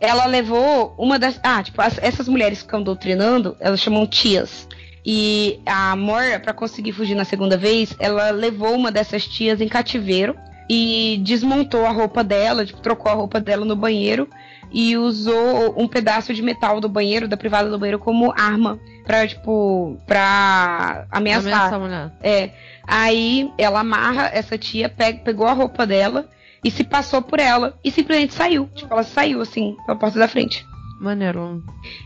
[0.00, 1.38] Ela levou uma das.
[1.42, 4.68] Ah, tipo, as- essas mulheres que ficam doutrinando, elas chamam tias.
[5.04, 9.68] E a Moira, pra conseguir fugir na segunda vez, ela levou uma dessas tias em
[9.68, 10.36] cativeiro
[10.68, 14.28] e desmontou a roupa dela, tipo, trocou a roupa dela no banheiro
[14.70, 19.26] e usou um pedaço de metal do banheiro, da privada do banheiro, como arma pra,
[19.26, 21.52] tipo, pra ameaçar.
[21.52, 22.12] Ameaça a mulher.
[22.22, 22.50] É.
[22.86, 26.28] Aí ela amarra essa tia, pega, pegou a roupa dela
[26.62, 28.68] e se passou por ela e simplesmente saiu.
[28.74, 30.66] Tipo, ela saiu assim, pela porta da frente.
[31.00, 31.62] Maneiro.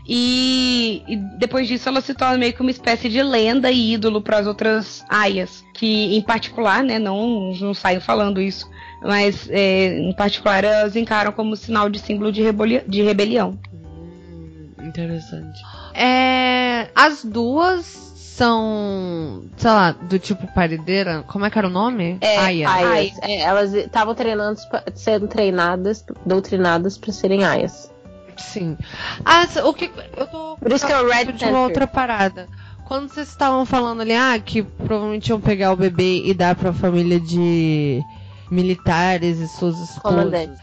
[0.07, 4.21] E, e depois disso ela se torna meio que uma espécie de lenda e ídolo
[4.21, 8.69] para as outras aias, que em particular, né, não, não saio falando isso,
[9.01, 13.57] mas é, em particular elas encaram como sinal de símbolo de, rebeli- de rebelião.
[14.81, 15.59] Interessante.
[15.93, 21.23] É, as duas são, sei lá, do tipo paredeira.
[21.27, 22.17] Como é que era o nome?
[22.19, 22.37] É.
[22.37, 23.17] Aias.
[23.21, 24.59] É, elas estavam treinando,
[24.95, 27.92] sendo treinadas, doutrinadas pra serem aias.
[28.37, 28.77] Sim.
[29.23, 32.47] Ah, o que eu tô Por isso que é o Red de uma outra parada.
[32.85, 36.73] Quando vocês estavam falando ali, ah, que provavelmente iam pegar o bebê e dar pra
[36.73, 38.01] família de
[38.51, 40.01] militares e suas esposas.
[40.01, 40.59] Comandantes.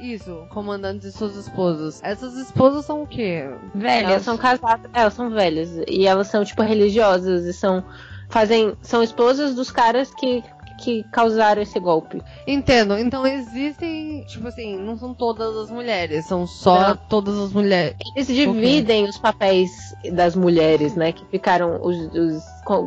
[0.00, 2.00] Isso, comandantes e suas esposas.
[2.02, 3.48] Essas esposas são o quê?
[3.74, 4.10] Velhas.
[4.10, 5.70] Elas são casadas, elas são velhas.
[5.88, 7.84] E elas são, tipo, religiosas e são.
[8.28, 8.74] Fazem.
[8.82, 10.42] São esposas dos caras que,
[10.82, 12.20] que causaram esse golpe.
[12.46, 12.98] Entendo.
[12.98, 16.96] Então existem, tipo assim, não são todas as mulheres, são só Não.
[17.08, 17.96] todas as mulheres.
[18.16, 19.70] Eles dividem os papéis
[20.12, 21.12] das mulheres, né?
[21.12, 22.42] Que ficaram os, os-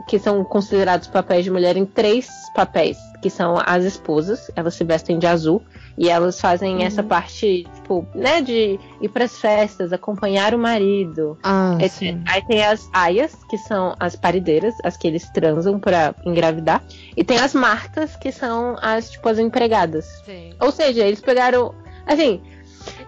[0.07, 4.83] que são considerados papéis de mulher em três papéis, que são as esposas, elas se
[4.83, 5.61] vestem de azul
[5.97, 11.37] e elas fazem essa parte, tipo, né, de ir pras festas, acompanhar o marido.
[11.43, 12.21] Ah, É, sim.
[12.27, 16.83] Aí tem as aias, que são as parideiras, as que eles transam pra engravidar.
[17.15, 20.05] E tem as marcas, que são as, tipo, as empregadas.
[20.25, 20.53] Sim.
[20.59, 21.73] Ou seja, eles pegaram.
[22.05, 22.41] Assim,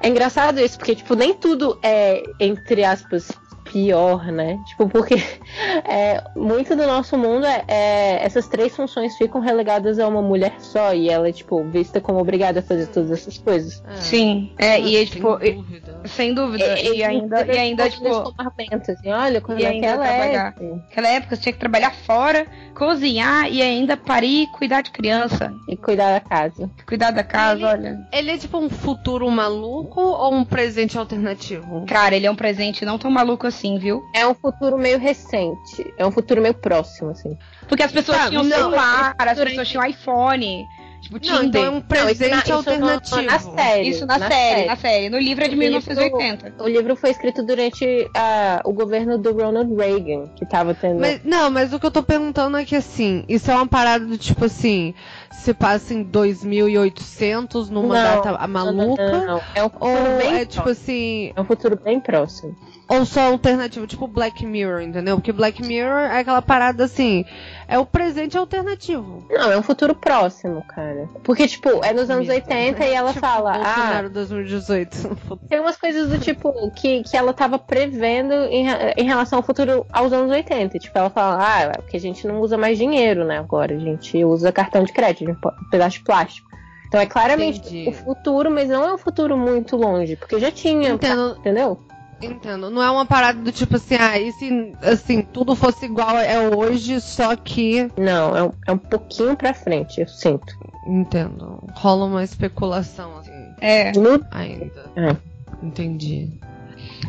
[0.02, 3.32] é engraçado isso, porque, tipo, nem tudo é, entre aspas,
[3.72, 4.60] pior, né?
[4.66, 5.16] Tipo, porque
[5.86, 10.54] é, muito do nosso mundo é, é- essas três funções ficam relegadas a uma mulher
[10.60, 13.84] só e ela é, tipo, vista como obrigada a fazer todas essas coisas.
[13.88, 13.96] É.
[13.98, 14.52] Sim.
[14.58, 16.02] É, e é, Sem tipo, e- dúvida.
[16.06, 16.64] sem dúvida.
[16.64, 20.48] É, e ainda, e ainda tipo, assim, olha, quando E ainda naquela trabalhar.
[20.50, 20.66] época.
[20.88, 22.46] naquela época você tinha que trabalhar fora,
[22.76, 25.54] cozinhar e ainda parir e cuidar de criança.
[25.68, 26.70] E cuidar da casa.
[26.88, 28.08] Cuidar da casa, Ele- olha.
[28.12, 31.86] Ele é tipo um futuro maluco ou um presente alternativo?
[31.88, 34.04] Cara, ele é um presente não tão maluco assim, viu?
[34.14, 35.94] É um futuro meio recente.
[35.98, 37.38] É um futuro meio próximo, assim.
[37.68, 40.66] Porque as pessoas Tá, tinham não, celular, as durante- pessoas tinham iPhone,
[41.02, 41.72] tipo Não, então é Tinder.
[41.74, 43.22] um presente Não, isso na- isso alternativo.
[43.24, 43.90] na série.
[43.90, 45.10] Isso na, série, na série.
[45.10, 46.64] No livro é de O livro- 1980.
[46.64, 51.00] O livro foi escrito durante ah, o governo do Ronald Reagan, que tava tendo.
[51.00, 54.06] Mas, não, mas o que eu tô perguntando é que assim, isso é uma parada
[54.06, 54.94] do tipo assim,
[55.32, 59.12] se passa em 2800 numa Não, data maluca?
[59.12, 59.42] não, não.
[59.56, 60.72] É um futuro Ou bem é tipo próximo.
[60.72, 62.56] assim, É um futuro bem próximo.
[62.90, 65.18] ou só alternativo, tipo Black Mirror, entendeu?
[65.18, 67.26] Porque Black Mirror é aquela parada assim,
[67.68, 69.26] é o presente alternativo.
[69.30, 71.10] Não, é um futuro próximo, cara.
[71.24, 75.18] Porque, tipo, é nos anos 80 e ela Tipo, fala, ah, Bolsonaro 2018.
[75.50, 79.86] tem umas coisas do tipo que, que ela tava prevendo em, em relação ao futuro
[79.92, 80.80] aos anos 80.
[80.80, 83.38] Tipo, ela fala, ah, é porque a gente não usa mais dinheiro, né?
[83.40, 85.36] Agora a gente usa cartão de crédito, um
[85.70, 86.48] pedaço de plástico.
[86.88, 87.90] Então é claramente Entendi.
[87.90, 91.36] o futuro, mas não é um futuro muito longe, porque já tinha, Entendo.
[91.40, 91.80] entendeu?
[92.22, 92.70] Entendo.
[92.70, 96.50] Não é uma parada do tipo assim, ah, e se assim, tudo fosse igual é
[96.50, 97.92] hoje, só que.
[97.98, 100.54] Não, é um, é um pouquinho pra frente, eu sinto.
[100.88, 101.62] Entendo.
[101.74, 103.32] Rola uma especulação, assim,
[103.62, 103.92] É.
[104.32, 104.92] Ainda.
[104.96, 105.16] É.
[105.62, 106.30] Entendi.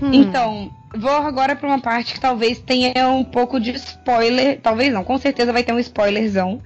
[0.02, 0.10] Hum.
[0.12, 4.60] Então, vou agora pra uma parte que talvez tenha um pouco de spoiler.
[4.60, 6.60] Talvez não, com certeza vai ter um spoilerzão.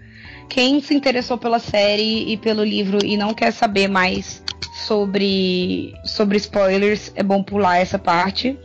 [0.52, 4.42] Quem se interessou pela série e pelo livro e não quer saber mais
[4.86, 8.58] sobre, sobre spoilers, é bom pular essa parte.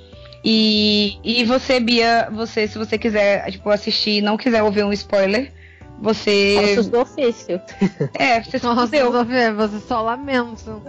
[0.43, 4.91] E, e você, Bia, você, se você quiser tipo, assistir e não quiser ouvir um
[4.91, 5.53] spoiler,
[6.01, 6.73] você.
[6.73, 7.61] Ossos do ofício.
[8.19, 9.09] É, você se Nossa, fudeu.
[9.55, 10.81] Você só lamenta.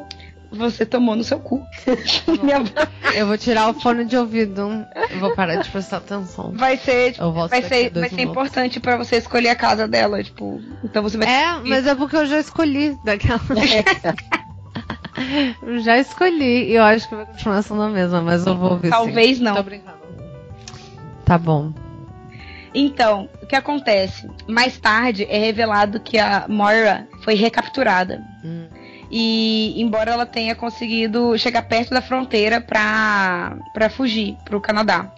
[0.51, 1.63] Você tomou no seu cu.
[3.15, 4.87] Eu vou tirar o fone de ouvido.
[5.11, 6.53] Eu vou parar de prestar atenção.
[6.53, 10.61] vai ser, tipo, vai ser, vai ser importante pra você escolher a casa dela, tipo.
[10.83, 13.41] Então você vai É, mas é porque eu já escolhi daquela.
[15.63, 16.71] Eu já escolhi.
[16.71, 18.91] E eu acho que vai continuar sendo a mesma, mas eu vou ver.
[18.91, 19.45] Talvez sim.
[19.45, 19.55] não.
[19.55, 19.99] Tô brincando.
[21.25, 21.73] Tá bom.
[22.75, 24.31] Então, o que acontece?
[24.47, 28.23] Mais tarde é revelado que a Moira foi recapturada.
[28.45, 28.67] Hum.
[29.11, 35.11] E embora ela tenha conseguido chegar perto da fronteira pra fugir pro Canadá.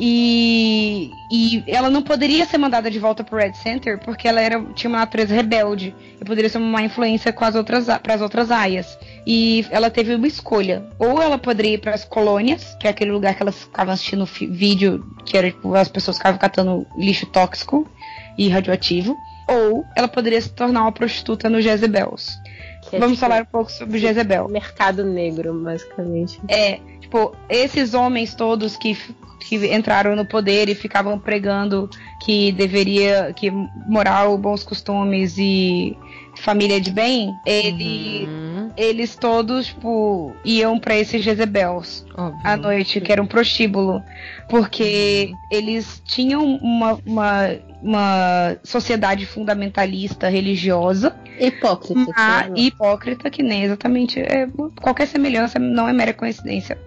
[0.00, 4.62] E, e ela não poderia ser mandada de volta pro Red Center porque ela era,
[4.72, 8.52] tinha uma natureza rebelde e poderia ser uma influência com as outras para as outras
[8.52, 8.96] aias.
[9.26, 10.84] E ela teve uma escolha.
[11.00, 14.24] Ou ela poderia ir para as colônias, que é aquele lugar que elas ficavam assistindo
[14.24, 17.84] vídeo, que era tipo, as pessoas ficavam catando lixo tóxico
[18.38, 19.16] e radioativo.
[19.48, 22.38] Ou ela poderia se tornar uma prostituta no Jezebels.
[22.92, 24.48] É, Vamos tipo, falar um pouco sobre Jezebel.
[24.48, 26.40] mercado negro, basicamente.
[26.48, 28.96] É, tipo, esses homens todos que,
[29.40, 31.88] que entraram no poder e ficavam pregando
[32.24, 35.96] que deveria, que moral, bons costumes e
[36.38, 42.40] família de bem, ele, Uhum, eles todos, tipo, iam pra esses Jezebels óbvio.
[42.44, 44.02] à noite, que era um prostíbulo,
[44.48, 47.50] porque eles tinham uma, uma,
[47.82, 52.50] uma sociedade fundamentalista religiosa Hipócrita.
[52.56, 54.20] hipócrita, que nem exatamente.
[54.20, 54.48] É,
[54.80, 56.78] qualquer semelhança não é mera coincidência.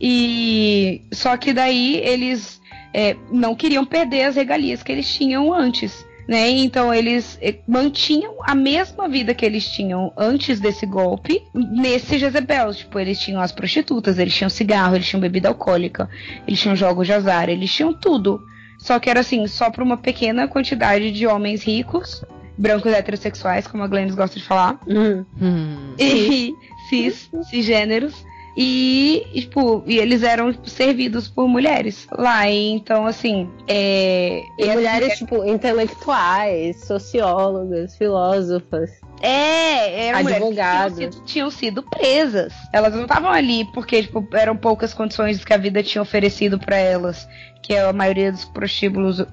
[0.00, 2.60] E só que daí eles
[2.92, 6.04] é, não queriam perder as regalias que eles tinham antes.
[6.28, 6.50] Né?
[6.50, 12.72] Então eles é, mantinham a mesma vida que eles tinham antes desse golpe nesse Jezebel.
[12.74, 16.08] Tipo, eles tinham as prostitutas, eles tinham cigarro, eles tinham bebida alcoólica,
[16.46, 18.40] eles tinham jogos de azar, eles tinham tudo.
[18.78, 22.24] Só que era assim, só para uma pequena quantidade de homens ricos,
[22.58, 25.24] brancos heterossexuais, como a Glennis gosta de falar, Hum.
[25.40, 25.94] Hum.
[25.98, 26.52] e
[26.88, 28.24] cis, cisgêneros,
[28.56, 32.48] E, tipo, e eles eram servidos por mulheres lá.
[32.48, 33.48] E, então, assim.
[33.66, 38.90] É, e mulheres, tipo, intelectuais, sociólogas, filósofas.
[39.22, 40.98] É, eram advogados.
[40.98, 42.52] Tinham sido, tinham sido presas.
[42.72, 46.76] Elas não estavam ali porque tipo, eram poucas condições que a vida tinha oferecido para
[46.76, 47.28] elas,
[47.62, 49.24] que é a maioria dos prostíbulos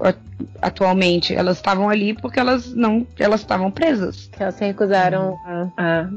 [0.62, 1.34] atualmente.
[1.34, 4.30] Elas estavam ali porque elas não, elas estavam presas.
[4.32, 6.10] Que elas se recusaram a, a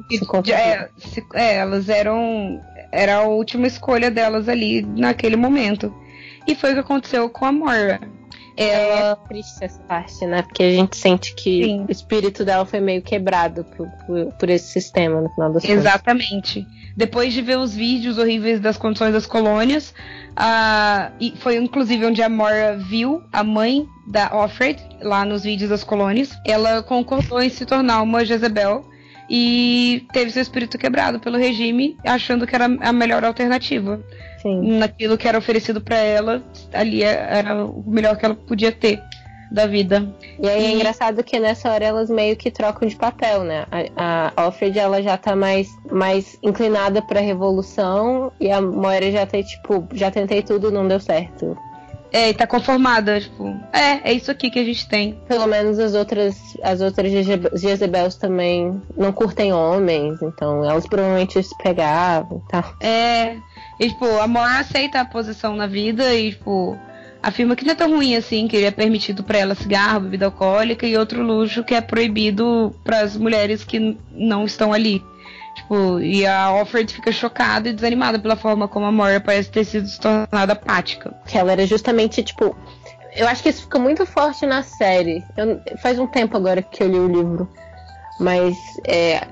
[0.44, 2.60] se é, se, é, elas eram
[2.92, 5.92] era a última escolha delas ali naquele momento.
[6.46, 8.00] E foi o que aconteceu com a Moira.
[8.56, 9.12] Ela...
[9.12, 10.42] É triste essa parte, né?
[10.42, 11.86] Porque a gente sente que Sim.
[11.88, 15.78] o espírito dela foi meio quebrado por, por, por esse sistema, no final das contas.
[15.78, 16.66] Exatamente.
[16.94, 19.94] Depois de ver os vídeos horríveis das condições das colônias,
[21.18, 25.82] e foi inclusive onde a Moira viu a mãe da Offred, lá nos vídeos das
[25.82, 28.84] colônias, ela concordou em se tornar uma Jezebel
[29.34, 33.98] e teve seu espírito quebrado pelo regime, achando que era a melhor alternativa.
[34.42, 34.76] Sim.
[34.78, 39.00] Naquilo que era oferecido para ela, ali era o melhor que ela podia ter
[39.50, 40.14] da vida.
[40.38, 40.66] E aí e...
[40.66, 43.64] é engraçado que nessa hora elas meio que trocam de papel, né?
[43.96, 49.24] A, a Alfred ela já tá mais, mais inclinada pra revolução e a Moira já
[49.24, 51.56] tá tipo, já tentei tudo, não deu certo.
[52.12, 55.18] É, e tá conformada, tipo, é, é isso aqui que a gente tem.
[55.26, 61.56] Pelo menos as outras, as outras Jezebels também não curtem homens, então elas provavelmente se
[61.56, 62.74] pegavam e tal.
[62.80, 63.36] É,
[63.80, 66.78] e tipo, a Mora aceita a posição na vida e, tipo,
[67.22, 70.86] afirma que não é tão ruim assim, que é permitido para ela cigarro, bebida alcoólica
[70.86, 75.02] e outro luxo que é proibido para as mulheres que não estão ali.
[75.54, 79.64] Tipo, e a Alfred fica chocada e desanimada pela forma como a Moira parece ter
[79.64, 81.14] sido se tornada apática.
[81.26, 82.56] Que ela era justamente, tipo.
[83.14, 85.22] Eu acho que isso fica muito forte na série.
[85.36, 87.48] Eu, faz um tempo agora que eu li o livro.
[88.18, 88.56] Mas
[88.86, 89.26] é,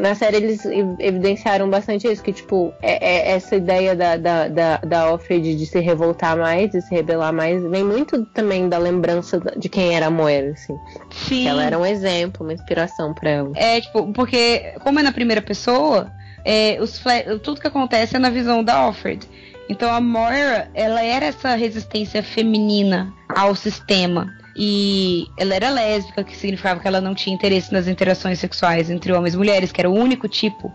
[0.00, 0.64] na série eles
[0.98, 5.66] evidenciaram bastante isso, que tipo, é, é essa ideia da, da, da, da Alfred de
[5.66, 10.06] se revoltar mais, de se rebelar mais, vem muito também da lembrança de quem era
[10.06, 10.78] a Moira, assim.
[11.10, 11.42] Sim.
[11.42, 13.52] Que ela era um exemplo, uma inspiração para ela.
[13.56, 16.10] É, tipo, porque como é na primeira pessoa,
[16.44, 17.02] é, os
[17.42, 19.28] tudo que acontece é na visão da Alfred.
[19.68, 24.39] Então a Moira, ela era essa resistência feminina ao sistema.
[24.56, 29.12] E ela era lésbica, que significava que ela não tinha interesse nas interações sexuais entre
[29.12, 30.72] homens e mulheres, que era o único tipo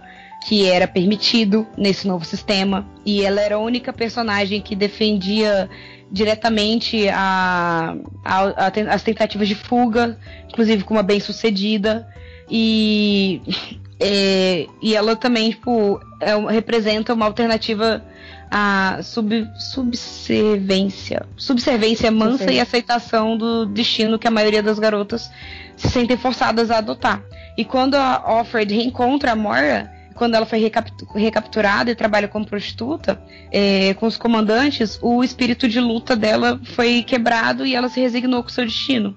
[0.48, 2.88] que era permitido nesse novo sistema.
[3.06, 5.70] E ela era a única personagem que defendia
[6.12, 12.08] diretamente a, a, a, as tentativas de fuga, inclusive com uma bem sucedida.
[12.50, 13.42] E,
[14.00, 18.04] é, e ela também tipo, é, representa uma alternativa
[18.50, 21.26] a sub, subservência.
[21.36, 25.30] Subservência mansa e aceitação do destino que a maioria das garotas
[25.76, 27.22] se sentem forçadas a adotar.
[27.58, 30.72] E quando a Offred reencontra a Moira, quando ela foi
[31.14, 37.04] recapturada e trabalha como prostituta, é, com os comandantes, o espírito de luta dela foi
[37.04, 39.16] quebrado e ela se resignou com seu destino.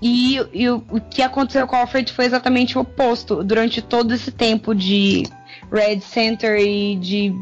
[0.00, 3.42] E, e o, o, que aconteceu com a Alfred foi exatamente o oposto.
[3.42, 5.24] Durante todo esse tempo de
[5.72, 7.34] Red Center e de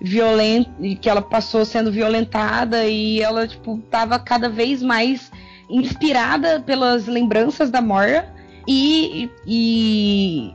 [0.00, 0.70] violenta,
[1.00, 5.30] que ela passou sendo violentada e ela tipo tava cada vez mais
[5.68, 8.32] inspirada pelas lembranças da Moira
[8.66, 10.54] e, e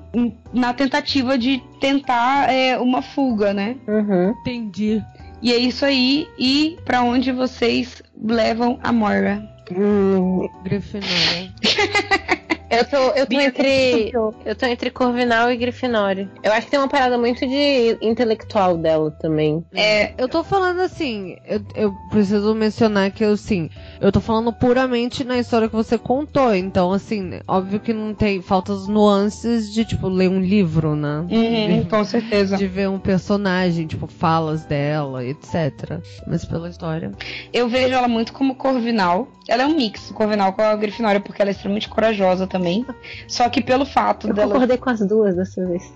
[0.53, 3.75] na tentativa de tentar é, uma fuga, né?
[3.87, 4.29] Uhum.
[4.41, 5.03] Entendi.
[5.41, 6.27] E é isso aí.
[6.37, 9.43] E para onde vocês levam a Moira?
[9.71, 10.47] Hum.
[10.63, 11.51] Grifinória.
[12.77, 14.11] Eu tô, eu tô entre.
[14.45, 16.29] Eu tô entre Corvinal e Grifinória.
[16.41, 19.63] Eu acho que tem uma parada muito de intelectual dela também.
[19.73, 23.69] É, eu tô falando assim, eu, eu preciso mencionar que eu sim,
[24.01, 26.53] eu tô falando puramente na história que você contou.
[26.55, 31.25] Então, assim, óbvio que não tem faltas nuances de, tipo, ler um livro, né?
[31.29, 32.57] Uhum, de, com certeza.
[32.57, 35.99] De ver um personagem, tipo, falas dela, etc.
[36.27, 37.11] Mas pela história.
[37.51, 39.27] Eu vejo ela muito como Corvinal.
[39.47, 42.85] Ela é um mix, Corvinal com a Grifinória, porque ela é extremamente corajosa também também.
[43.27, 44.47] Só que pelo fato eu dela.
[44.47, 45.91] Eu concordei com as duas dessa vez.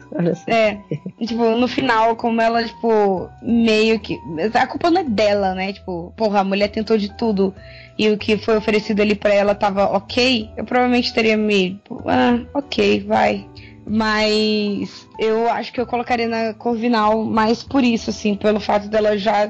[0.45, 0.77] É.
[1.26, 4.19] tipo, no final, como ela, tipo, meio que.
[4.53, 5.72] A culpa não é dela, né?
[5.72, 7.56] Tipo, porra, a mulher tentou de tudo
[7.98, 11.76] e o que foi oferecido ali para ela tava ok, eu provavelmente teria me.
[11.76, 13.48] Tipo, ah, ok, vai.
[13.89, 19.18] Mas eu acho que eu colocaria na Corvinal mais por isso, assim, pelo fato dela
[19.18, 19.49] já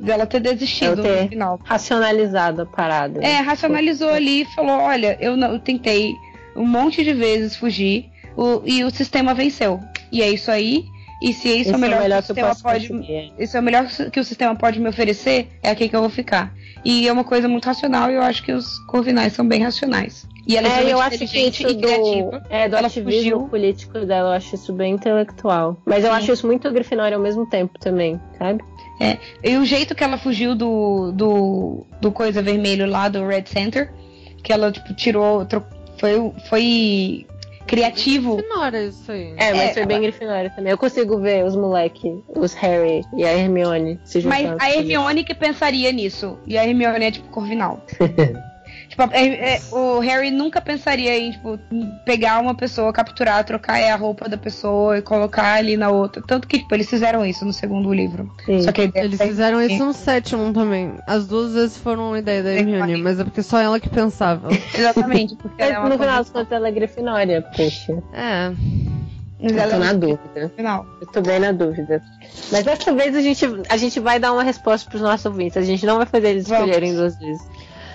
[0.00, 1.60] dela ter desistido ter no final.
[1.64, 3.20] Racionalizado a parada.
[3.22, 6.14] É, racionalizou ali e falou: olha, eu não eu tentei
[6.56, 9.80] um monte de vezes fugir o, e o sistema venceu.
[10.10, 10.84] E é isso aí.
[11.22, 12.90] E se isso, é, é o melhor, que o sistema pode,
[13.38, 16.08] isso é o melhor que o sistema pode me oferecer, é aqui que eu vou
[16.08, 16.54] ficar.
[16.82, 20.26] E é uma coisa muito racional e eu acho que os corvinais são bem racionais.
[20.46, 22.42] E ela é, é eu acho que isso do, criativa.
[22.48, 23.48] é, do Ela ativismo fugiu.
[23.48, 25.76] político dela, eu acho isso bem intelectual.
[25.84, 26.16] Mas eu Sim.
[26.16, 28.64] acho isso muito Grifinória ao mesmo tempo também, sabe?
[29.44, 33.92] E o jeito que ela fugiu do, do, do coisa vermelho lá do Red Center,
[34.42, 35.46] que ela, tipo, tirou.
[36.00, 37.26] Foi, foi
[37.66, 38.36] criativo.
[38.36, 39.34] Grifinória, isso aí.
[39.36, 40.72] É, mas É, foi bem Grifinória também.
[40.72, 44.62] Eu consigo ver os moleque, os Harry e a Hermione se Mas juntando.
[44.62, 46.38] a Hermione que pensaria nisso.
[46.46, 47.84] E a Hermione é tipo Corvinal.
[48.90, 51.58] tipo, é- é- o Harry nunca pensaria em, tipo,
[52.04, 56.22] pegar uma pessoa, capturar, trocar é, a roupa da pessoa e colocar ali na outra.
[56.26, 58.30] Tanto que, tipo, eles fizeram isso no segundo livro.
[58.44, 58.60] Sim.
[58.62, 60.92] Só que Eles foi- fizeram isso no sétimo também.
[61.06, 64.48] As duas vezes foram uma ideia da Hermione, mas é porque só ela que pensava.
[64.76, 66.24] Exatamente, porque é no final das Corvinal.
[66.32, 68.02] contas ela é Grifinória, poxa.
[68.12, 68.52] É.
[69.42, 70.20] Mas Eu tô é na uma dúvida.
[70.34, 70.86] Corvinal.
[71.00, 72.02] Eu tô bem na dúvida.
[72.52, 75.56] Mas dessa vez a gente, a gente vai dar uma resposta pros nossos ouvintes.
[75.56, 76.66] A gente não vai fazer eles Vamos.
[76.66, 77.40] escolherem duas vezes.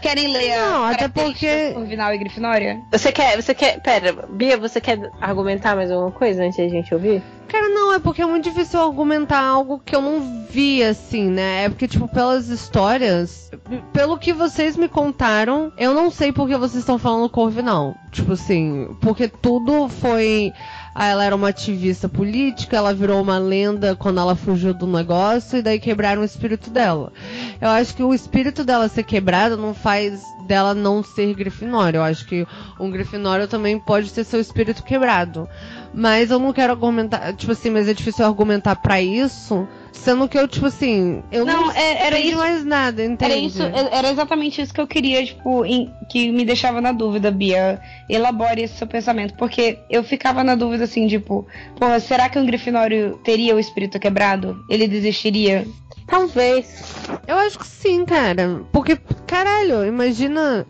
[0.05, 2.79] Querem ler a Não, até porque- Corvinal e Grifinória?
[2.91, 6.93] Você quer, você quer, pera, Bia, você quer argumentar mais alguma coisa antes da gente
[6.93, 7.23] ouvir?
[7.47, 11.65] Cara, não, é porque é muito difícil argumentar algo que eu não vi, assim, né?
[11.65, 13.49] É porque, tipo, pelas histórias,
[13.93, 17.95] pelo que vocês me contaram, eu não sei porque vocês estão falando Corvinal.
[18.11, 20.53] Tipo assim, porque tudo foi.
[20.97, 25.59] Ah, ela era uma ativista política, ela virou uma lenda quando ela fugiu do negócio
[25.59, 27.11] e daí quebraram o espírito dela.
[27.59, 31.97] Eu acho que o espírito dela ser quebrado não faz dela não ser Grifinória.
[31.97, 32.47] Eu acho que
[32.79, 35.49] um Grifinório também pode ter seu espírito quebrado.
[35.97, 40.37] Mas eu não quero argumentar, tipo assim, mas é difícil argumentar pra isso, sendo que
[40.37, 43.31] eu, tipo assim, eu não, Não, é- era isso- mais nada, entende?
[43.31, 46.91] Era isso, é- era exatamente isso que eu queria, tipo, em- que me deixava na
[46.91, 47.79] dúvida, Bia.
[48.09, 51.47] Elabore esse seu pensamento, porque eu ficava na dúvida assim, tipo,
[51.79, 54.61] porra, será que um Grifinório teria o espírito quebrado?
[54.69, 55.65] Ele desistiria?
[56.07, 56.83] Talvez.
[57.27, 58.61] Eu acho que sim, cara.
[58.71, 60.67] Porque, caralho, imagina.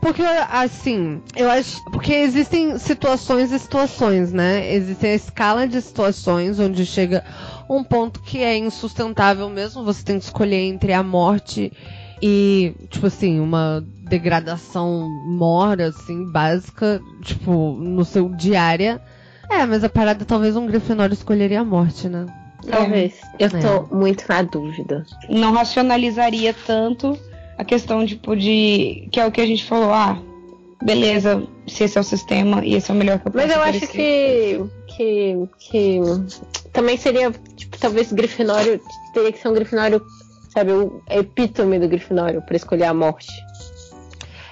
[0.00, 1.82] Porque, assim, eu acho.
[1.90, 4.72] Porque existem situações e situações, né?
[4.72, 7.24] Existe a escala de situações onde chega
[7.68, 9.84] um ponto que é insustentável mesmo.
[9.84, 11.72] Você tem que escolher entre a morte
[12.22, 19.00] e, tipo assim, uma degradação mora, assim, básica, tipo, no seu diária.
[19.50, 22.26] É, mas a parada talvez um Grifinório escolheria a morte, né?
[22.68, 23.14] Talvez.
[23.38, 23.60] Eu É.
[23.60, 25.06] tô muito na dúvida.
[25.28, 27.18] Não racionalizaria tanto
[27.58, 29.08] a questão, tipo, de.
[29.10, 30.16] que é o que a gente falou, ah,
[30.80, 33.56] beleza, se esse é o sistema e esse é o melhor que eu posso Mas
[33.56, 35.48] eu acho que, que.
[35.58, 36.00] que.
[36.72, 38.80] Também seria, tipo, talvez Grifinório.
[39.12, 40.00] Teria que ser um Grifinório,
[40.54, 43.32] sabe, o epítome do Grifinório pra escolher a morte.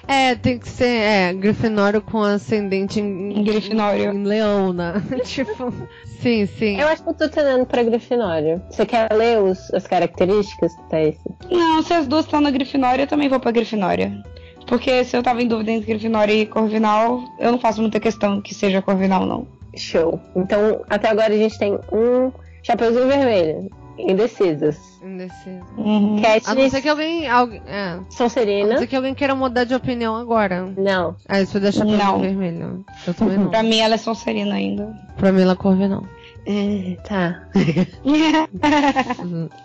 [0.07, 4.13] É, tem que ser, é, Grifinório com ascendente em, Em Grifinório.
[4.13, 4.93] em Leão, né?
[5.25, 5.73] tipo,
[6.21, 6.79] sim, sim.
[6.79, 8.61] Eu acho que eu tô tendendo pra Grifinório.
[8.69, 11.17] Você quer ler os, as características, Thaís?
[11.51, 14.23] Não, se as duas estão na Grifinória, eu também vou pra Grifinória.
[14.65, 18.41] Porque se eu tava em dúvida entre Grifinória e Corvinal, eu não faço muita questão
[18.41, 19.47] que seja Corvinal, não.
[19.75, 20.19] Show.
[20.35, 22.31] Então, até agora a gente tem um
[22.63, 23.69] Chapeuzinho Vermelho.
[23.97, 24.77] Indecisas.
[25.03, 25.63] Indeciso.
[25.77, 26.21] Uhum.
[26.45, 27.27] A não ser que alguém.
[27.29, 27.81] alguém é.
[27.89, 28.77] A não Sonserina.
[28.77, 30.65] ser que alguém queira mudar de opinião agora.
[30.77, 31.15] Não.
[31.27, 32.17] Ah, isso vai deixar pra Não.
[32.19, 32.85] mim vermelho.
[33.05, 33.49] Eu também não.
[33.49, 34.93] Pra mim, ela é Sonserina ainda.
[35.17, 36.03] Pra mim ela corre não.
[36.45, 37.43] É, tá.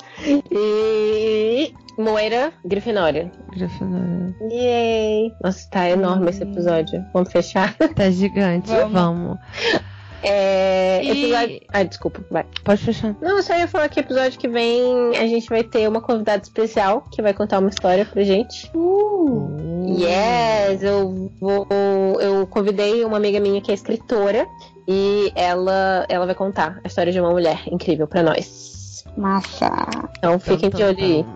[0.50, 1.72] E.
[1.98, 3.30] Moira, Grifinória.
[3.50, 4.34] Grifinória.
[4.50, 5.32] Yay!
[5.42, 7.04] Nossa, tá enorme esse episódio.
[7.12, 7.74] Vamos fechar?
[7.74, 8.70] Tá gigante.
[8.70, 8.92] Vamos.
[8.92, 9.38] Vamos.
[10.22, 11.00] É.
[11.02, 11.60] E- Episódio.
[11.72, 12.44] Ai, desculpa, vai.
[12.64, 13.14] Pode fechar.
[13.20, 16.42] Não, eu só ia falar que episódio que vem a gente vai ter uma convidada
[16.42, 18.70] especial que vai contar uma história pra gente.
[19.86, 20.82] Yes!
[20.82, 21.66] Eu vou.
[22.20, 24.46] Eu convidei uma amiga minha que é escritora
[24.86, 29.04] e ela, ela vai contar a história de uma mulher incrível pra nós.
[29.16, 29.70] Massa.
[30.18, 31.26] Então fiquem de tum, olho aí.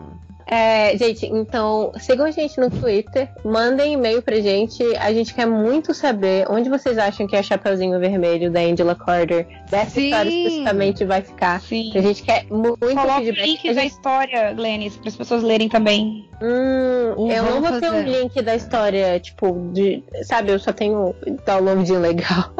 [0.48, 4.80] É, gente, então sigam a gente no Twitter, mandem e-mail pra gente.
[4.98, 9.44] A gente quer muito saber onde vocês acham que é Chapeuzinho Vermelho da Angela Carter.
[9.68, 10.04] Dessa Sim.
[10.04, 11.60] história especificamente vai ficar.
[11.60, 11.90] Sim.
[11.96, 13.44] A gente quer muito Coloca o feedback.
[13.44, 16.28] link A da gente- história, Glennis, para as pessoas lerem também.
[16.40, 18.04] Hum, eu não vou ter um fazer.
[18.04, 20.04] link da história, tipo, de.
[20.22, 21.14] Sabe, eu só tenho
[21.46, 22.52] downloadzinho legal.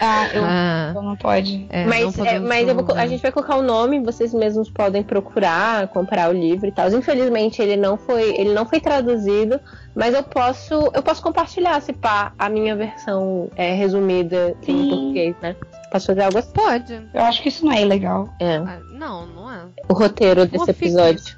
[0.00, 1.66] Ah, eu Ah, então não pode.
[1.70, 4.32] é, não mas é, podemos mas eu vou a gente vai colocar o nome, vocês
[4.32, 6.88] mesmos podem procurar, comprar o livro e tal.
[6.90, 9.60] Infelizmente ele não foi, ele não foi traduzido,
[9.94, 14.88] mas eu posso, eu posso compartilhar se pá a minha versão é, resumida em Sim.
[14.88, 15.56] português, né?
[15.94, 16.50] Posso fazer algo assim?
[16.52, 17.08] Pode.
[17.14, 18.28] Eu acho que isso não é ilegal.
[18.40, 19.60] É, Ah, não, não é.
[19.88, 21.36] o roteiro desse Uma episódio.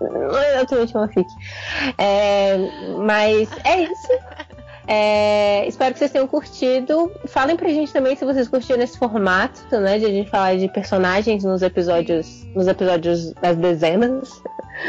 [0.00, 1.26] não é exatamente uma fic.
[1.98, 2.56] É,
[3.04, 4.08] mas é isso.
[4.86, 7.12] É, espero que vocês tenham curtido.
[7.26, 9.98] Falem pra gente também se vocês curtiram esse formato, né?
[9.98, 14.30] De a gente falar de personagens nos episódios, nos episódios das dezenas.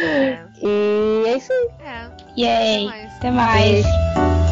[0.01, 0.39] É.
[0.63, 1.69] E é isso aí.
[1.85, 2.09] É.
[2.41, 2.85] Yay!
[2.85, 3.13] mais.
[3.17, 4.48] Até mais.